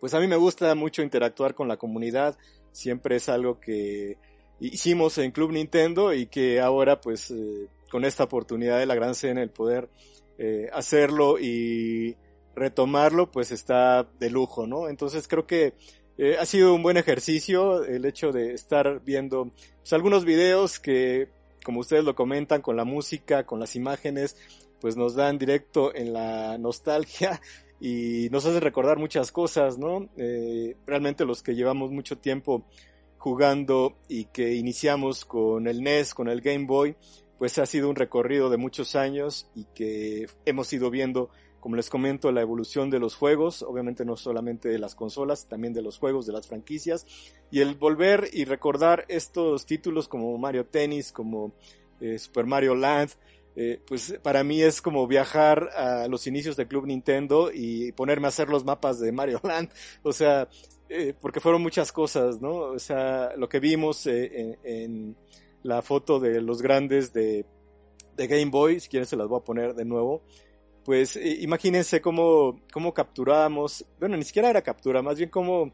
pues 0.00 0.14
a 0.14 0.20
mí 0.20 0.26
me 0.26 0.36
gusta 0.36 0.74
mucho 0.74 1.02
interactuar 1.02 1.54
con 1.54 1.68
la 1.68 1.76
comunidad, 1.76 2.36
siempre 2.72 3.16
es 3.16 3.28
algo 3.28 3.60
que 3.60 4.18
hicimos 4.58 5.18
en 5.18 5.32
Club 5.32 5.52
Nintendo 5.52 6.14
y 6.14 6.26
que 6.26 6.60
ahora 6.60 7.00
pues 7.00 7.30
eh, 7.30 7.68
con 7.90 8.04
esta 8.04 8.24
oportunidad 8.24 8.78
de 8.78 8.86
la 8.86 8.94
gran 8.94 9.14
cena, 9.14 9.42
el 9.42 9.50
poder 9.50 9.88
eh, 10.38 10.68
hacerlo 10.72 11.38
y 11.38 12.16
retomarlo, 12.54 13.30
pues 13.30 13.52
está 13.52 14.08
de 14.18 14.30
lujo, 14.30 14.66
¿no? 14.66 14.88
Entonces 14.88 15.28
creo 15.28 15.46
que 15.46 15.74
eh, 16.18 16.36
ha 16.38 16.46
sido 16.46 16.74
un 16.74 16.82
buen 16.82 16.96
ejercicio 16.96 17.84
el 17.84 18.04
hecho 18.04 18.32
de 18.32 18.52
estar 18.52 19.02
viendo 19.04 19.50
pues, 19.80 19.92
algunos 19.92 20.24
videos 20.24 20.78
que 20.78 21.28
como 21.66 21.80
ustedes 21.80 22.04
lo 22.04 22.14
comentan, 22.14 22.62
con 22.62 22.76
la 22.76 22.84
música, 22.84 23.44
con 23.44 23.58
las 23.58 23.74
imágenes, 23.74 24.36
pues 24.80 24.96
nos 24.96 25.16
dan 25.16 25.36
directo 25.36 25.92
en 25.92 26.12
la 26.12 26.58
nostalgia 26.58 27.40
y 27.80 28.28
nos 28.30 28.46
hace 28.46 28.60
recordar 28.60 28.98
muchas 28.98 29.32
cosas, 29.32 29.76
¿no? 29.76 30.08
Eh, 30.16 30.76
realmente 30.86 31.24
los 31.24 31.42
que 31.42 31.56
llevamos 31.56 31.90
mucho 31.90 32.18
tiempo 32.18 32.64
jugando 33.18 33.96
y 34.08 34.26
que 34.26 34.54
iniciamos 34.54 35.24
con 35.24 35.66
el 35.66 35.82
NES, 35.82 36.14
con 36.14 36.28
el 36.28 36.40
Game 36.40 36.66
Boy, 36.66 36.94
pues 37.36 37.58
ha 37.58 37.66
sido 37.66 37.90
un 37.90 37.96
recorrido 37.96 38.48
de 38.48 38.58
muchos 38.58 38.94
años 38.94 39.50
y 39.56 39.64
que 39.74 40.28
hemos 40.44 40.72
ido 40.72 40.88
viendo 40.88 41.30
como 41.66 41.74
les 41.74 41.90
comento, 41.90 42.30
la 42.30 42.42
evolución 42.42 42.90
de 42.90 43.00
los 43.00 43.16
juegos, 43.16 43.60
obviamente 43.62 44.04
no 44.04 44.14
solamente 44.14 44.68
de 44.68 44.78
las 44.78 44.94
consolas, 44.94 45.48
también 45.48 45.72
de 45.74 45.82
los 45.82 45.98
juegos, 45.98 46.24
de 46.24 46.32
las 46.32 46.46
franquicias, 46.46 47.04
y 47.50 47.58
el 47.58 47.74
volver 47.74 48.30
y 48.32 48.44
recordar 48.44 49.04
estos 49.08 49.66
títulos 49.66 50.06
como 50.06 50.38
Mario 50.38 50.66
Tennis, 50.66 51.10
como 51.10 51.54
eh, 52.00 52.20
Super 52.20 52.46
Mario 52.46 52.76
Land, 52.76 53.10
eh, 53.56 53.80
pues 53.84 54.16
para 54.22 54.44
mí 54.44 54.62
es 54.62 54.80
como 54.80 55.08
viajar 55.08 55.70
a 55.74 56.06
los 56.06 56.28
inicios 56.28 56.54
del 56.54 56.68
Club 56.68 56.86
Nintendo 56.86 57.50
y 57.52 57.90
ponerme 57.90 58.26
a 58.26 58.28
hacer 58.28 58.48
los 58.48 58.64
mapas 58.64 59.00
de 59.00 59.10
Mario 59.10 59.40
Land, 59.42 59.68
o 60.04 60.12
sea, 60.12 60.48
eh, 60.88 61.14
porque 61.20 61.40
fueron 61.40 61.62
muchas 61.62 61.90
cosas, 61.90 62.40
¿no? 62.40 62.58
O 62.58 62.78
sea, 62.78 63.32
lo 63.36 63.48
que 63.48 63.58
vimos 63.58 64.06
en, 64.06 64.56
en, 64.62 65.16
la 65.64 65.82
foto 65.82 66.20
de 66.20 66.40
los 66.40 66.62
grandes 66.62 67.12
de, 67.12 67.44
de 68.14 68.26
Game 68.28 68.52
Boy, 68.52 68.78
si 68.78 68.88
quieren 68.88 69.04
se 69.04 69.16
las 69.16 69.26
voy 69.26 69.40
a 69.40 69.44
poner 69.44 69.74
de 69.74 69.84
nuevo, 69.84 70.22
pues 70.86 71.16
imagínense 71.16 72.00
cómo, 72.00 72.60
cómo 72.72 72.94
capturábamos, 72.94 73.84
bueno, 73.98 74.16
ni 74.16 74.22
siquiera 74.22 74.50
era 74.50 74.62
captura, 74.62 75.02
más 75.02 75.16
bien 75.18 75.28
cómo, 75.28 75.72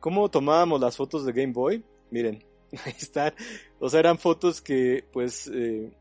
cómo 0.00 0.30
tomábamos 0.30 0.80
las 0.80 0.96
fotos 0.96 1.26
de 1.26 1.32
Game 1.34 1.52
Boy. 1.52 1.84
Miren, 2.10 2.42
ahí 2.86 2.94
están. 2.98 3.34
O 3.78 3.90
sea, 3.90 4.00
eran 4.00 4.16
fotos 4.16 4.62
que, 4.62 5.04
pues, 5.12 5.46
eh, 5.52 5.92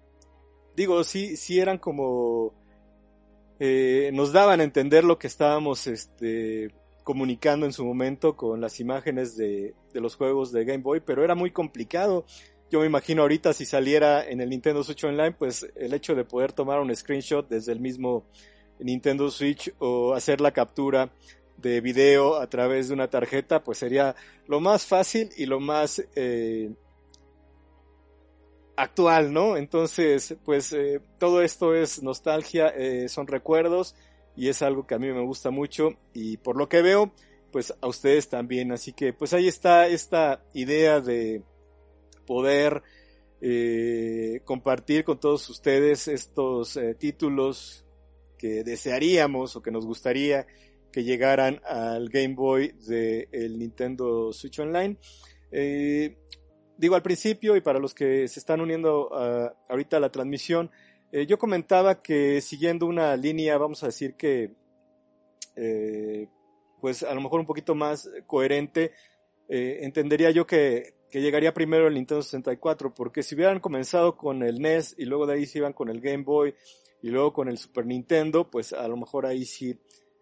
digo, 0.74 1.04
sí, 1.04 1.36
sí 1.36 1.60
eran 1.60 1.80
como, 1.80 2.54
eh, 3.60 4.10
nos 4.14 4.32
daban 4.32 4.62
a 4.62 4.64
entender 4.64 5.04
lo 5.04 5.20
que 5.20 5.28
estábamos, 5.28 5.86
este, 5.88 6.74
comunicando 7.04 7.66
en 7.66 7.74
su 7.74 7.84
momento 7.84 8.38
con 8.38 8.62
las 8.62 8.80
imágenes 8.80 9.36
de, 9.36 9.76
de 9.92 10.00
los 10.00 10.16
juegos 10.16 10.54
de 10.54 10.64
Game 10.64 10.82
Boy, 10.82 11.02
pero 11.02 11.26
era 11.26 11.36
muy 11.36 11.52
complicado 11.52 12.24
yo 12.70 12.80
me 12.80 12.86
imagino 12.86 13.24
ahorita 13.24 13.54
si 13.54 13.66
saliera 13.66 14.28
en 14.28 14.42
el 14.42 14.50
Nintendo 14.50 14.84
Switch 14.84 15.04
Online, 15.04 15.32
pues 15.32 15.68
el 15.76 15.94
hecho 15.94 16.16
de 16.16 16.24
poder 16.24 16.54
tomar 16.54 16.80
un 16.80 16.96
screenshot 16.96 17.48
desde 17.48 17.72
el 17.72 17.80
mismo 17.80 18.26
Nintendo 18.80 19.30
Switch 19.32 19.74
o 19.80 20.14
hacer 20.14 20.40
la 20.40 20.52
captura 20.52 21.12
de 21.58 21.82
video 21.82 22.36
a 22.38 22.48
través 22.48 22.88
de 22.88 22.94
una 22.94 23.10
tarjeta, 23.10 23.64
pues 23.64 23.80
sería 23.80 24.16
lo 24.48 24.60
más 24.60 24.86
fácil 24.86 25.30
y 25.36 25.46
lo 25.46 25.60
más 25.60 26.02
eh, 26.16 26.72
actual, 28.76 29.34
¿no? 29.34 29.58
Entonces, 29.58 30.36
pues 30.46 30.72
eh, 30.72 31.02
todo 31.18 31.42
esto 31.42 31.76
es 31.76 32.02
nostalgia, 32.02 32.70
eh, 32.70 33.10
son 33.10 33.28
recuerdos 33.28 33.96
y 34.36 34.48
es 34.48 34.62
algo 34.62 34.88
que 34.88 34.96
a 34.96 35.00
mí 35.00 35.12
me 35.12 35.26
gusta 35.26 35.50
mucho 35.50 35.96
y 36.14 36.38
por 36.38 36.56
lo 36.56 36.70
que 36.70 36.82
veo, 36.82 37.12
pues 37.52 37.74
a 37.82 37.88
ustedes 37.88 38.30
también. 38.30 38.72
Así 38.72 38.94
que, 38.94 39.12
pues 39.12 39.34
ahí 39.34 39.48
está 39.48 39.88
esta 39.88 40.42
idea 40.54 41.02
de 41.02 41.44
poder 42.30 42.84
eh, 43.42 44.42
compartir 44.46 45.04
con 45.04 45.20
todos 45.20 45.50
ustedes 45.50 46.08
estos 46.08 46.78
eh, 46.78 46.94
títulos 46.94 47.84
que 48.38 48.64
desearíamos 48.64 49.56
o 49.56 49.64
que 49.64 49.72
nos 49.72 49.84
gustaría 49.84 50.46
que 50.92 51.04
llegaran 51.04 51.60
al 51.66 52.10
Game 52.10 52.36
Boy 52.36 52.76
del 52.88 53.58
Nintendo 53.58 54.32
Switch 54.32 54.60
Online. 54.60 54.96
Eh, 55.52 56.20
digo 56.78 56.94
al 56.94 57.02
principio 57.02 57.56
y 57.56 57.62
para 57.62 57.80
los 57.80 57.96
que 57.96 58.28
se 58.28 58.40
están 58.40 58.62
uniendo 58.62 59.10
ahorita 59.68 59.98
a 59.98 60.00
la 60.00 60.12
transmisión, 60.12 60.70
yo 61.28 61.40
comentaba 61.40 62.00
que 62.00 62.42
siguiendo 62.42 62.86
una 62.86 63.18
línea, 63.18 63.58
vamos 63.58 63.84
a 63.84 63.88
decir 63.88 64.16
que, 64.16 64.54
pues 66.80 67.04
a 67.04 67.14
lo 67.14 67.22
mejor 67.22 67.40
un 67.40 67.46
poquito 67.46 67.76
más 67.76 68.10
coherente, 68.26 68.94
entendería 69.50 70.32
yo 70.32 70.48
que 70.48 70.99
que 71.10 71.22
llegaría 71.22 71.54
primero 71.54 71.88
el 71.88 71.96
Nintendo 71.96 72.22
64, 72.22 72.94
porque 72.94 73.24
si 73.24 73.36
hubieran 73.36 73.60
comenzado 73.60 74.16
con 74.18 74.44
el 74.44 74.62
NES 74.62 74.96
y 74.98 75.06
luego 75.06 75.26
de 75.26 75.36
ahí 75.36 75.46
se 75.46 75.60
iban 75.60 75.74
con 75.74 75.90
el 75.90 76.02
Game 76.02 76.24
Boy 76.24 76.54
y 77.02 77.10
luego 77.10 77.34
con 77.34 77.48
el 77.50 77.58
Super 77.58 77.86
Nintendo, 77.86 78.50
pues 78.50 78.74
a 78.74 78.88
lo 78.88 78.98
mejor 78.98 79.26
ahí 79.26 79.46
sí 79.46 79.80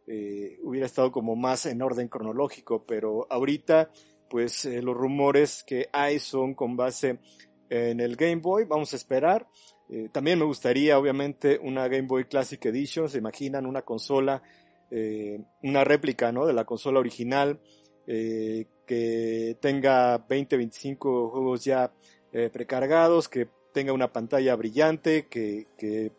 eh, 0.07 0.57
hubiera 0.63 0.85
estado 0.85 1.11
como 1.11 1.35
más 1.35 1.65
en 1.65 1.81
orden 1.81 2.07
cronológico, 2.07 2.85
pero 2.85 3.27
ahorita 3.29 3.91
pues 4.29 4.65
eh, 4.65 4.81
los 4.81 4.95
rumores 4.95 5.63
que 5.63 5.89
hay 5.91 6.19
son 6.19 6.53
con 6.53 6.75
base 6.77 7.19
en 7.69 7.99
el 7.99 8.15
Game 8.15 8.37
Boy, 8.37 8.63
vamos 8.65 8.93
a 8.93 8.95
esperar. 8.95 9.47
Eh, 9.89 10.09
también 10.11 10.39
me 10.39 10.45
gustaría 10.45 10.97
obviamente 10.97 11.59
una 11.61 11.87
Game 11.87 12.07
Boy 12.07 12.25
Classic 12.25 12.63
Edition, 12.65 13.09
se 13.09 13.17
imaginan 13.17 13.65
una 13.65 13.81
consola, 13.81 14.41
una 15.63 15.83
réplica 15.83 16.31
¿no? 16.31 16.45
de 16.45 16.53
la 16.53 16.63
consola 16.63 16.99
original, 16.99 17.59
eh, 18.07 18.67
que 18.87 19.57
tenga 19.59 20.17
20, 20.17 20.57
25 20.57 21.29
juegos 21.29 21.63
ya 21.63 21.91
eh, 22.31 22.49
precargados, 22.51 23.27
que 23.27 23.47
tenga 23.73 23.93
una 23.93 24.11
pantalla 24.11 24.55
brillante, 24.55 25.27
que, 25.27 25.67
que 25.77 26.11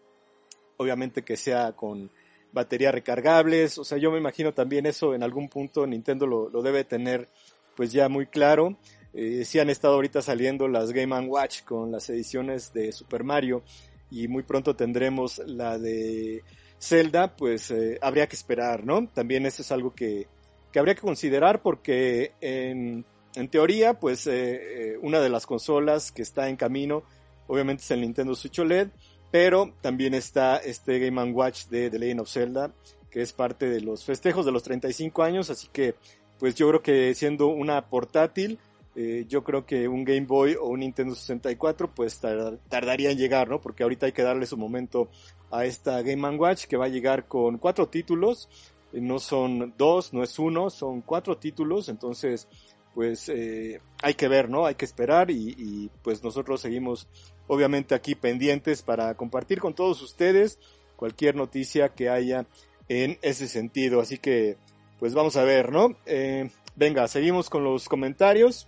obviamente 0.77 1.23
que 1.23 1.37
sea 1.37 1.73
con 1.73 2.11
baterías 2.53 2.95
recargables, 2.95 3.79
o 3.79 3.85
sea, 3.85 3.99
yo 3.99 4.11
me 4.11 4.19
imagino 4.19 4.55
también 4.55 4.87
eso 4.87 5.15
en 5.15 5.23
algún 5.23 5.49
punto 5.49 5.87
Nintendo 5.87 6.27
lo, 6.27 6.63
debe 6.63 6.85
tener 6.85 7.29
pues 7.75 7.93
ya 7.93 8.09
muy 8.09 8.27
claro. 8.27 8.77
Eh, 9.15 9.45
sí 9.45 9.59
han 9.59 9.71
estado 9.71 9.95
ahorita 9.95 10.23
saliendo 10.23 10.69
las 10.69 10.93
Game 10.93 11.19
Watch 11.27 11.63
con 11.65 11.91
las 11.91 12.09
ediciones 12.11 12.73
de 12.73 12.93
Super 12.93 13.25
Mario 13.25 13.63
y 14.11 14.29
muy 14.29 14.43
pronto 14.43 14.77
tendremos 14.77 15.39
la 15.39 15.79
de 15.79 16.43
Zelda, 16.79 17.35
pues 17.35 17.71
eh, 17.71 17.99
habría 18.01 18.27
que 18.27 18.37
esperar, 18.37 18.85
¿no? 18.85 19.09
También 19.09 19.47
eso 19.47 19.63
es 19.63 19.73
algo 19.73 19.95
que, 19.95 20.27
que 20.73 20.79
habría 20.79 20.95
que 20.95 21.01
considerar 21.01 21.63
porque 21.63 22.33
en, 22.41 23.05
en 23.35 23.49
teoría, 23.49 23.95
pues 23.95 24.27
eh, 24.27 24.93
eh, 24.93 24.99
una 25.03 25.21
de 25.21 25.29
las 25.29 25.47
consolas 25.47 26.13
que 26.13 26.23
está 26.23 26.49
en 26.49 26.57
camino, 26.57 27.03
obviamente 27.47 27.83
es 27.83 27.91
el 27.91 28.01
Nintendo 28.01 28.35
Switch 28.35 28.59
OLED, 28.59 28.89
pero 29.31 29.75
también 29.81 30.15
está 30.15 30.57
este 30.57 30.99
Game 30.99 31.33
Watch 31.33 31.67
de 31.67 31.91
The 31.91 31.99
Legend 31.99 32.21
of 32.21 32.31
Zelda, 32.31 32.73
que 33.11 33.23
es 33.23 33.33
parte 33.33 33.69
de 33.69 33.81
los 33.81 34.05
festejos 34.05 34.45
de 34.47 34.53
los 34.53 34.63
35 34.63 35.23
años, 35.23 35.51
así 35.51 35.69
que 35.73 35.95
pues 36.39 36.55
yo 36.55 36.69
creo 36.69 36.83
que 36.83 37.15
siendo 37.15 37.49
una 37.49 37.89
portátil, 37.89 38.59
eh, 38.95 39.27
yo 39.29 39.45
creo 39.45 39.65
que 39.67 39.87
un 39.87 40.05
Game 40.05 40.27
Boy 40.27 40.55
o 40.55 40.67
un 40.67 40.81
Nintendo 40.81 41.15
64 41.15 41.95
pues 41.95 42.19
tardaría 42.19 43.11
en 43.11 43.19
llegar, 43.19 43.49
¿no? 43.49 43.61
Porque 43.61 43.83
ahorita 43.83 44.07
hay 44.07 44.13
que 44.13 44.23
darle 44.23 44.47
su 44.47 44.57
momento 44.57 45.09
a 45.51 45.65
esta 45.65 46.03
Game 46.03 46.29
Watch 46.37 46.67
que 46.67 46.77
va 46.77 46.87
a 46.87 46.89
llegar 46.89 47.27
con 47.27 47.59
cuatro 47.59 47.89
títulos, 47.89 48.49
no 48.93 49.19
son 49.19 49.75
dos, 49.77 50.13
no 50.13 50.23
es 50.23 50.39
uno, 50.39 50.71
son 50.71 51.03
cuatro 51.03 51.37
títulos, 51.37 51.89
entonces 51.89 52.49
pues 52.95 53.29
eh, 53.29 53.81
hay 54.03 54.15
que 54.15 54.29
ver, 54.29 54.51
¿no? 54.51 54.67
Hay 54.67 54.75
que 54.75 54.85
esperar 54.85 55.31
y, 55.31 55.91
pues 56.03 56.25
nosotros 56.25 56.61
seguimos 56.61 57.07
obviamente 57.47 57.95
aquí 57.95 58.15
pendientes 58.15 58.83
para 58.83 59.15
compartir 59.15 59.61
con 59.61 59.73
todos 59.73 60.03
ustedes 60.03 60.59
cualquier 60.97 61.37
noticia 61.37 61.91
que 61.91 62.09
haya 62.09 62.47
en 62.89 63.19
ese 63.23 63.47
sentido. 63.47 64.01
Así 64.01 64.19
que 64.19 64.57
pues 64.99 65.15
vamos 65.15 65.37
a 65.37 65.45
ver, 65.45 65.71
¿no? 65.71 65.97
Eh, 66.07 66.51
venga, 66.75 67.07
seguimos 67.07 67.49
con 67.49 67.63
los 67.63 67.89
comentarios. 67.89 68.67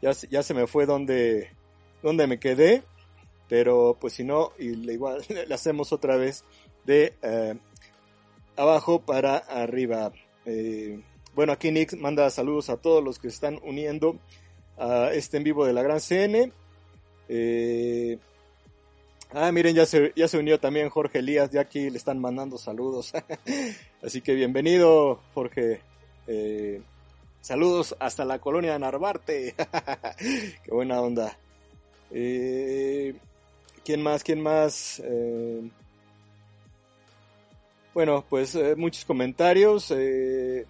Ya, 0.00 0.12
ya 0.30 0.42
se 0.42 0.54
me 0.54 0.66
fue 0.66 0.86
donde, 0.86 1.50
donde 2.02 2.26
me 2.26 2.40
quedé, 2.40 2.82
pero 3.46 3.96
pues 4.00 4.14
si 4.14 4.24
no, 4.24 4.52
y 4.58 4.90
igual 4.90 5.22
le 5.28 5.54
hacemos 5.54 5.92
otra 5.92 6.16
vez 6.16 6.44
de 6.86 7.14
eh, 7.20 7.58
abajo 8.56 9.00
para 9.00 9.36
arriba. 9.36 10.12
Eh, 10.44 11.00
bueno, 11.34 11.52
aquí 11.52 11.70
Nick 11.70 11.96
manda 11.96 12.28
saludos 12.30 12.70
a 12.70 12.76
todos 12.76 13.02
los 13.02 13.18
que 13.18 13.30
se 13.30 13.34
están 13.34 13.58
uniendo 13.62 14.18
a 14.76 15.12
este 15.12 15.36
en 15.36 15.44
vivo 15.44 15.64
de 15.64 15.72
la 15.72 15.82
Gran 15.82 16.00
CN. 16.00 16.52
Eh, 17.28 18.18
ah, 19.32 19.50
miren, 19.52 19.74
ya 19.74 19.86
se, 19.86 20.12
ya 20.14 20.28
se 20.28 20.38
unió 20.38 20.60
también 20.60 20.90
Jorge 20.90 21.20
Elías, 21.20 21.50
de 21.50 21.60
aquí 21.60 21.90
le 21.90 21.96
están 21.96 22.18
mandando 22.18 22.58
saludos. 22.58 23.12
Así 24.02 24.20
que 24.20 24.34
bienvenido, 24.34 25.20
Jorge. 25.34 25.80
Eh, 26.26 26.82
saludos 27.40 27.96
hasta 27.98 28.24
la 28.24 28.38
colonia 28.38 28.78
Narvarte. 28.78 29.54
Qué 30.64 30.70
buena 30.70 31.00
onda. 31.00 31.38
¿Quién 32.10 34.02
más? 34.02 34.22
¿Quién 34.22 34.42
más? 34.42 35.02
Bueno, 37.94 38.24
pues 38.26 38.54
eh, 38.54 38.74
muchos 38.74 39.04
comentarios. 39.04 39.90
Eh, 39.90 40.64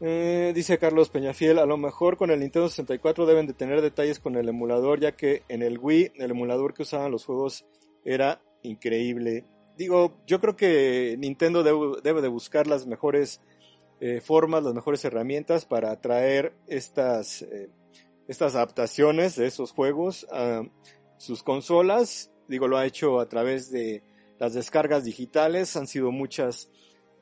eh, 0.00 0.52
dice 0.54 0.78
Carlos 0.78 1.08
Peñafiel, 1.08 1.60
a 1.60 1.66
lo 1.66 1.76
mejor 1.76 2.16
con 2.16 2.32
el 2.32 2.40
Nintendo 2.40 2.68
64 2.68 3.24
deben 3.24 3.46
de 3.46 3.52
tener 3.52 3.80
detalles 3.80 4.18
con 4.18 4.34
el 4.36 4.48
emulador, 4.48 4.98
ya 4.98 5.12
que 5.12 5.44
en 5.48 5.62
el 5.62 5.78
Wii 5.78 6.12
el 6.16 6.32
emulador 6.32 6.74
que 6.74 6.82
usaban 6.82 7.12
los 7.12 7.24
juegos 7.24 7.64
era 8.04 8.42
increíble. 8.62 9.44
Digo, 9.76 10.16
yo 10.26 10.40
creo 10.40 10.56
que 10.56 11.16
Nintendo 11.18 11.62
debe, 11.62 12.20
de 12.20 12.28
buscar 12.28 12.66
las 12.66 12.86
mejores 12.86 13.40
formas, 14.22 14.62
las 14.64 14.74
mejores 14.74 15.04
herramientas 15.04 15.64
para 15.64 15.98
traer 16.00 16.52
estas 16.66 17.44
estas 18.28 18.54
adaptaciones 18.54 19.36
de 19.36 19.46
esos 19.46 19.72
juegos 19.72 20.26
a 20.30 20.62
sus 21.16 21.42
consolas. 21.42 22.30
Digo, 22.48 22.68
lo 22.68 22.76
ha 22.76 22.86
hecho 22.86 23.20
a 23.20 23.28
través 23.28 23.70
de 23.70 24.02
las 24.44 24.52
descargas 24.52 25.04
digitales. 25.04 25.74
Han 25.76 25.86
sido 25.86 26.10
muchas 26.10 26.70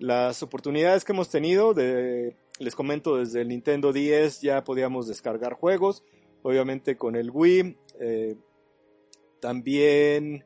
las 0.00 0.42
oportunidades 0.42 1.04
que 1.04 1.12
hemos 1.12 1.30
tenido. 1.30 1.72
Les 2.58 2.74
comento, 2.74 3.16
desde 3.16 3.42
el 3.42 3.48
Nintendo 3.48 3.92
10 3.92 4.40
ya 4.40 4.64
podíamos 4.64 5.06
descargar 5.06 5.52
juegos. 5.54 6.02
Obviamente 6.42 6.96
con 6.96 7.14
el 7.14 7.30
Wii. 7.30 7.78
Eh, 8.00 8.36
también 9.40 10.44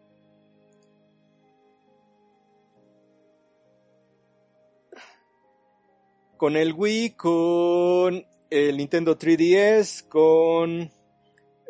con 6.37 6.57
el 6.57 6.75
Wii, 6.75 7.11
con 7.17 8.27
el 8.51 8.77
Nintendo 8.77 9.19
3DS, 9.19 10.07
con 10.09 10.91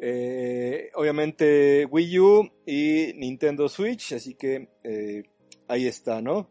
eh, 0.01 0.91
obviamente 0.95 1.87
Wii 1.87 2.19
U 2.19 2.51
y 2.67 3.13
Nintendo 3.17 3.69
Switch, 3.69 4.13
así 4.13 4.35
que 4.35 4.69
eh, 4.85 5.23
ahí 5.69 5.87
está, 5.87 6.21
¿no? 6.21 6.49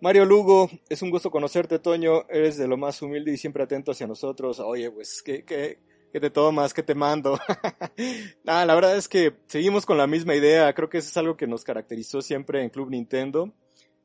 Mario 0.00 0.24
Lugo, 0.24 0.68
es 0.88 1.00
un 1.02 1.10
gusto 1.10 1.30
conocerte, 1.30 1.78
Toño, 1.78 2.26
eres 2.28 2.56
de 2.56 2.66
lo 2.66 2.76
más 2.76 3.00
humilde 3.02 3.32
y 3.32 3.36
siempre 3.36 3.62
atento 3.62 3.92
hacia 3.92 4.06
nosotros. 4.08 4.58
Oye, 4.58 4.90
pues, 4.90 5.22
¿qué, 5.22 5.44
qué, 5.44 5.78
qué 6.12 6.18
te 6.18 6.30
tomas? 6.30 6.74
¿Qué 6.74 6.82
te 6.82 6.96
mando? 6.96 7.38
Nada, 8.44 8.66
la 8.66 8.74
verdad 8.74 8.96
es 8.96 9.06
que 9.06 9.34
seguimos 9.46 9.86
con 9.86 9.98
la 9.98 10.08
misma 10.08 10.34
idea, 10.34 10.72
creo 10.74 10.88
que 10.88 10.98
eso 10.98 11.08
es 11.08 11.16
algo 11.16 11.36
que 11.36 11.46
nos 11.46 11.62
caracterizó 11.62 12.20
siempre 12.20 12.62
en 12.62 12.70
Club 12.70 12.90
Nintendo, 12.90 13.52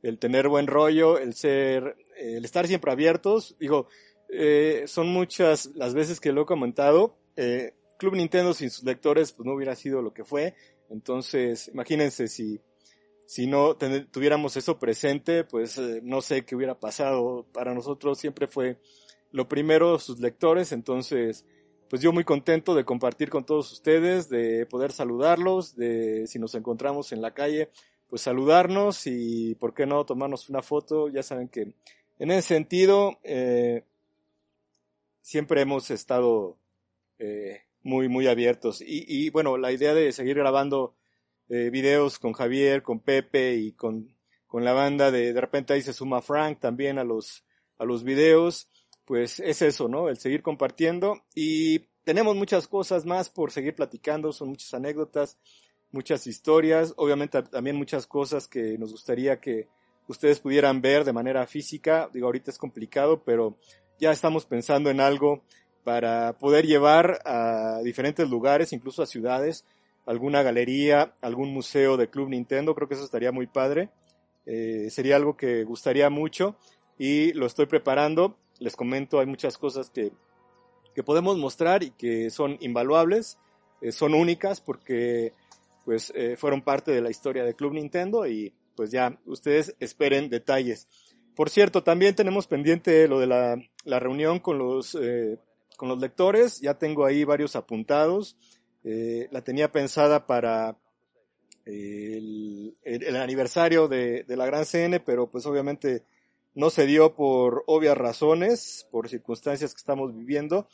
el 0.03 0.19
tener 0.19 0.49
buen 0.49 0.67
rollo, 0.67 1.17
el 1.17 1.33
ser, 1.33 1.97
el 2.15 2.45
estar 2.45 2.67
siempre 2.67 2.91
abiertos, 2.91 3.55
digo, 3.59 3.87
eh, 4.29 4.83
son 4.85 5.07
muchas 5.07 5.67
las 5.73 5.93
veces 5.93 6.19
que 6.19 6.31
lo 6.31 6.43
he 6.43 6.45
comentado. 6.45 7.17
Eh, 7.35 7.73
Club 7.97 8.15
Nintendo 8.15 8.53
sin 8.53 8.69
sus 8.69 8.83
lectores 8.83 9.31
pues 9.31 9.45
no 9.45 9.53
hubiera 9.53 9.75
sido 9.75 10.01
lo 10.01 10.13
que 10.13 10.23
fue. 10.23 10.55
Entonces, 10.89 11.69
imagínense 11.73 12.27
si, 12.27 12.61
si 13.25 13.47
no 13.47 13.75
tuviéramos 13.75 14.55
eso 14.57 14.79
presente, 14.79 15.43
pues 15.43 15.77
eh, 15.77 16.01
no 16.03 16.21
sé 16.21 16.45
qué 16.45 16.55
hubiera 16.55 16.79
pasado. 16.79 17.45
Para 17.53 17.73
nosotros 17.73 18.19
siempre 18.19 18.47
fue 18.47 18.77
lo 19.31 19.47
primero 19.47 19.99
sus 19.99 20.19
lectores. 20.19 20.71
Entonces, 20.71 21.45
pues 21.89 22.01
yo 22.01 22.11
muy 22.13 22.23
contento 22.23 22.75
de 22.75 22.85
compartir 22.85 23.29
con 23.29 23.45
todos 23.45 23.71
ustedes, 23.71 24.29
de 24.29 24.65
poder 24.65 24.91
saludarlos, 24.91 25.75
de 25.75 26.27
si 26.27 26.39
nos 26.39 26.55
encontramos 26.55 27.11
en 27.11 27.21
la 27.21 27.33
calle, 27.33 27.69
pues 28.07 28.21
saludarnos 28.21 29.07
y 29.07 29.55
por 29.55 29.73
qué 29.73 29.85
no 29.85 30.05
tomarnos 30.05 30.49
una 30.49 30.61
foto. 30.61 31.09
Ya 31.09 31.23
saben 31.23 31.49
que 31.49 31.73
en 32.19 32.31
ese 32.31 32.47
sentido, 32.47 33.19
eh, 33.23 33.83
siempre 35.27 35.59
hemos 35.61 35.91
estado 35.91 36.57
eh, 37.19 37.66
muy, 37.87 38.09
muy 38.09 38.27
abiertos. 38.27 38.81
Y, 38.81 39.05
y, 39.07 39.29
bueno, 39.29 39.57
la 39.57 39.71
idea 39.71 39.93
de 39.93 40.11
seguir 40.11 40.35
grabando 40.35 40.93
eh, 41.47 41.69
videos 41.71 42.19
con 42.19 42.33
Javier, 42.33 42.83
con 42.83 42.99
Pepe 42.99 43.55
y 43.55 43.71
con, 43.71 44.13
con 44.45 44.65
la 44.65 44.73
banda 44.73 45.09
de, 45.09 45.31
de 45.31 45.41
repente 45.41 45.73
ahí 45.73 45.81
se 45.81 45.93
suma 45.93 46.21
Frank 46.21 46.59
también 46.59 46.99
a 46.99 47.05
los, 47.05 47.45
a 47.77 47.85
los 47.85 48.03
videos, 48.03 48.67
pues 49.05 49.39
es 49.39 49.61
eso, 49.61 49.87
¿no? 49.87 50.09
El 50.09 50.17
seguir 50.17 50.41
compartiendo 50.41 51.23
y 51.33 51.79
tenemos 52.03 52.35
muchas 52.35 52.67
cosas 52.67 53.05
más 53.05 53.29
por 53.29 53.51
seguir 53.51 53.73
platicando, 53.73 54.33
son 54.33 54.49
muchas 54.49 54.73
anécdotas, 54.73 55.37
muchas 55.91 56.27
historias, 56.27 56.93
obviamente 56.97 57.41
también 57.43 57.77
muchas 57.77 58.05
cosas 58.05 58.49
que 58.49 58.77
nos 58.77 58.91
gustaría 58.91 59.39
que 59.39 59.69
ustedes 60.09 60.41
pudieran 60.41 60.81
ver 60.81 61.05
de 61.05 61.13
manera 61.13 61.47
física, 61.47 62.09
digo, 62.13 62.25
ahorita 62.27 62.51
es 62.51 62.57
complicado, 62.57 63.23
pero 63.23 63.57
ya 63.97 64.11
estamos 64.11 64.45
pensando 64.45 64.89
en 64.89 64.99
algo 64.99 65.43
para 65.87 66.37
poder 66.37 66.67
llevar 66.67 67.21
a 67.23 67.79
diferentes 67.81 68.29
lugares, 68.29 68.73
incluso 68.73 69.01
a 69.01 69.05
ciudades, 69.05 69.63
alguna 70.05 70.43
galería, 70.43 71.13
algún 71.21 71.53
museo 71.53 71.95
de 71.95 72.09
Club 72.09 72.27
Nintendo, 72.27 72.75
creo 72.75 72.89
que 72.89 72.95
eso 72.95 73.05
estaría 73.05 73.31
muy 73.31 73.47
padre. 73.47 73.89
Eh, 74.45 74.89
sería 74.89 75.15
algo 75.15 75.37
que 75.37 75.63
gustaría 75.63 76.09
mucho 76.09 76.57
y 76.99 77.31
lo 77.31 77.45
estoy 77.45 77.67
preparando. 77.67 78.37
Les 78.59 78.75
comento, 78.75 79.21
hay 79.21 79.27
muchas 79.27 79.57
cosas 79.57 79.89
que, 79.89 80.11
que 80.93 81.03
podemos 81.03 81.37
mostrar 81.37 81.83
y 81.83 81.91
que 81.91 82.31
son 82.31 82.57
invaluables, 82.59 83.37
eh, 83.79 83.93
son 83.93 84.13
únicas 84.13 84.59
porque 84.59 85.31
pues 85.85 86.11
eh, 86.17 86.35
fueron 86.35 86.63
parte 86.63 86.91
de 86.91 86.99
la 86.99 87.11
historia 87.11 87.45
de 87.45 87.55
Club 87.55 87.75
Nintendo 87.75 88.27
y 88.27 88.53
pues 88.75 88.91
ya 88.91 89.17
ustedes 89.25 89.73
esperen 89.79 90.29
detalles. 90.29 90.89
Por 91.33 91.49
cierto, 91.49 91.81
también 91.81 92.13
tenemos 92.13 92.45
pendiente 92.45 93.07
lo 93.07 93.21
de 93.21 93.27
la, 93.27 93.57
la 93.85 93.99
reunión 94.01 94.39
con 94.39 94.57
los, 94.57 94.97
con 95.77 95.87
los 95.87 95.99
lectores. 95.99 96.59
Ya 96.59 96.73
tengo 96.73 97.05
ahí 97.05 97.23
varios 97.23 97.55
apuntados. 97.55 98.35
Eh, 98.83 99.29
la 99.31 99.41
tenía 99.43 99.71
pensada 99.71 100.27
para 100.27 100.77
el, 101.65 102.75
el, 102.83 103.15
aniversario 103.15 103.87
de, 103.87 104.25
la 104.27 104.45
Gran 104.45 104.65
CN, 104.65 104.99
pero 104.99 105.29
pues 105.29 105.45
obviamente 105.45 106.03
no 106.55 106.69
se 106.69 106.85
dio 106.85 107.15
por 107.15 107.63
obvias 107.67 107.97
razones, 107.97 108.85
por 108.91 109.07
circunstancias 109.07 109.73
que 109.73 109.79
estamos 109.79 110.13
viviendo. 110.13 110.67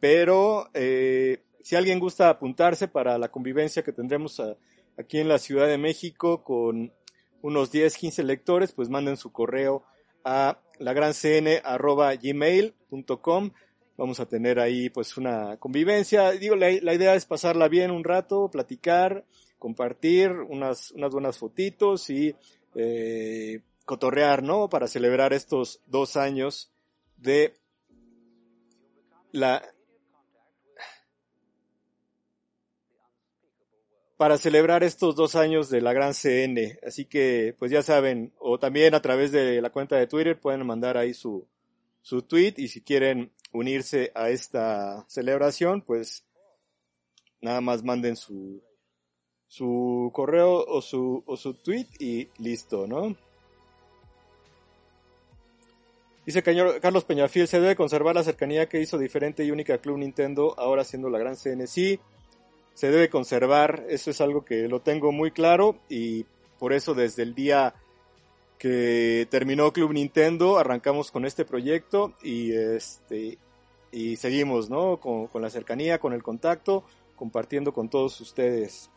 Pero 0.00 0.68
eh, 0.74 1.44
si 1.60 1.76
alguien 1.76 2.00
gusta 2.00 2.28
apuntarse 2.28 2.88
para 2.88 3.18
la 3.18 3.30
convivencia 3.30 3.84
que 3.84 3.92
tendremos 3.92 4.42
aquí 4.98 5.18
en 5.18 5.28
la 5.28 5.38
Ciudad 5.38 5.68
de 5.68 5.78
México 5.78 6.42
con 6.42 6.92
unos 7.42 7.70
10, 7.70 7.96
15 7.96 8.24
lectores, 8.24 8.72
pues 8.72 8.88
manden 8.88 9.16
su 9.16 9.30
correo 9.32 9.84
a 10.24 10.60
lagrancn.gmail.com. 10.78 13.50
Vamos 13.96 14.20
a 14.20 14.26
tener 14.26 14.60
ahí 14.60 14.90
pues 14.90 15.16
una 15.16 15.56
convivencia. 15.56 16.30
Digo, 16.32 16.54
la, 16.56 16.70
la, 16.82 16.94
idea 16.94 17.14
es 17.14 17.24
pasarla 17.24 17.68
bien 17.68 17.90
un 17.90 18.04
rato, 18.04 18.50
platicar, 18.50 19.24
compartir 19.58 20.30
unas, 20.30 20.90
unas 20.92 21.12
buenas 21.12 21.38
fotitos 21.38 22.10
y 22.10 22.34
eh, 22.74 23.60
cotorrear, 23.84 24.42
¿no? 24.42 24.68
Para 24.68 24.86
celebrar 24.86 25.32
estos 25.32 25.80
dos 25.86 26.16
años 26.16 26.70
de 27.16 27.54
la 29.32 29.62
para 34.16 34.38
celebrar 34.38 34.82
estos 34.82 35.14
dos 35.14 35.36
años 35.36 35.68
de 35.68 35.80
la 35.80 35.92
gran 35.92 36.14
CN. 36.14 36.78
Así 36.86 37.04
que, 37.04 37.54
pues 37.58 37.70
ya 37.70 37.82
saben, 37.82 38.32
o 38.38 38.58
también 38.58 38.94
a 38.94 39.02
través 39.02 39.30
de 39.30 39.60
la 39.60 39.70
cuenta 39.70 39.96
de 39.96 40.06
Twitter 40.06 40.40
pueden 40.40 40.66
mandar 40.66 40.96
ahí 40.96 41.12
su, 41.12 41.46
su 42.06 42.22
tweet 42.22 42.54
y 42.58 42.68
si 42.68 42.82
quieren 42.82 43.32
unirse 43.52 44.12
a 44.14 44.30
esta 44.30 45.04
celebración, 45.08 45.82
pues 45.82 46.24
nada 47.40 47.60
más 47.60 47.82
manden 47.82 48.14
su, 48.14 48.62
su 49.48 50.12
correo 50.14 50.64
o 50.68 50.80
su, 50.80 51.24
o 51.26 51.36
su 51.36 51.54
tweet 51.54 51.88
y 51.98 52.28
listo, 52.38 52.86
¿no? 52.86 53.16
Dice 56.24 56.44
Carlos 56.44 57.02
Peñafiel, 57.02 57.48
se 57.48 57.58
debe 57.58 57.74
conservar 57.74 58.14
la 58.14 58.22
cercanía 58.22 58.68
que 58.68 58.80
hizo 58.80 58.98
diferente 58.98 59.44
y 59.44 59.50
única 59.50 59.78
Club 59.78 59.98
Nintendo, 59.98 60.54
ahora 60.58 60.84
siendo 60.84 61.10
la 61.10 61.18
gran 61.18 61.34
CN. 61.34 61.66
Sí, 61.66 61.98
se 62.74 62.88
debe 62.88 63.10
conservar, 63.10 63.84
eso 63.88 64.12
es 64.12 64.20
algo 64.20 64.44
que 64.44 64.68
lo 64.68 64.80
tengo 64.80 65.10
muy 65.10 65.32
claro 65.32 65.80
y 65.88 66.24
por 66.60 66.72
eso 66.72 66.94
desde 66.94 67.24
el 67.24 67.34
día 67.34 67.74
que 68.58 69.26
terminó 69.30 69.72
Club 69.72 69.92
Nintendo 69.92 70.58
arrancamos 70.58 71.10
con 71.10 71.24
este 71.24 71.44
proyecto 71.44 72.14
y 72.22 72.52
este 72.52 73.38
y 73.92 74.16
seguimos, 74.16 74.68
¿no? 74.68 74.98
Con, 74.98 75.26
con 75.28 75.42
la 75.42 75.50
cercanía, 75.50 75.98
con 75.98 76.12
el 76.12 76.22
contacto, 76.22 76.84
compartiendo 77.16 77.72
con 77.72 77.88
todos 77.88 78.20
ustedes. 78.20 78.90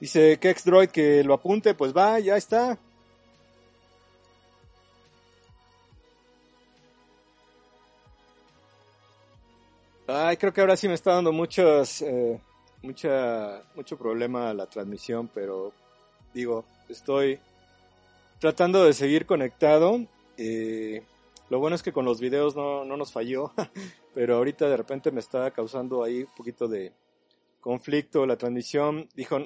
Dice 0.00 0.38
Kexdroid 0.38 0.88
que 0.88 1.22
lo 1.22 1.34
apunte, 1.34 1.74
pues 1.74 1.94
va, 1.94 2.18
ya 2.18 2.36
está. 2.36 2.78
Ay, 10.06 10.36
creo 10.38 10.52
que 10.52 10.60
ahora 10.60 10.76
sí 10.76 10.88
me 10.88 10.94
está 10.94 11.14
dando 11.14 11.30
muchos, 11.30 12.02
eh, 12.02 12.40
mucha, 12.82 13.62
mucho 13.76 13.96
problema 13.96 14.52
la 14.52 14.66
transmisión, 14.66 15.28
pero 15.32 15.72
digo, 16.34 16.64
estoy 16.88 17.38
tratando 18.40 18.84
de 18.84 18.94
seguir 18.94 19.26
conectado. 19.26 20.04
Eh, 20.36 21.02
lo 21.50 21.60
bueno 21.60 21.76
es 21.76 21.82
que 21.82 21.92
con 21.92 22.04
los 22.04 22.20
videos 22.20 22.56
no, 22.56 22.84
no 22.84 22.96
nos 22.96 23.12
falló, 23.12 23.52
pero 24.14 24.36
ahorita 24.36 24.68
de 24.68 24.76
repente 24.76 25.12
me 25.12 25.20
está 25.20 25.50
causando 25.52 26.02
ahí 26.02 26.22
un 26.22 26.34
poquito 26.34 26.66
de 26.66 26.92
conflicto 27.60 28.26
la 28.26 28.38
transmisión. 28.38 29.08
Dijo, 29.14 29.38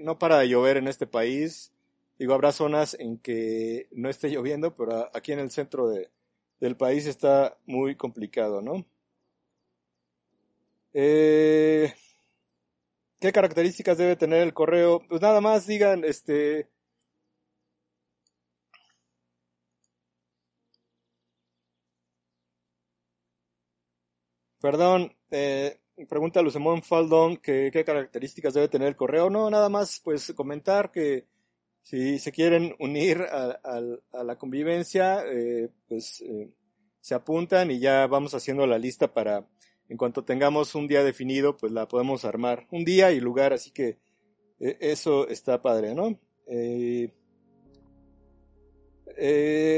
no 0.00 0.18
para 0.18 0.38
de 0.38 0.48
llover 0.48 0.78
en 0.78 0.88
este 0.88 1.06
país. 1.06 1.72
Digo, 2.18 2.34
habrá 2.34 2.50
zonas 2.50 2.96
en 2.98 3.18
que 3.18 3.86
no 3.92 4.08
esté 4.08 4.28
lloviendo, 4.30 4.74
pero 4.74 5.08
aquí 5.14 5.32
en 5.32 5.40
el 5.40 5.50
centro 5.50 5.88
de, 5.88 6.08
del 6.58 6.76
país 6.76 7.06
está 7.06 7.56
muy 7.66 7.94
complicado, 7.96 8.62
¿no? 8.62 8.84
Eh, 10.94 11.92
¿Qué 13.20 13.30
características 13.30 13.98
debe 13.98 14.16
tener 14.16 14.42
el 14.42 14.54
correo? 14.54 15.02
Pues 15.06 15.20
nada 15.20 15.40
más 15.40 15.66
digan, 15.66 16.02
este... 16.04 16.66
Perdón, 24.60 25.14
eh, 25.30 25.78
pregunta 26.08 26.42
Lucemón 26.42 26.82
Faldón 26.82 27.36
que 27.36 27.70
qué 27.72 27.84
características 27.84 28.54
debe 28.54 28.68
tener 28.68 28.88
el 28.88 28.96
correo. 28.96 29.30
No, 29.30 29.50
nada 29.50 29.68
más 29.68 30.00
pues 30.02 30.32
comentar 30.34 30.90
que 30.90 31.26
si 31.82 32.18
se 32.18 32.32
quieren 32.32 32.74
unir 32.78 33.22
a, 33.22 33.80
la 34.22 34.36
convivencia, 34.36 35.24
eh, 35.26 35.70
pues 35.88 36.20
eh, 36.20 36.50
se 37.00 37.14
apuntan 37.14 37.70
y 37.70 37.78
ya 37.78 38.06
vamos 38.06 38.34
haciendo 38.34 38.66
la 38.66 38.78
lista 38.78 39.14
para, 39.14 39.46
en 39.88 39.96
cuanto 39.96 40.22
tengamos 40.22 40.74
un 40.74 40.86
día 40.86 41.02
definido, 41.02 41.56
pues 41.56 41.72
la 41.72 41.88
podemos 41.88 42.26
armar. 42.26 42.66
Un 42.70 42.84
día 42.84 43.10
y 43.12 43.20
lugar, 43.20 43.54
así 43.54 43.70
que 43.70 43.96
eh, 44.60 44.76
eso 44.80 45.28
está 45.28 45.62
padre, 45.62 45.94
¿no? 45.94 46.18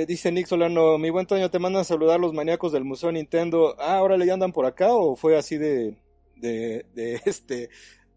Dice 0.06 0.32
Nick 0.32 0.46
Solano, 0.46 0.98
mi 0.98 1.10
buen 1.10 1.26
Toño, 1.26 1.50
te 1.50 1.58
mandan 1.58 1.84
saludar 1.84 2.20
los 2.20 2.34
maníacos 2.34 2.72
del 2.72 2.84
Museo 2.84 3.10
Nintendo. 3.10 3.74
Ah, 3.78 3.96
ahora 3.96 4.16
le 4.16 4.30
andan 4.30 4.52
por 4.52 4.66
acá 4.66 4.92
o 4.92 5.16
fue 5.16 5.36
así 5.36 5.56
de, 5.56 5.96
de, 6.36 6.86
de 6.94 7.20
este, 7.26 7.70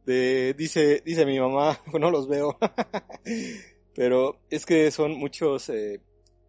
de, 0.05 0.53
dice, 0.53 1.01
dice 1.05 1.25
mi 1.25 1.39
mamá, 1.39 1.79
no 1.99 2.11
los 2.11 2.27
veo. 2.27 2.57
Pero 3.95 4.39
es 4.49 4.65
que 4.65 4.91
son 4.91 5.13
muchos, 5.13 5.69
eh, 5.69 6.01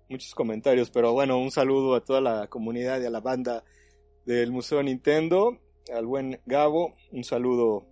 muchos 0.09 0.35
comentarios. 0.35 0.91
Pero 0.91 1.13
bueno, 1.13 1.39
un 1.39 1.51
saludo 1.51 1.95
a 1.95 2.05
toda 2.05 2.21
la 2.21 2.47
comunidad 2.49 3.01
y 3.01 3.07
a 3.07 3.11
la 3.11 3.21
banda 3.21 3.65
del 4.25 4.51
Museo 4.51 4.83
Nintendo. 4.83 5.59
Al 5.95 6.07
buen 6.07 6.41
Gabo, 6.47 6.95
un 7.13 7.25
saludo. 7.25 7.87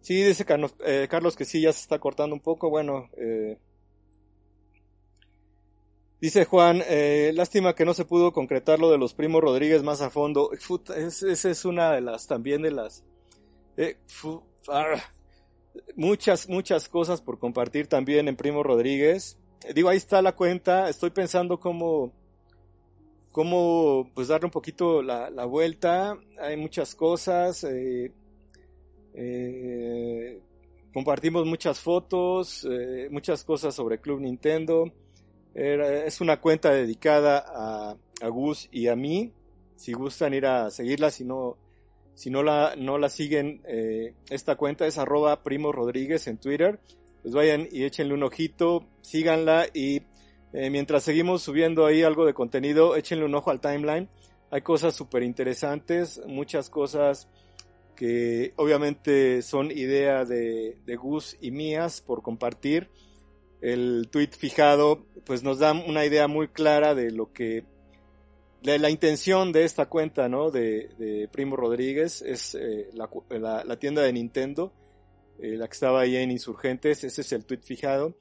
Sí, 0.00 0.22
dice 0.22 0.44
Carlos, 0.44 0.74
eh, 0.84 1.06
Carlos 1.08 1.36
que 1.36 1.44
sí, 1.44 1.60
ya 1.60 1.72
se 1.72 1.80
está 1.80 2.00
cortando 2.00 2.34
un 2.34 2.42
poco. 2.42 2.68
Bueno, 2.68 3.08
eh, 3.16 3.58
Dice 6.20 6.44
Juan, 6.44 6.82
eh, 6.86 7.32
lástima 7.34 7.74
que 7.74 7.84
no 7.84 7.92
se 7.92 8.04
pudo 8.04 8.32
concretar 8.32 8.78
lo 8.78 8.90
de 8.90 8.98
los 8.98 9.14
primos 9.14 9.42
Rodríguez 9.42 9.82
más 9.82 10.00
a 10.00 10.10
fondo. 10.10 10.50
esa 10.52 11.50
es 11.50 11.64
una 11.64 11.92
de 11.92 12.00
las, 12.00 12.26
también 12.26 12.62
de 12.62 12.70
las, 12.70 13.04
eh, 13.76 13.98
ah, 14.68 14.94
muchas, 15.96 16.48
muchas 16.48 16.88
cosas 16.88 17.20
por 17.20 17.38
compartir 17.38 17.88
también 17.88 18.28
en 18.28 18.36
Primo 18.36 18.62
Rodríguez. 18.62 19.38
Digo, 19.74 19.88
ahí 19.88 19.96
está 19.96 20.22
la 20.22 20.32
cuenta. 20.32 20.88
Estoy 20.88 21.10
pensando 21.10 21.58
cómo, 21.58 22.12
cómo 23.32 24.10
pues 24.14 24.28
darle 24.28 24.46
un 24.46 24.52
poquito 24.52 25.02
la, 25.02 25.44
vuelta. 25.44 26.16
Hay 26.40 26.56
muchas 26.56 26.94
cosas. 26.94 27.64
Eh, 27.64 28.12
eh, 29.14 30.40
compartimos 30.92 31.44
muchas 31.44 31.80
fotos, 31.80 32.66
muchas 33.10 33.42
cosas 33.44 33.74
sobre 33.74 34.00
Club 34.00 34.20
Nintendo. 34.20 34.90
Es 35.54 36.20
una 36.20 36.40
cuenta 36.40 36.72
dedicada 36.72 37.44
a, 37.46 37.96
a 38.20 38.28
Gus 38.28 38.68
y 38.72 38.88
a 38.88 38.96
mí. 38.96 39.32
Si 39.76 39.92
gustan 39.92 40.34
ir 40.34 40.46
a 40.46 40.70
seguirla, 40.70 41.10
si 41.10 41.24
no, 41.24 41.56
si 42.14 42.30
no 42.30 42.42
la, 42.42 42.74
no 42.76 42.96
la 42.98 43.08
siguen, 43.08 43.60
eh, 43.66 44.14
esta 44.30 44.56
cuenta 44.56 44.86
es 44.86 44.98
arroba 44.98 45.42
Primo 45.42 45.72
Rodríguez 45.72 46.26
en 46.26 46.38
Twitter. 46.38 46.78
Pues 47.22 47.34
vayan 47.34 47.68
y 47.70 47.84
échenle 47.84 48.14
un 48.14 48.22
ojito, 48.22 48.86
síganla 49.00 49.66
y 49.72 50.02
eh, 50.52 50.70
mientras 50.70 51.02
seguimos 51.02 51.42
subiendo 51.42 51.86
ahí 51.86 52.02
algo 52.02 52.24
de 52.26 52.34
contenido, 52.34 52.96
échenle 52.96 53.24
un 53.24 53.34
ojo 53.34 53.50
al 53.50 53.60
timeline. 53.60 54.08
Hay 54.50 54.62
cosas 54.62 54.94
súper 54.94 55.22
interesantes, 55.22 56.20
muchas 56.26 56.70
cosas 56.70 57.28
que 57.96 58.52
obviamente 58.56 59.42
son 59.42 59.70
idea 59.70 60.24
de, 60.24 60.76
de 60.84 60.96
Gus 60.96 61.36
y 61.40 61.50
mías 61.50 62.00
por 62.00 62.22
compartir. 62.22 62.88
El 63.64 64.08
tweet 64.10 64.28
fijado 64.36 65.06
pues 65.24 65.42
nos 65.42 65.58
da 65.58 65.72
una 65.72 66.04
idea 66.04 66.28
muy 66.28 66.48
clara 66.48 66.94
de 66.94 67.10
lo 67.10 67.32
que 67.32 67.64
la, 68.60 68.90
intención 68.90 69.52
de 69.52 69.64
esta 69.64 69.86
cuenta, 69.86 70.28
¿no? 70.28 70.50
De, 70.50 71.30
Primo 71.32 71.56
Rodríguez 71.56 72.20
es 72.20 72.54
eh, 72.54 72.90
la, 72.92 73.78
tienda 73.78 74.02
de 74.02 74.12
Nintendo, 74.12 74.70
eh, 75.38 75.56
la 75.56 75.66
que 75.66 75.72
estaba 75.72 76.02
ahí 76.02 76.16
en 76.16 76.30
Insurgentes, 76.30 77.04
ese 77.04 77.22
es 77.22 77.32
el 77.32 77.46
tweet 77.46 77.62
fijado. 77.62 78.18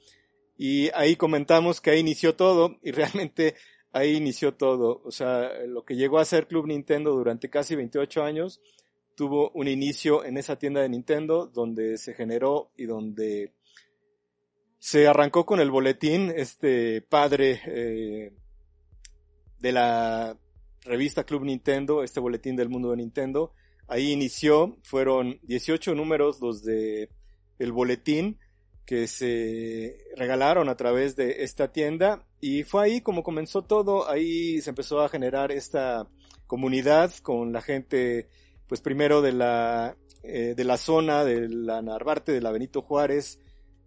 Y 0.57 0.89
ahí 0.93 1.17
comentamos 1.17 1.81
que 1.81 1.91
ahí 1.91 1.99
inició 1.99 2.37
todo 2.37 2.77
y 2.81 2.91
realmente 2.91 3.55
ahí 3.91 4.15
inició 4.15 4.53
todo. 4.53 5.01
O 5.03 5.11
sea, 5.11 5.51
lo 5.67 5.83
que 5.83 5.97
llegó 5.97 6.19
a 6.19 6.25
ser 6.25 6.47
Club 6.47 6.67
Nintendo 6.67 7.11
durante 7.11 7.49
casi 7.49 7.75
28 7.75 8.23
años 8.23 8.61
tuvo 9.15 9.51
un 9.55 9.67
inicio 9.67 10.23
en 10.23 10.37
esa 10.37 10.57
tienda 10.57 10.81
de 10.81 10.87
Nintendo 10.87 11.47
donde 11.47 11.97
se 11.97 12.13
generó 12.13 12.71
y 12.77 12.85
donde 12.85 13.51
se 14.84 15.07
arrancó 15.07 15.45
con 15.45 15.61
el 15.61 15.71
boletín, 15.71 16.29
este 16.36 17.01
padre 17.01 17.61
eh, 17.67 18.34
de 19.57 19.71
la 19.71 20.38
revista 20.81 21.23
Club 21.23 21.45
Nintendo, 21.45 22.03
este 22.03 22.19
boletín 22.19 22.57
del 22.57 22.67
mundo 22.67 22.91
de 22.91 22.97
Nintendo. 22.97 23.53
Ahí 23.88 24.11
inició, 24.11 24.75
fueron 24.84 25.39
18 25.43 25.95
números 25.95 26.41
los 26.41 26.63
de 26.63 27.09
el 27.59 27.71
boletín 27.71 28.38
que 28.86 29.07
se 29.07 29.99
regalaron 30.17 30.67
a 30.67 30.75
través 30.75 31.15
de 31.15 31.43
esta 31.43 31.71
tienda 31.71 32.27
y 32.41 32.63
fue 32.63 32.84
ahí 32.84 32.99
como 32.99 33.23
comenzó 33.23 33.61
todo, 33.61 34.09
ahí 34.09 34.59
se 34.59 34.71
empezó 34.71 34.99
a 34.99 35.07
generar 35.07 35.53
esta 35.53 36.09
comunidad 36.45 37.13
con 37.21 37.53
la 37.53 37.61
gente, 37.61 38.27
pues 38.67 38.81
primero 38.81 39.21
de 39.21 39.31
la, 39.31 39.95
eh, 40.23 40.55
de 40.57 40.63
la 40.65 40.75
zona 40.75 41.23
de 41.23 41.47
la 41.47 41.81
Narvarte, 41.81 42.34
de 42.34 42.41
la 42.41 42.51
Benito 42.51 42.81
Juárez, 42.81 43.39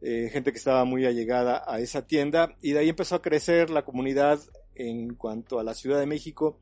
eh, 0.09 0.31
gente 0.31 0.53
que 0.53 0.59
estaba 0.59 0.85
muy 0.85 1.05
allegada 1.05 1.65
a 1.67 1.81
esa 1.81 2.07
tienda 2.07 2.55
y 2.63 2.71
de 2.71 2.79
ahí 2.79 2.91
empezó 2.91 3.17
a 3.17 3.23
crecer 3.23 3.71
la 3.71 3.85
comunidad 3.85 4.39
en 4.77 5.15
cuanto 5.15 5.59
a 5.59 5.65
la 5.65 5.75
Ciudad 5.75 5.99
de 5.99 6.07
México. 6.07 6.61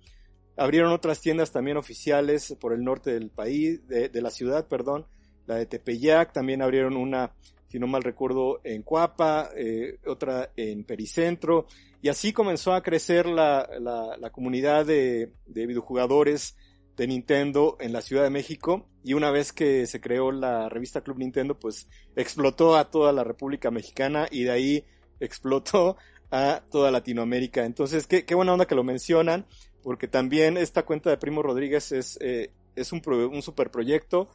Abrieron 0.56 0.94
otras 0.94 1.20
tiendas 1.20 1.52
también 1.52 1.76
oficiales 1.76 2.56
por 2.58 2.72
el 2.72 2.82
norte 2.82 3.12
del 3.12 3.28
país, 3.28 3.86
de, 3.86 4.08
la 4.22 4.30
ciudad, 4.30 4.66
perdón, 4.66 5.04
la 5.44 5.56
de 5.56 5.66
Tepeyac, 5.66 6.32
también 6.32 6.62
abrieron 6.62 6.96
una, 6.96 7.34
si 7.68 7.78
no 7.78 7.86
mal 7.86 8.02
recuerdo, 8.02 8.62
en 8.64 8.82
Cuapa, 8.82 9.50
eh, 9.54 9.98
otra 10.06 10.50
en 10.56 10.84
Pericentro, 10.84 11.66
y 12.00 12.08
así 12.08 12.32
comenzó 12.32 12.72
a 12.72 12.82
crecer 12.82 13.26
la, 13.26 13.68
la, 13.78 14.30
comunidad 14.30 14.86
de, 14.86 15.34
de 15.44 15.66
videojugadores 15.66 16.56
de 16.96 17.06
Nintendo 17.06 17.76
en 17.80 17.92
la 17.92 18.02
Ciudad 18.02 18.22
de 18.22 18.30
México 18.30 18.86
y 19.02 19.14
una 19.14 19.30
vez 19.30 19.52
que 19.52 19.86
se 19.86 20.00
creó 20.00 20.32
la 20.32 20.68
revista 20.68 21.02
Club 21.02 21.18
Nintendo 21.18 21.58
pues 21.58 21.88
explotó 22.16 22.76
a 22.76 22.90
toda 22.90 23.12
la 23.12 23.24
República 23.24 23.70
Mexicana 23.70 24.28
y 24.30 24.44
de 24.44 24.50
ahí 24.50 24.84
explotó 25.20 25.96
a 26.30 26.62
toda 26.70 26.90
Latinoamérica. 26.90 27.64
Entonces, 27.64 28.06
qué, 28.06 28.24
qué 28.24 28.34
buena 28.34 28.52
onda 28.52 28.66
que 28.66 28.74
lo 28.74 28.82
mencionan, 28.82 29.46
porque 29.82 30.08
también 30.08 30.56
esta 30.56 30.84
cuenta 30.84 31.10
de 31.10 31.16
Primo 31.16 31.42
Rodríguez 31.42 31.92
es, 31.92 32.18
eh, 32.20 32.50
es 32.74 32.92
un, 32.92 33.02
un 33.06 33.42
super 33.42 33.70
proyecto. 33.70 34.28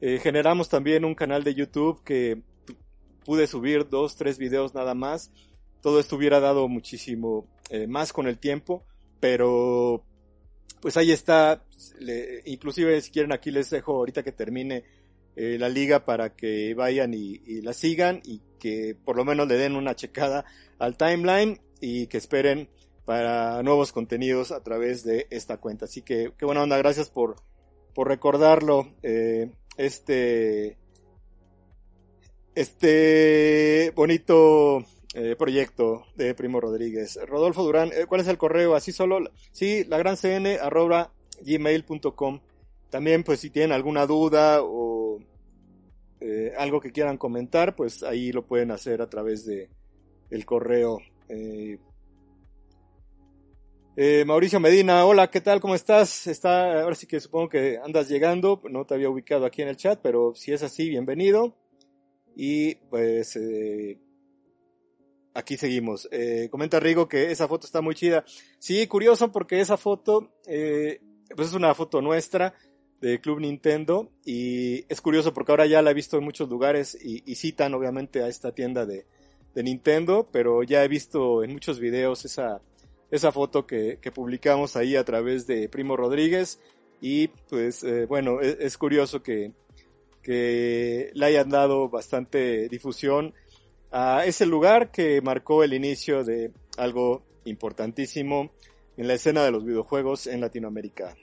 Eh, 0.00 0.18
generamos 0.22 0.68
también 0.68 1.04
un 1.04 1.14
canal 1.14 1.44
de 1.44 1.54
YouTube 1.54 2.02
que 2.02 2.40
pude 3.24 3.46
subir 3.46 3.88
dos, 3.88 4.16
tres 4.16 4.38
videos 4.38 4.74
nada 4.74 4.94
más. 4.94 5.32
Todo 5.82 6.00
esto 6.00 6.16
hubiera 6.16 6.40
dado 6.40 6.68
muchísimo 6.68 7.46
eh, 7.68 7.86
más 7.86 8.12
con 8.12 8.26
el 8.26 8.38
tiempo, 8.38 8.84
pero 9.20 10.04
pues 10.84 10.98
ahí 10.98 11.12
está. 11.12 11.64
inclusive 12.44 13.00
si 13.00 13.10
quieren 13.10 13.32
aquí 13.32 13.50
les 13.50 13.70
dejo 13.70 13.96
ahorita 13.96 14.22
que 14.22 14.32
termine 14.32 14.84
eh, 15.34 15.56
la 15.58 15.70
liga 15.70 16.04
para 16.04 16.36
que 16.36 16.74
vayan 16.74 17.14
y, 17.14 17.38
la 17.62 17.72
sigan 17.72 18.20
y 18.22 18.42
que 18.58 18.94
por 18.94 19.16
lo 19.16 19.24
menos 19.24 19.48
le 19.48 19.56
den 19.56 19.76
una 19.76 19.94
checada 19.96 20.44
al 20.78 20.98
timeline 20.98 21.58
y 21.80 22.06
que 22.08 22.18
esperen 22.18 22.68
para 23.06 23.62
nuevos 23.62 23.92
contenidos 23.92 24.52
a 24.52 24.62
través 24.62 25.04
de 25.04 25.26
esta 25.30 25.56
cuenta. 25.56 25.86
Así 25.86 26.02
que 26.02 26.34
qué 26.36 26.44
buena 26.44 26.62
onda, 26.62 26.76
gracias 26.76 27.08
por, 27.08 27.36
por 27.94 28.08
recordarlo. 28.08 28.92
Eh, 29.02 29.50
este, 29.78 30.76
este 32.54 33.90
bonito 33.96 34.84
eh, 35.14 35.36
proyecto 35.36 36.04
de 36.16 36.34
Primo 36.34 36.60
Rodríguez. 36.60 37.18
Rodolfo 37.26 37.62
Durán, 37.62 37.90
¿cuál 38.08 38.20
es 38.20 38.28
el 38.28 38.38
correo? 38.38 38.74
Así 38.74 38.92
solo, 38.92 39.20
sí, 39.52 39.84
la 39.84 39.98
gran. 39.98 40.16
También 42.90 43.24
pues 43.24 43.40
si 43.40 43.50
tienen 43.50 43.72
alguna 43.72 44.06
duda 44.06 44.58
o 44.62 45.18
eh, 46.20 46.52
algo 46.56 46.80
que 46.80 46.92
quieran 46.92 47.18
comentar, 47.18 47.76
pues 47.76 48.02
ahí 48.02 48.32
lo 48.32 48.46
pueden 48.46 48.70
hacer 48.70 49.02
a 49.02 49.10
través 49.10 49.44
de 49.44 49.68
el 50.30 50.46
correo. 50.46 51.00
Eh, 51.28 51.78
eh, 53.96 54.24
Mauricio 54.24 54.58
Medina, 54.58 55.04
hola, 55.04 55.30
¿qué 55.30 55.40
tal? 55.40 55.60
¿Cómo 55.60 55.74
estás? 55.74 56.26
Está, 56.26 56.82
ahora 56.82 56.94
sí 56.94 57.06
que 57.06 57.20
supongo 57.20 57.50
que 57.50 57.78
andas 57.78 58.08
llegando, 58.08 58.62
no 58.70 58.86
te 58.86 58.94
había 58.94 59.10
ubicado 59.10 59.44
aquí 59.44 59.62
en 59.62 59.68
el 59.68 59.76
chat, 59.76 60.00
pero 60.02 60.34
si 60.34 60.52
es 60.52 60.62
así, 60.62 60.88
bienvenido. 60.88 61.56
Y 62.36 62.76
pues 62.76 63.38
aquí 65.34 65.56
seguimos. 65.56 66.08
comenta 66.50 66.80
Rigo 66.80 67.08
que 67.08 67.30
esa 67.30 67.48
foto 67.48 67.66
está 67.66 67.80
muy 67.80 67.94
chida. 67.94 68.24
Sí, 68.58 68.86
curioso 68.86 69.30
porque 69.32 69.60
esa 69.60 69.76
foto, 69.76 70.32
pues 70.44 71.48
es 71.48 71.54
una 71.54 71.74
foto 71.74 72.00
nuestra 72.00 72.54
de 73.04 73.20
Club 73.20 73.40
Nintendo 73.40 74.10
y 74.24 74.86
es 74.88 75.02
curioso 75.02 75.34
porque 75.34 75.52
ahora 75.52 75.66
ya 75.66 75.82
la 75.82 75.90
he 75.90 75.94
visto 75.94 76.16
en 76.16 76.24
muchos 76.24 76.48
lugares 76.48 76.96
y, 77.00 77.34
citan 77.34 77.74
obviamente 77.74 78.22
a 78.22 78.28
esta 78.28 78.52
tienda 78.52 78.86
de, 78.86 79.04
Nintendo, 79.56 80.28
pero 80.32 80.64
ya 80.64 80.82
he 80.82 80.88
visto 80.88 81.44
en 81.44 81.52
muchos 81.52 81.78
videos 81.78 82.24
esa, 82.24 82.60
esa 83.12 83.30
foto 83.30 83.66
que, 83.66 83.98
publicamos 84.12 84.74
ahí 84.74 84.96
a 84.96 85.04
través 85.04 85.46
de 85.46 85.68
Primo 85.68 85.96
Rodríguez 85.96 86.58
y 87.00 87.28
pues 87.28 87.84
eh, 87.84 88.06
bueno, 88.06 88.40
es, 88.40 88.56
es 88.58 88.78
curioso 88.78 89.22
que, 89.22 89.52
que 90.22 91.10
le 91.12 91.26
hayan 91.26 91.50
dado 91.50 91.88
bastante 91.88 92.68
difusión 92.68 93.34
a 93.96 94.26
ese 94.26 94.44
lugar 94.44 94.90
que 94.90 95.22
marcó 95.22 95.62
el 95.62 95.72
inicio 95.72 96.24
de 96.24 96.50
algo 96.76 97.22
importantísimo 97.44 98.50
en 98.96 99.06
la 99.06 99.14
escena 99.14 99.44
de 99.44 99.52
los 99.52 99.64
videojuegos 99.64 100.26
en 100.26 100.40
Latinoamérica. 100.40 101.14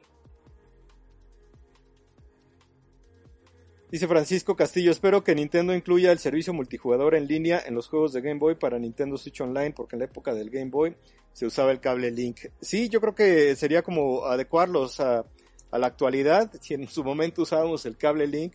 Dice 3.92 4.08
Francisco 4.08 4.56
Castillo, 4.56 4.90
espero 4.90 5.22
que 5.22 5.36
Nintendo 5.36 5.76
incluya 5.76 6.14
el 6.14 6.20
servicio 6.20 6.54
multijugador 6.54 7.14
en 7.16 7.28
línea 7.28 7.62
en 7.66 7.76
los 7.76 7.90
juegos 7.90 8.14
de 8.14 8.22
Game 8.22 8.40
Boy 8.40 8.56
para 8.56 8.80
Nintendo 8.80 9.18
Switch 9.18 9.42
Online, 9.42 9.72
porque 9.72 9.98
en 9.98 10.00
la 10.00 10.06
época 10.06 10.34
del 10.34 10.50
Game 10.50 10.72
Boy 10.72 10.96
se 11.34 11.46
usaba 11.46 11.74
el 11.74 11.82
cable 11.82 12.10
Link. 12.10 12.40
Sí, 12.62 12.88
yo 12.88 13.02
creo 13.02 13.14
que 13.14 13.54
sería 13.58 13.82
como 13.82 14.24
adecuarlos 14.28 15.02
a, 15.02 15.26
a 15.72 15.78
la 15.78 15.88
actualidad. 15.88 16.50
Si 16.62 16.74
en 16.74 16.88
su 16.88 17.04
momento 17.04 17.42
usábamos 17.42 17.86
el 17.86 17.98
cable 17.98 18.28
Link, 18.28 18.54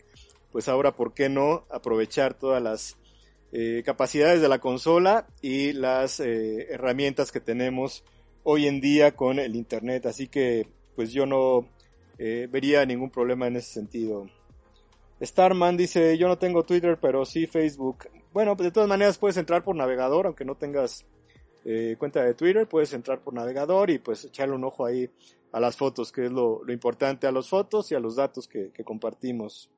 pues 0.51 0.67
ahora, 0.67 0.95
¿por 0.95 1.13
qué 1.13 1.29
no 1.29 1.67
aprovechar 1.69 2.33
todas 2.33 2.63
las 2.63 2.97
eh, 3.51 3.83
capacidades 3.85 4.41
de 4.41 4.49
la 4.49 4.59
consola 4.59 5.27
y 5.41 5.73
las 5.73 6.19
eh, 6.19 6.67
herramientas 6.69 7.31
que 7.31 7.39
tenemos 7.39 8.03
hoy 8.43 8.67
en 8.67 8.81
día 8.81 9.15
con 9.15 9.39
el 9.39 9.55
Internet? 9.55 10.05
Así 10.05 10.27
que, 10.27 10.67
pues 10.95 11.11
yo 11.13 11.25
no 11.25 11.67
eh, 12.17 12.47
vería 12.49 12.85
ningún 12.85 13.09
problema 13.09 13.47
en 13.47 13.57
ese 13.57 13.73
sentido. 13.73 14.27
Starman 15.21 15.77
dice, 15.77 16.17
yo 16.17 16.27
no 16.27 16.37
tengo 16.37 16.63
Twitter, 16.63 16.97
pero 17.01 17.25
sí 17.25 17.47
Facebook. 17.47 18.09
Bueno, 18.33 18.55
pues 18.55 18.67
de 18.67 18.71
todas 18.71 18.89
maneras 18.89 19.17
puedes 19.17 19.37
entrar 19.37 19.63
por 19.63 19.75
navegador, 19.75 20.27
aunque 20.27 20.45
no 20.45 20.55
tengas 20.55 21.05
eh, 21.65 21.95
cuenta 21.97 22.23
de 22.23 22.33
Twitter, 22.33 22.67
puedes 22.67 22.93
entrar 22.93 23.19
por 23.21 23.33
navegador 23.33 23.89
y 23.89 23.99
pues 23.99 24.25
echarle 24.25 24.55
un 24.55 24.63
ojo 24.63 24.85
ahí 24.85 25.09
a 25.51 25.59
las 25.59 25.75
fotos, 25.75 26.11
que 26.11 26.25
es 26.25 26.31
lo, 26.31 26.63
lo 26.63 26.71
importante, 26.71 27.27
a 27.27 27.31
las 27.31 27.49
fotos 27.49 27.91
y 27.91 27.95
a 27.95 27.99
los 27.99 28.15
datos 28.15 28.47
que, 28.47 28.71
que 28.71 28.83
compartimos. 28.83 29.69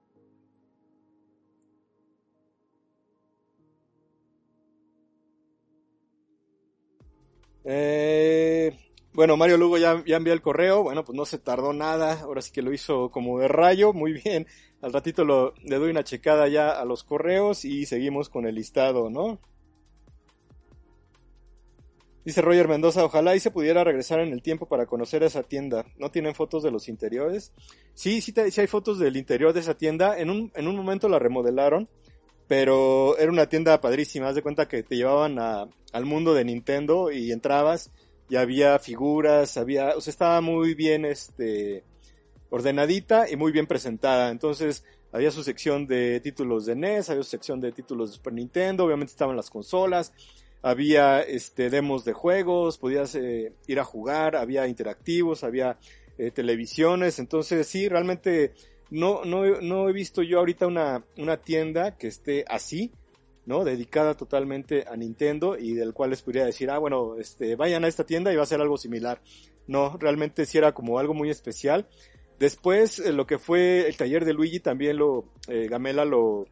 Eh, 7.65 8.77
bueno, 9.13 9.37
Mario 9.37 9.57
Lugo 9.57 9.77
ya, 9.77 10.03
ya 10.05 10.17
envió 10.17 10.33
el 10.33 10.41
correo, 10.41 10.83
bueno, 10.83 11.03
pues 11.03 11.15
no 11.15 11.25
se 11.25 11.39
tardó 11.39 11.73
nada, 11.73 12.21
ahora 12.21 12.41
sí 12.41 12.51
que 12.51 12.61
lo 12.61 12.73
hizo 12.73 13.11
como 13.11 13.39
de 13.39 13.47
rayo, 13.47 13.93
muy 13.93 14.13
bien. 14.13 14.47
Al 14.81 14.93
ratito 14.93 15.25
le 15.25 15.75
doy 15.77 15.89
una 15.89 16.03
checada 16.03 16.47
ya 16.47 16.71
a 16.71 16.85
los 16.85 17.03
correos 17.03 17.65
y 17.65 17.85
seguimos 17.85 18.29
con 18.29 18.45
el 18.45 18.55
listado, 18.55 19.09
¿no? 19.09 19.39
Dice 22.23 22.41
Roger 22.41 22.67
Mendoza, 22.67 23.03
ojalá 23.03 23.35
y 23.35 23.39
se 23.39 23.49
pudiera 23.49 23.83
regresar 23.83 24.19
en 24.19 24.31
el 24.33 24.41
tiempo 24.41 24.67
para 24.67 24.85
conocer 24.85 25.23
esa 25.23 25.43
tienda. 25.43 25.85
¿No 25.97 26.11
tienen 26.11 26.35
fotos 26.35 26.61
de 26.63 26.69
los 26.69 26.87
interiores? 26.87 27.53
Sí, 27.93 28.21
sí, 28.21 28.33
sí 28.51 28.61
hay 28.61 28.67
fotos 28.67 28.99
del 28.99 29.17
interior 29.17 29.51
de 29.51 29.61
esa 29.61 29.75
tienda. 29.75 30.19
En 30.19 30.29
un, 30.29 30.51
en 30.53 30.67
un 30.67 30.75
momento 30.75 31.09
la 31.09 31.17
remodelaron, 31.17 31.89
pero 32.49 33.15
era 33.19 33.31
una 33.31 33.47
tienda 33.47 33.79
padrísima. 33.79 34.27
Haz 34.27 34.35
de 34.35 34.41
cuenta 34.41 34.67
que 34.67 34.81
te 34.81 34.95
llevaban 34.95 35.37
a, 35.37 35.69
al 35.93 36.05
mundo 36.05 36.33
de 36.33 36.43
Nintendo 36.43 37.11
y 37.11 37.31
entrabas 37.31 37.91
y 38.27 38.37
había 38.37 38.79
figuras, 38.79 39.55
había, 39.55 39.95
o 39.95 40.01
sea, 40.01 40.09
estaba 40.09 40.41
muy 40.41 40.73
bien, 40.73 41.05
este, 41.05 41.83
ordenadita 42.49 43.29
y 43.29 43.35
muy 43.35 43.51
bien 43.51 43.67
presentada. 43.67 44.31
Entonces, 44.31 44.83
había 45.11 45.29
su 45.29 45.43
sección 45.43 45.85
de 45.85 46.19
títulos 46.21 46.65
de 46.65 46.75
NES, 46.75 47.11
había 47.11 47.21
su 47.21 47.29
sección 47.29 47.61
de 47.61 47.71
títulos 47.71 48.09
de 48.09 48.15
Super 48.15 48.33
Nintendo, 48.33 48.83
obviamente 48.83 49.11
estaban 49.11 49.35
las 49.35 49.51
consolas, 49.51 50.11
había 50.63 51.21
este 51.21 51.69
demos 51.69 52.03
de 52.03 52.13
juegos, 52.13 52.79
podías 52.79 53.13
eh, 53.13 53.53
ir 53.67 53.79
a 53.79 53.83
jugar, 53.83 54.35
había 54.35 54.67
interactivos, 54.67 55.43
había 55.43 55.77
eh, 56.17 56.31
televisiones, 56.31 57.19
entonces 57.19 57.67
sí, 57.67 57.87
realmente 57.87 58.53
no, 58.91 59.23
no, 59.25 59.61
no 59.61 59.89
he 59.89 59.93
visto 59.93 60.21
yo 60.21 60.39
ahorita 60.39 60.67
una, 60.67 61.03
una 61.17 61.37
tienda 61.37 61.97
que 61.97 62.07
esté 62.07 62.45
así, 62.47 62.91
¿no? 63.45 63.63
Dedicada 63.63 64.15
totalmente 64.15 64.85
a 64.87 64.95
Nintendo 64.95 65.57
y 65.57 65.73
del 65.73 65.93
cual 65.93 66.11
les 66.11 66.21
podría 66.21 66.45
decir, 66.45 66.69
ah, 66.69 66.77
bueno, 66.77 67.15
este, 67.17 67.55
vayan 67.55 67.83
a 67.83 67.87
esta 67.87 68.05
tienda 68.05 68.31
y 68.31 68.35
va 68.35 68.43
a 68.43 68.47
ser 68.47 68.61
algo 68.61 68.77
similar. 68.77 69.21
No, 69.67 69.97
realmente 69.97 70.45
sí 70.45 70.57
era 70.57 70.73
como 70.73 70.99
algo 70.99 71.13
muy 71.13 71.29
especial. 71.29 71.87
Después, 72.39 72.99
eh, 72.99 73.11
lo 73.11 73.27
que 73.27 73.37
fue 73.37 73.87
el 73.87 73.97
taller 73.97 74.25
de 74.25 74.33
Luigi 74.33 74.59
también 74.59 74.97
lo, 74.97 75.25
eh, 75.47 75.67
Gamela 75.69 76.05
lo, 76.05 76.45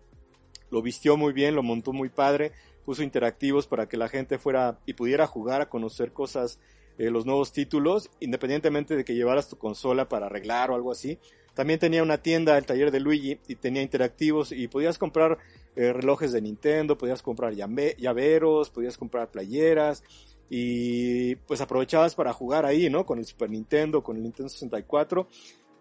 lo 0.69 0.81
vistió 0.81 1.17
muy 1.17 1.33
bien, 1.33 1.55
lo 1.55 1.63
montó 1.63 1.93
muy 1.93 2.09
padre, 2.09 2.51
puso 2.85 3.03
interactivos 3.03 3.67
para 3.67 3.87
que 3.87 3.97
la 3.97 4.09
gente 4.09 4.37
fuera 4.37 4.79
y 4.85 4.93
pudiera 4.93 5.27
jugar 5.27 5.61
a 5.61 5.69
conocer 5.69 6.13
cosas, 6.13 6.59
eh, 6.97 7.09
los 7.09 7.25
nuevos 7.25 7.51
títulos, 7.53 8.09
independientemente 8.19 8.95
de 8.95 9.05
que 9.05 9.15
llevaras 9.15 9.49
tu 9.49 9.57
consola 9.57 10.09
para 10.09 10.25
arreglar 10.25 10.71
o 10.71 10.75
algo 10.75 10.91
así. 10.91 11.19
También 11.57 11.79
tenía 11.79 12.03
una 12.03 12.19
tienda, 12.19 12.55
el 12.55 12.67
taller 12.67 12.91
de 12.91 12.99
Luigi, 12.99 13.39
y 13.47 13.55
tenía 13.55 13.81
interactivos 13.81 14.51
y 14.51 14.67
podías 14.67 14.99
comprar 14.99 15.39
eh, 15.75 15.91
relojes 15.91 16.31
de 16.31 16.39
Nintendo, 16.39 16.99
podías 16.99 17.23
comprar 17.23 17.55
llaveros, 17.55 18.69
podías 18.69 18.95
comprar 18.95 19.31
playeras 19.31 20.03
y 20.51 21.35
pues 21.47 21.59
aprovechabas 21.59 22.13
para 22.13 22.31
jugar 22.31 22.67
ahí, 22.67 22.91
¿no? 22.91 23.07
Con 23.07 23.17
el 23.17 23.25
Super 23.25 23.49
Nintendo, 23.49 24.03
con 24.03 24.17
el 24.17 24.21
Nintendo 24.21 24.49
64 24.49 25.27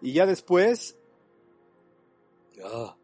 y 0.01 0.13
ya 0.13 0.25
después... 0.25 0.97
Ah. 2.65 2.95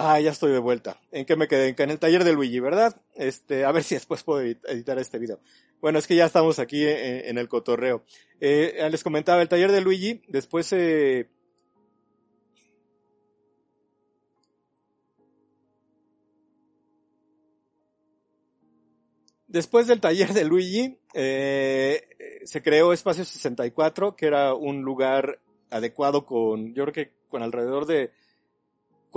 Ah, 0.00 0.20
ya 0.20 0.30
estoy 0.30 0.52
de 0.52 0.60
vuelta. 0.60 0.96
¿En 1.10 1.26
qué 1.26 1.34
me 1.34 1.48
quedé? 1.48 1.74
En 1.76 1.90
el 1.90 1.98
taller 1.98 2.22
de 2.22 2.32
Luigi, 2.32 2.60
¿verdad? 2.60 3.02
Este, 3.16 3.64
a 3.64 3.72
ver 3.72 3.82
si 3.82 3.96
después 3.96 4.22
puedo 4.22 4.40
editar 4.40 4.96
este 4.96 5.18
video. 5.18 5.40
Bueno, 5.80 5.98
es 5.98 6.06
que 6.06 6.14
ya 6.14 6.24
estamos 6.24 6.60
aquí 6.60 6.86
en, 6.86 7.36
el 7.36 7.48
cotorreo. 7.48 8.04
Eh, 8.40 8.88
les 8.92 9.02
comentaba, 9.02 9.42
el 9.42 9.48
taller 9.48 9.72
de 9.72 9.80
Luigi, 9.80 10.22
después 10.28 10.72
eh, 10.72 11.28
Después 19.48 19.88
del 19.88 20.00
taller 20.00 20.32
de 20.32 20.44
Luigi, 20.44 20.96
eh, 21.12 22.40
se 22.44 22.62
creó 22.62 22.92
Espacio 22.92 23.24
64, 23.24 24.14
que 24.14 24.26
era 24.26 24.54
un 24.54 24.82
lugar 24.82 25.40
adecuado 25.70 26.24
con, 26.24 26.72
yo 26.72 26.84
creo 26.84 26.94
que 26.94 27.12
con 27.28 27.42
alrededor 27.42 27.86
de 27.86 28.12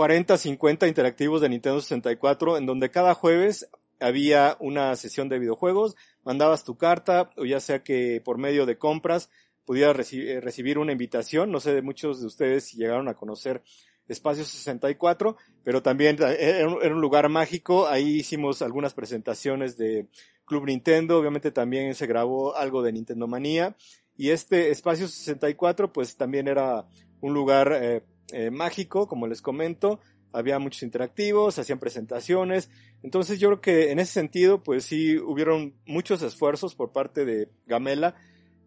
40, 0.02 0.36
50 0.36 0.88
interactivos 0.88 1.42
de 1.42 1.50
Nintendo 1.50 1.80
64, 1.80 2.58
en 2.58 2.66
donde 2.66 2.90
cada 2.90 3.14
jueves 3.14 3.70
había 4.00 4.58
una 4.60 4.96
sesión 4.96 5.30
de 5.30 5.38
videojuegos, 5.38 5.96
mandabas 6.24 6.64
tu 6.64 6.76
carta, 6.76 7.30
o 7.38 7.46
ya 7.46 7.60
sea 7.60 7.84
que 7.84 8.20
por 8.26 8.40
medio 8.40 8.66
de 8.66 8.80
compras 8.80 9.30
pudieras 9.64 10.12
eh, 10.14 10.40
recibir 10.42 10.80
una 10.80 10.92
invitación. 10.92 11.52
No 11.52 11.60
sé 11.60 11.76
de 11.76 11.84
muchos 11.84 12.20
de 12.20 12.26
ustedes 12.26 12.64
si 12.64 12.78
llegaron 12.78 13.10
a 13.10 13.14
conocer 13.14 13.62
Espacio 14.08 14.44
64, 14.44 15.38
pero 15.64 15.84
también 15.84 16.18
era 16.20 16.68
un 16.68 17.00
lugar 17.00 17.30
mágico. 17.30 17.88
Ahí 17.88 18.16
hicimos 18.16 18.64
algunas 18.64 18.96
presentaciones 18.96 19.78
de 19.78 20.08
Club 20.46 20.66
Nintendo. 20.66 21.20
Obviamente 21.20 21.52
también 21.52 21.94
se 21.94 22.08
grabó 22.08 22.56
algo 22.56 22.82
de 22.82 22.92
Nintendo 22.92 23.28
Manía. 23.28 23.76
Y 24.18 24.32
este 24.32 24.72
Espacio 24.72 25.08
64 25.08 25.94
pues 25.94 26.18
también 26.18 26.48
era 26.48 26.88
un 27.22 27.36
lugar 27.36 27.72
eh, 27.80 28.02
eh, 28.32 28.52
mágico, 28.52 29.08
como 29.08 29.28
les 29.28 29.42
comento. 29.42 30.00
Había 30.34 30.60
muchos 30.60 30.84
interactivos, 30.84 31.60
hacían 31.60 31.80
presentaciones. 31.80 32.70
Entonces 33.04 33.40
yo 33.40 33.50
creo 33.50 33.62
que 33.62 33.92
en 33.92 34.00
ese 34.00 34.14
sentido, 34.14 34.64
pues 34.64 34.86
sí 34.86 35.18
hubieron 35.18 35.74
muchos 35.86 36.22
esfuerzos 36.22 36.76
por 36.76 36.92
parte 36.92 37.26
de 37.26 37.50
Gamela. 37.66 38.16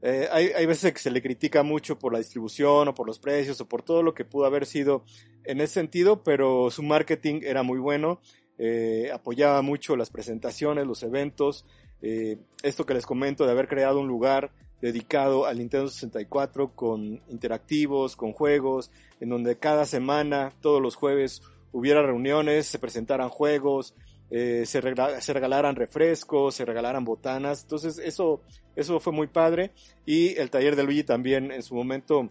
Eh, 0.02 0.28
hay, 0.30 0.48
hay, 0.48 0.66
veces 0.66 0.92
que 0.92 0.98
se 0.98 1.10
le 1.10 1.22
critica 1.22 1.62
mucho 1.62 1.98
por 1.98 2.12
la 2.12 2.18
distribución 2.18 2.88
o 2.88 2.94
por 2.94 3.06
los 3.06 3.18
precios 3.18 3.58
o 3.62 3.68
por 3.68 3.82
todo 3.82 4.02
lo 4.02 4.12
que 4.12 4.26
pudo 4.26 4.44
haber 4.44 4.66
sido 4.66 5.04
en 5.44 5.62
ese 5.62 5.74
sentido, 5.74 6.22
pero 6.22 6.70
su 6.70 6.82
marketing 6.82 7.40
era 7.42 7.62
muy 7.62 7.78
bueno. 7.78 8.20
Eh, 8.58 9.10
apoyaba 9.12 9.62
mucho 9.62 9.96
las 9.96 10.10
presentaciones, 10.10 10.86
los 10.86 11.02
eventos. 11.02 11.64
esto 12.02 12.84
que 12.84 12.92
les 12.92 13.06
comento 13.06 13.46
de 13.46 13.52
haber 13.52 13.66
creado 13.66 13.98
un 13.98 14.08
lugar 14.08 14.52
dedicado 14.84 15.46
al 15.46 15.56
Nintendo 15.56 15.88
64 15.88 16.72
con 16.74 17.22
interactivos, 17.30 18.16
con 18.16 18.34
juegos, 18.34 18.90
en 19.18 19.30
donde 19.30 19.56
cada 19.56 19.86
semana, 19.86 20.52
todos 20.60 20.82
los 20.82 20.94
jueves, 20.94 21.40
hubiera 21.72 22.02
reuniones, 22.02 22.66
se 22.66 22.78
presentaran 22.78 23.30
juegos, 23.30 23.94
eh, 24.28 24.64
se, 24.66 24.82
regalaran 24.82 25.74
refrescos, 25.74 26.56
se 26.56 26.66
regalaran 26.66 27.02
botanas. 27.02 27.62
Entonces 27.62 27.96
eso, 27.96 28.42
eso 28.76 29.00
fue 29.00 29.14
muy 29.14 29.26
padre. 29.26 29.70
Y 30.04 30.36
el 30.36 30.50
taller 30.50 30.76
de 30.76 30.82
Luigi 30.82 31.02
también 31.02 31.50
en 31.50 31.62
su 31.62 31.74
momento 31.74 32.28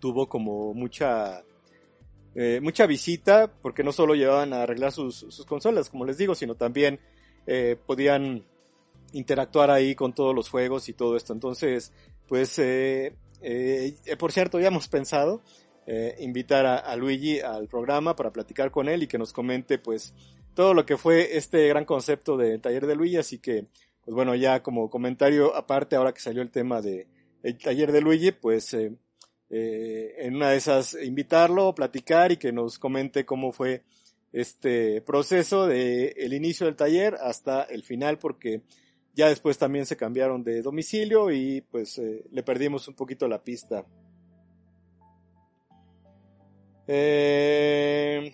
tuvo 0.00 0.28
como 0.28 0.74
mucha, 0.74 1.44
eh, 2.34 2.58
mucha 2.60 2.86
visita, 2.86 3.52
porque 3.62 3.84
no 3.84 3.92
solo 3.92 4.16
llevaban 4.16 4.52
a 4.52 4.64
arreglar 4.64 4.90
sus, 4.90 5.14
sus 5.14 5.46
consolas, 5.46 5.90
como 5.90 6.04
les 6.04 6.18
digo, 6.18 6.34
sino 6.34 6.56
también 6.56 6.98
eh, 7.46 7.76
podían 7.86 8.42
interactuar 9.12 9.70
ahí 9.70 9.94
con 9.94 10.14
todos 10.14 10.34
los 10.34 10.48
juegos 10.48 10.88
y 10.88 10.92
todo 10.92 11.16
esto. 11.16 11.32
Entonces, 11.32 11.92
pues 12.26 12.58
eh, 12.58 13.14
Eh, 13.40 13.94
por 14.18 14.32
cierto, 14.32 14.58
ya 14.58 14.68
hemos 14.68 14.88
pensado 14.88 15.42
eh, 15.86 16.16
invitar 16.18 16.66
a, 16.66 16.96
Luigi 16.96 17.40
al 17.40 17.68
programa 17.68 18.14
para 18.14 18.32
platicar 18.32 18.70
con 18.70 18.88
él 18.88 19.02
y 19.02 19.06
que 19.06 19.18
nos 19.18 19.32
comente 19.32 19.78
pues 19.78 20.12
todo 20.54 20.74
lo 20.74 20.84
que 20.84 20.96
fue 20.96 21.36
este 21.36 21.68
gran 21.68 21.84
concepto 21.84 22.36
del 22.36 22.60
taller 22.60 22.86
de 22.86 22.96
Luigi, 22.96 23.16
así 23.16 23.38
que 23.38 23.66
pues 24.04 24.14
bueno, 24.14 24.34
ya 24.34 24.62
como 24.62 24.90
comentario 24.90 25.54
aparte, 25.54 25.96
ahora 25.96 26.12
que 26.12 26.20
salió 26.20 26.42
el 26.42 26.50
tema 26.50 26.82
de 26.82 27.06
el 27.42 27.56
taller 27.56 27.92
de 27.92 28.00
Luigi, 28.00 28.32
pues 28.32 28.74
eh, 28.74 28.92
eh, 29.50 30.14
en 30.18 30.34
una 30.34 30.50
de 30.50 30.56
esas 30.56 30.94
invitarlo, 31.02 31.74
platicar 31.74 32.32
y 32.32 32.36
que 32.36 32.52
nos 32.52 32.78
comente 32.78 33.24
cómo 33.24 33.52
fue 33.52 33.82
este 34.32 35.00
proceso 35.00 35.66
de 35.66 36.08
el 36.18 36.34
inicio 36.34 36.66
del 36.66 36.76
taller 36.76 37.14
hasta 37.14 37.62
el 37.62 37.82
final, 37.82 38.18
porque 38.18 38.62
ya 39.18 39.28
después 39.28 39.58
también 39.58 39.84
se 39.84 39.96
cambiaron 39.96 40.44
de 40.44 40.62
domicilio 40.62 41.32
y 41.32 41.60
pues 41.60 41.98
eh, 41.98 42.24
le 42.30 42.42
perdimos 42.44 42.86
un 42.86 42.94
poquito 42.94 43.26
la 43.26 43.42
pista. 43.42 43.84
Eh, 46.86 48.32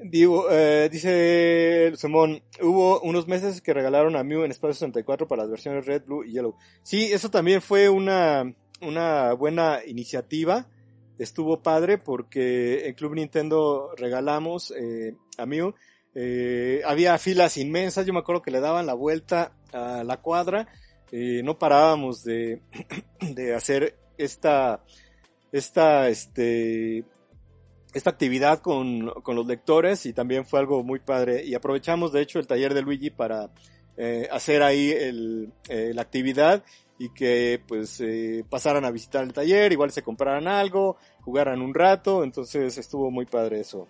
Digo, 0.00 0.46
dice 0.90 1.92
Simón, 1.96 2.40
hubo 2.62 3.00
unos 3.00 3.26
meses 3.26 3.60
que 3.60 3.74
regalaron 3.74 4.14
a 4.14 4.22
Mew 4.22 4.44
en 4.44 4.52
Espacio 4.52 4.74
64 4.74 5.26
para 5.26 5.42
las 5.42 5.50
versiones 5.50 5.86
Red, 5.86 6.04
Blue 6.04 6.24
y 6.24 6.32
Yellow. 6.32 6.54
Sí, 6.84 7.12
eso 7.12 7.30
también 7.30 7.60
fue 7.60 7.88
una, 7.88 8.54
una 8.80 9.32
buena 9.32 9.80
iniciativa. 9.84 10.68
Estuvo 11.18 11.62
padre 11.62 11.98
porque 11.98 12.86
en 12.86 12.94
Club 12.94 13.16
Nintendo 13.16 13.90
regalamos 13.96 14.70
eh, 14.70 15.16
a 15.36 15.46
Mew. 15.46 15.74
Eh, 16.20 16.82
había 16.84 17.16
filas 17.18 17.56
inmensas, 17.58 18.04
yo 18.04 18.12
me 18.12 18.18
acuerdo 18.18 18.42
que 18.42 18.50
le 18.50 18.58
daban 18.58 18.86
la 18.86 18.94
vuelta 18.94 19.52
a 19.72 20.02
la 20.02 20.16
cuadra. 20.16 20.66
Eh, 21.12 21.42
no 21.44 21.58
parábamos 21.60 22.24
de, 22.24 22.60
de 23.20 23.54
hacer 23.54 23.96
esta, 24.16 24.82
esta, 25.52 26.08
este, 26.08 27.04
esta 27.94 28.10
actividad 28.10 28.58
con, 28.58 29.06
los 29.06 29.46
lectores 29.46 30.06
y 30.06 30.12
también 30.12 30.44
fue 30.44 30.58
algo 30.58 30.82
muy 30.82 30.98
padre. 30.98 31.44
Y 31.44 31.54
aprovechamos, 31.54 32.12
de 32.12 32.22
hecho, 32.22 32.40
el 32.40 32.48
taller 32.48 32.74
de 32.74 32.82
Luigi 32.82 33.10
para 33.10 33.50
eh, 33.96 34.28
hacer 34.32 34.64
ahí 34.64 34.90
el, 34.90 35.52
eh, 35.68 35.92
la 35.94 36.02
actividad 36.02 36.64
y 36.98 37.10
que 37.10 37.62
pues 37.68 38.00
eh, 38.00 38.44
pasaran 38.50 38.84
a 38.84 38.90
visitar 38.90 39.22
el 39.22 39.32
taller, 39.32 39.70
igual 39.70 39.92
se 39.92 40.02
compraran 40.02 40.48
algo, 40.48 40.96
jugaran 41.20 41.62
un 41.62 41.72
rato, 41.72 42.24
entonces 42.24 42.76
estuvo 42.76 43.12
muy 43.12 43.24
padre 43.24 43.60
eso. 43.60 43.86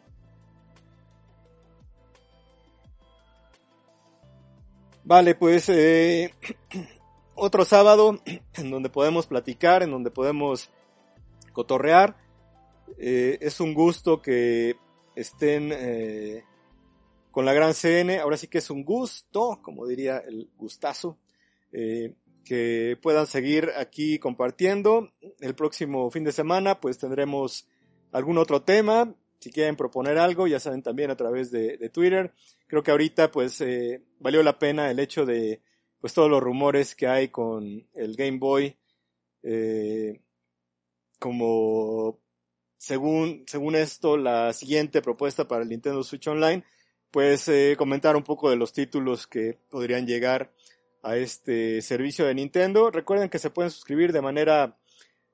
Vale, 5.09 5.35
pues 5.35 5.71
otro 7.35 7.65
sábado 7.65 8.21
en 8.59 8.71
donde 8.71 8.91
podemos 8.91 9.27
platicar, 9.27 9.83
en 9.83 9.91
donde 9.91 10.11
podemos 10.11 10.71
cotorrear 11.55 12.15
eh, 12.99 13.39
es 13.41 13.59
un 13.61 13.73
gusto 13.73 14.21
que 14.21 14.77
estén 15.17 15.73
eh, 15.73 16.45
con 17.31 17.47
la 17.47 17.55
gran 17.55 17.73
CN. 17.73 18.19
Ahora 18.19 18.37
sí 18.37 18.49
que 18.49 18.59
es 18.59 18.69
un 18.69 18.85
gusto, 18.85 19.61
como 19.63 19.87
diría 19.87 20.19
el 20.19 20.51
gustazo, 20.59 21.17
eh, 21.73 22.13
que 22.45 22.99
puedan 23.01 23.27
seguir 23.27 23.71
aquí 23.79 24.19
compartiendo. 24.19 25.11
El 25.41 25.55
próximo 25.55 26.11
fin 26.11 26.25
de 26.25 26.33
semana 26.33 26.83
pues 26.83 26.99
tendremos 26.99 27.67
algún 28.13 28.37
otro 28.37 28.61
tema. 28.61 29.15
Si 29.39 29.51
quieren 29.51 29.75
proponer 29.75 30.19
algo, 30.19 30.47
ya 30.47 30.61
saben 30.61 30.83
también 30.83 31.11
a 31.11 31.17
través 31.17 31.51
de, 31.51 31.89
Twitter. 31.89 32.35
Creo 32.69 32.83
que 32.83 32.93
ahorita 32.93 33.31
pues 33.31 33.62
valió 34.21 34.43
la 34.43 34.59
pena 34.59 34.91
el 34.91 35.01
hecho 35.01 35.27
de 35.27 35.62
pues 36.01 36.14
todos 36.14 36.31
los 36.31 36.43
rumores 36.43 36.95
que 36.95 37.09
hay 37.09 37.29
con 37.29 37.89
el 37.95 38.14
Game 38.14 38.39
Boy 38.39 38.77
como 41.19 42.21
según, 42.79 43.45
según 43.47 43.75
esto, 43.75 44.16
la 44.16 44.53
siguiente 44.53 45.03
propuesta 45.03 45.47
para 45.47 45.62
el 45.62 45.69
Nintendo 45.69 46.03
Switch 46.03 46.29
Online, 46.29 46.64
pues 47.11 47.49
eh, 47.49 47.75
comentar 47.77 48.16
un 48.16 48.23
poco 48.23 48.51
de 48.51 48.57
los 48.57 48.73
títulos 48.73 49.27
que 49.27 49.59
podrían 49.69 50.07
llegar 50.07 50.53
a 51.03 51.16
este 51.16 51.83
servicio 51.83 52.25
de 52.25 52.35
Nintendo. 52.35 52.91
Recuerden 52.91 53.29
que 53.29 53.41
se 53.41 53.51
pueden 53.51 53.71
suscribir 53.71 54.12
de 54.12 54.23
manera 54.23 54.79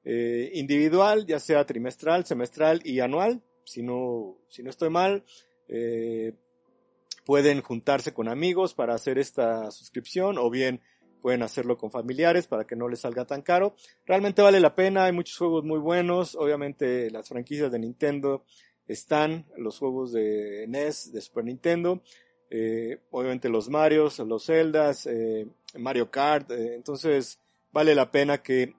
eh, 0.04 0.50
individual, 0.54 1.26
ya 1.26 1.38
sea 1.38 1.66
trimestral, 1.66 2.24
semestral 2.24 2.80
y 2.84 3.00
anual. 3.00 3.42
Si 3.64 3.82
no, 3.82 4.38
si 4.48 4.62
no 4.62 4.70
estoy 4.70 4.90
mal, 4.90 5.24
eh, 5.68 6.32
pueden 7.24 7.62
juntarse 7.62 8.12
con 8.12 8.28
amigos 8.28 8.74
para 8.74 8.94
hacer 8.94 9.18
esta 9.18 9.70
suscripción 9.70 10.38
o 10.38 10.50
bien 10.50 10.80
pueden 11.24 11.42
hacerlo 11.42 11.78
con 11.78 11.90
familiares 11.90 12.46
para 12.46 12.66
que 12.66 12.76
no 12.76 12.86
les 12.86 13.00
salga 13.00 13.24
tan 13.24 13.40
caro. 13.40 13.74
Realmente 14.04 14.42
vale 14.42 14.60
la 14.60 14.74
pena, 14.74 15.06
hay 15.06 15.12
muchos 15.12 15.38
juegos 15.38 15.64
muy 15.64 15.78
buenos, 15.78 16.34
obviamente 16.34 17.10
las 17.10 17.28
franquicias 17.28 17.72
de 17.72 17.78
Nintendo 17.78 18.44
están, 18.86 19.46
los 19.56 19.78
juegos 19.78 20.12
de 20.12 20.66
NES, 20.68 21.12
de 21.12 21.22
Super 21.22 21.44
Nintendo, 21.44 22.02
eh, 22.50 23.00
obviamente 23.10 23.48
los 23.48 23.70
Marios, 23.70 24.18
los 24.18 24.44
Zeldas, 24.44 25.06
eh, 25.06 25.46
Mario 25.78 26.10
Kart, 26.10 26.50
eh, 26.50 26.74
entonces 26.74 27.40
vale 27.72 27.94
la 27.94 28.10
pena 28.10 28.42
que 28.42 28.74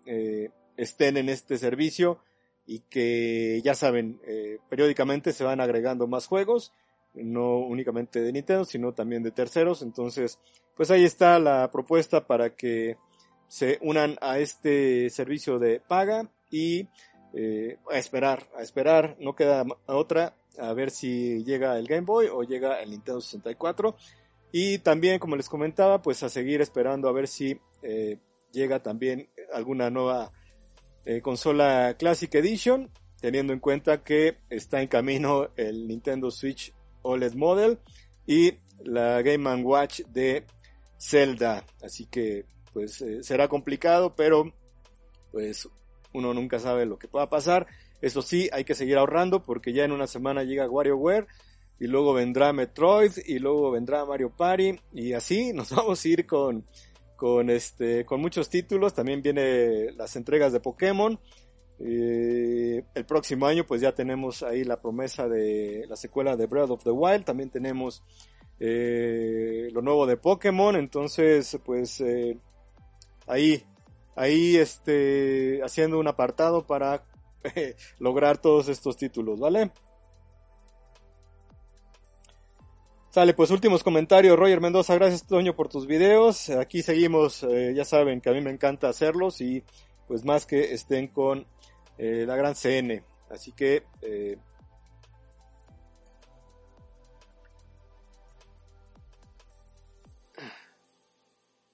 estén 0.77 1.17
en 1.17 1.29
este 1.29 1.57
servicio 1.57 2.19
y 2.67 2.81
que 2.81 3.59
ya 3.63 3.73
saben, 3.73 4.21
periódicamente 4.69 5.33
se 5.33 5.43
van 5.43 5.59
agregando 5.59 6.07
más 6.07 6.27
juegos 6.27 6.71
no 7.15 7.57
únicamente 7.59 8.21
de 8.21 8.31
Nintendo, 8.31 8.65
sino 8.65 8.93
también 8.93 9.23
de 9.23 9.31
terceros. 9.31 9.81
Entonces, 9.81 10.39
pues 10.75 10.91
ahí 10.91 11.03
está 11.03 11.39
la 11.39 11.69
propuesta 11.71 12.25
para 12.27 12.55
que 12.55 12.97
se 13.47 13.77
unan 13.81 14.17
a 14.21 14.39
este 14.39 15.09
servicio 15.09 15.59
de 15.59 15.79
paga 15.79 16.29
y 16.49 16.87
eh, 17.33 17.77
a 17.91 17.97
esperar, 17.97 18.47
a 18.57 18.61
esperar, 18.61 19.17
no 19.19 19.35
queda 19.35 19.65
otra, 19.85 20.35
a 20.57 20.73
ver 20.73 20.89
si 20.89 21.43
llega 21.43 21.77
el 21.77 21.87
Game 21.87 22.05
Boy 22.05 22.27
o 22.31 22.43
llega 22.43 22.81
el 22.81 22.91
Nintendo 22.91 23.21
64. 23.21 23.95
Y 24.51 24.77
también, 24.79 25.19
como 25.19 25.35
les 25.35 25.49
comentaba, 25.49 26.01
pues 26.01 26.23
a 26.23 26.29
seguir 26.29 26.61
esperando 26.61 27.09
a 27.09 27.11
ver 27.11 27.27
si 27.27 27.59
eh, 27.81 28.19
llega 28.51 28.81
también 28.81 29.29
alguna 29.53 29.89
nueva 29.89 30.31
eh, 31.03 31.21
consola 31.21 31.95
Classic 31.99 32.33
Edition, 32.33 32.89
teniendo 33.19 33.51
en 33.51 33.59
cuenta 33.59 34.03
que 34.03 34.37
está 34.49 34.81
en 34.81 34.87
camino 34.87 35.49
el 35.57 35.87
Nintendo 35.87 36.31
Switch 36.31 36.73
OLED 37.05 37.33
Model 37.35 37.79
y 38.25 38.53
la 38.83 39.21
Game 39.21 39.63
Watch 39.63 40.01
de 40.07 40.45
Zelda. 40.99 41.63
Así 41.81 42.05
que 42.05 42.45
pues 42.73 43.01
eh, 43.01 43.23
será 43.23 43.47
complicado, 43.47 44.15
pero 44.15 44.51
pues 45.31 45.69
uno 46.13 46.33
nunca 46.33 46.59
sabe 46.59 46.85
lo 46.85 46.97
que 46.97 47.07
pueda 47.07 47.29
pasar. 47.29 47.67
Eso 48.01 48.21
sí, 48.21 48.49
hay 48.51 48.65
que 48.65 48.75
seguir 48.75 48.97
ahorrando 48.97 49.43
porque 49.43 49.73
ya 49.73 49.85
en 49.85 49.91
una 49.91 50.07
semana 50.07 50.43
llega 50.43 50.69
WarioWare 50.69 51.27
y 51.79 51.87
luego 51.87 52.13
vendrá 52.13 52.53
Metroid 52.53 53.11
y 53.25 53.39
luego 53.39 53.71
vendrá 53.71 54.05
Mario 54.05 54.29
Party 54.35 54.79
y 54.93 55.13
así 55.13 55.53
nos 55.53 55.71
vamos 55.71 56.03
a 56.03 56.07
ir 56.07 56.25
con 56.25 56.65
con 57.15 57.49
este 57.49 58.05
con 58.05 58.21
muchos 58.21 58.49
títulos. 58.49 58.93
También 58.93 59.21
viene 59.21 59.91
las 59.93 60.15
entregas 60.15 60.51
de 60.51 60.59
Pokémon 60.59 61.19
eh, 61.79 62.85
el 62.93 63.05
próximo 63.05 63.47
año 63.47 63.65
pues 63.65 63.81
ya 63.81 63.93
tenemos 63.93 64.43
ahí 64.43 64.63
la 64.63 64.79
promesa 64.79 65.27
de 65.27 65.85
la 65.89 65.97
secuela 65.97 66.37
de 66.37 66.45
Breath 66.45 66.69
of 66.69 66.83
the 66.83 66.91
Wild, 66.91 67.25
también 67.25 67.49
tenemos 67.49 68.01
eh, 68.59 69.67
lo 69.73 69.81
nuevo 69.81 70.05
de 70.05 70.15
Pokémon, 70.15 70.75
entonces 70.77 71.59
pues 71.65 71.99
eh, 71.99 72.37
ahí, 73.27 73.63
ahí 74.15 74.55
este, 74.55 75.61
haciendo 75.63 75.99
un 75.99 76.07
apartado 76.07 76.65
para 76.65 77.03
lograr 77.99 78.37
todos 78.37 78.69
estos 78.69 78.95
títulos, 78.95 79.39
¿vale? 79.39 79.71
Sale, 83.09 83.33
pues 83.33 83.49
últimos 83.51 83.81
comentarios, 83.83 84.37
Roger 84.37 84.59
Mendoza, 84.59 84.95
gracias 84.95 85.25
Toño 85.25 85.55
por 85.55 85.69
tus 85.69 85.87
videos, 85.87 86.49
aquí 86.49 86.83
seguimos, 86.83 87.45
ya 87.73 87.85
saben 87.85 88.19
que 88.19 88.29
a 88.29 88.33
mí 88.33 88.41
me 88.41 88.51
encanta 88.51 88.89
hacerlos 88.89 89.39
y 89.39 89.63
pues 90.07 90.23
más 90.23 90.45
que 90.45 90.73
estén 90.73 91.07
con 91.07 91.45
eh, 91.97 92.25
la 92.27 92.35
gran 92.35 92.55
CN. 92.55 93.03
Así 93.29 93.51
que 93.51 93.83
eh, 94.01 94.37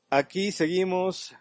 aquí 0.09 0.51
seguimos. 0.51 1.35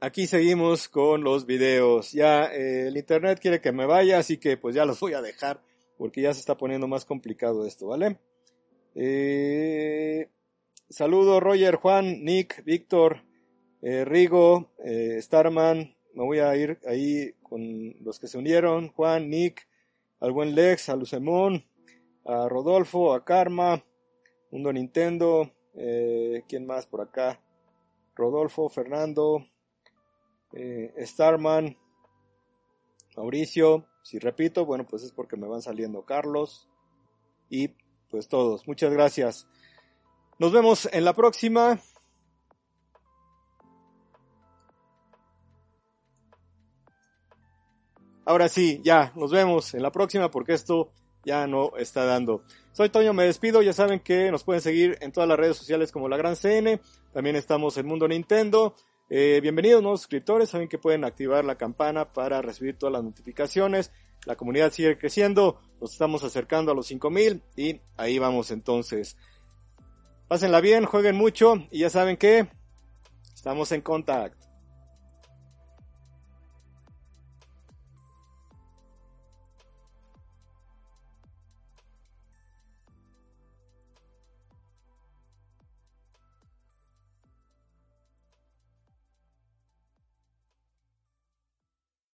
Aquí 0.00 0.26
seguimos 0.26 0.88
con 0.88 1.24
los 1.24 1.46
videos. 1.46 2.12
Ya 2.12 2.44
eh, 2.46 2.88
el 2.88 2.96
internet 2.96 3.38
quiere 3.40 3.62
que 3.62 3.72
me 3.72 3.86
vaya, 3.86 4.18
así 4.18 4.36
que 4.36 4.58
pues 4.58 4.74
ya 4.74 4.84
los 4.84 5.00
voy 5.00 5.14
a 5.14 5.22
dejar 5.22 5.62
porque 5.96 6.20
ya 6.20 6.34
se 6.34 6.40
está 6.40 6.56
poniendo 6.56 6.86
más 6.86 7.04
complicado 7.04 7.66
esto, 7.66 7.86
¿vale? 7.86 8.18
Eh, 8.94 10.28
Saludos 10.90 11.42
Roger, 11.42 11.76
Juan, 11.76 12.24
Nick, 12.24 12.62
Víctor, 12.64 13.22
eh, 13.80 14.04
Rigo, 14.04 14.70
eh, 14.84 15.18
Starman. 15.20 15.96
Me 16.12 16.22
voy 16.24 16.40
a 16.40 16.54
ir 16.56 16.78
ahí 16.86 17.32
con 17.42 17.94
los 18.04 18.20
que 18.20 18.28
se 18.28 18.38
unieron. 18.38 18.88
Juan, 18.90 19.30
Nick, 19.30 19.66
al 20.20 20.32
buen 20.32 20.54
Lex, 20.54 20.90
a 20.90 20.96
Lucemón, 20.96 21.64
a 22.26 22.48
Rodolfo, 22.48 23.14
a 23.14 23.24
Karma, 23.24 23.82
Mundo 24.50 24.72
Nintendo, 24.72 25.50
Eh, 25.76 26.44
¿Quién 26.46 26.66
más 26.66 26.86
por 26.86 27.00
acá? 27.00 27.40
Rodolfo, 28.14 28.68
Fernando, 28.68 29.44
eh, 30.52 30.94
Starman, 30.98 31.76
Mauricio. 33.16 33.84
Si 34.04 34.20
repito, 34.20 34.64
bueno, 34.64 34.86
pues 34.86 35.02
es 35.02 35.10
porque 35.10 35.36
me 35.36 35.48
van 35.48 35.62
saliendo 35.62 36.04
Carlos 36.04 36.68
y 37.50 37.74
pues 38.08 38.28
todos. 38.28 38.68
Muchas 38.68 38.92
gracias. 38.92 39.48
Nos 40.38 40.50
vemos 40.50 40.88
en 40.92 41.04
la 41.04 41.12
próxima. 41.14 41.78
Ahora 48.26 48.48
sí, 48.48 48.80
ya, 48.82 49.12
nos 49.14 49.30
vemos 49.30 49.74
en 49.74 49.82
la 49.82 49.92
próxima 49.92 50.30
porque 50.30 50.54
esto 50.54 50.90
ya 51.24 51.46
no 51.46 51.76
está 51.76 52.04
dando. 52.04 52.42
Soy 52.72 52.88
Toño, 52.88 53.12
me 53.12 53.24
despido, 53.24 53.62
ya 53.62 53.72
saben 53.72 54.00
que 54.00 54.30
nos 54.32 54.42
pueden 54.42 54.60
seguir 54.60 54.98
en 55.00 55.12
todas 55.12 55.28
las 55.28 55.38
redes 55.38 55.56
sociales 55.56 55.92
como 55.92 56.08
La 56.08 56.16
Gran 56.16 56.34
CN, 56.34 56.80
también 57.12 57.36
estamos 57.36 57.76
en 57.76 57.86
Mundo 57.86 58.08
Nintendo. 58.08 58.74
Eh, 59.10 59.38
bienvenidos 59.40 59.82
nuevos 59.82 60.00
suscriptores, 60.00 60.48
saben 60.48 60.68
que 60.68 60.78
pueden 60.78 61.04
activar 61.04 61.44
la 61.44 61.56
campana 61.56 62.12
para 62.12 62.42
recibir 62.42 62.76
todas 62.76 62.94
las 62.94 63.04
notificaciones. 63.04 63.92
La 64.24 64.36
comunidad 64.36 64.72
sigue 64.72 64.96
creciendo, 64.96 65.60
nos 65.80 65.92
estamos 65.92 66.24
acercando 66.24 66.72
a 66.72 66.74
los 66.74 66.86
5000 66.86 67.42
y 67.56 67.80
ahí 67.96 68.18
vamos 68.18 68.50
entonces. 68.50 69.16
Pásenla 70.28 70.60
bien, 70.60 70.86
jueguen 70.86 71.16
mucho 71.16 71.56
y 71.70 71.80
ya 71.80 71.90
saben 71.90 72.16
que 72.16 72.46
estamos 73.34 73.70
en 73.72 73.82
contacto. 73.82 74.53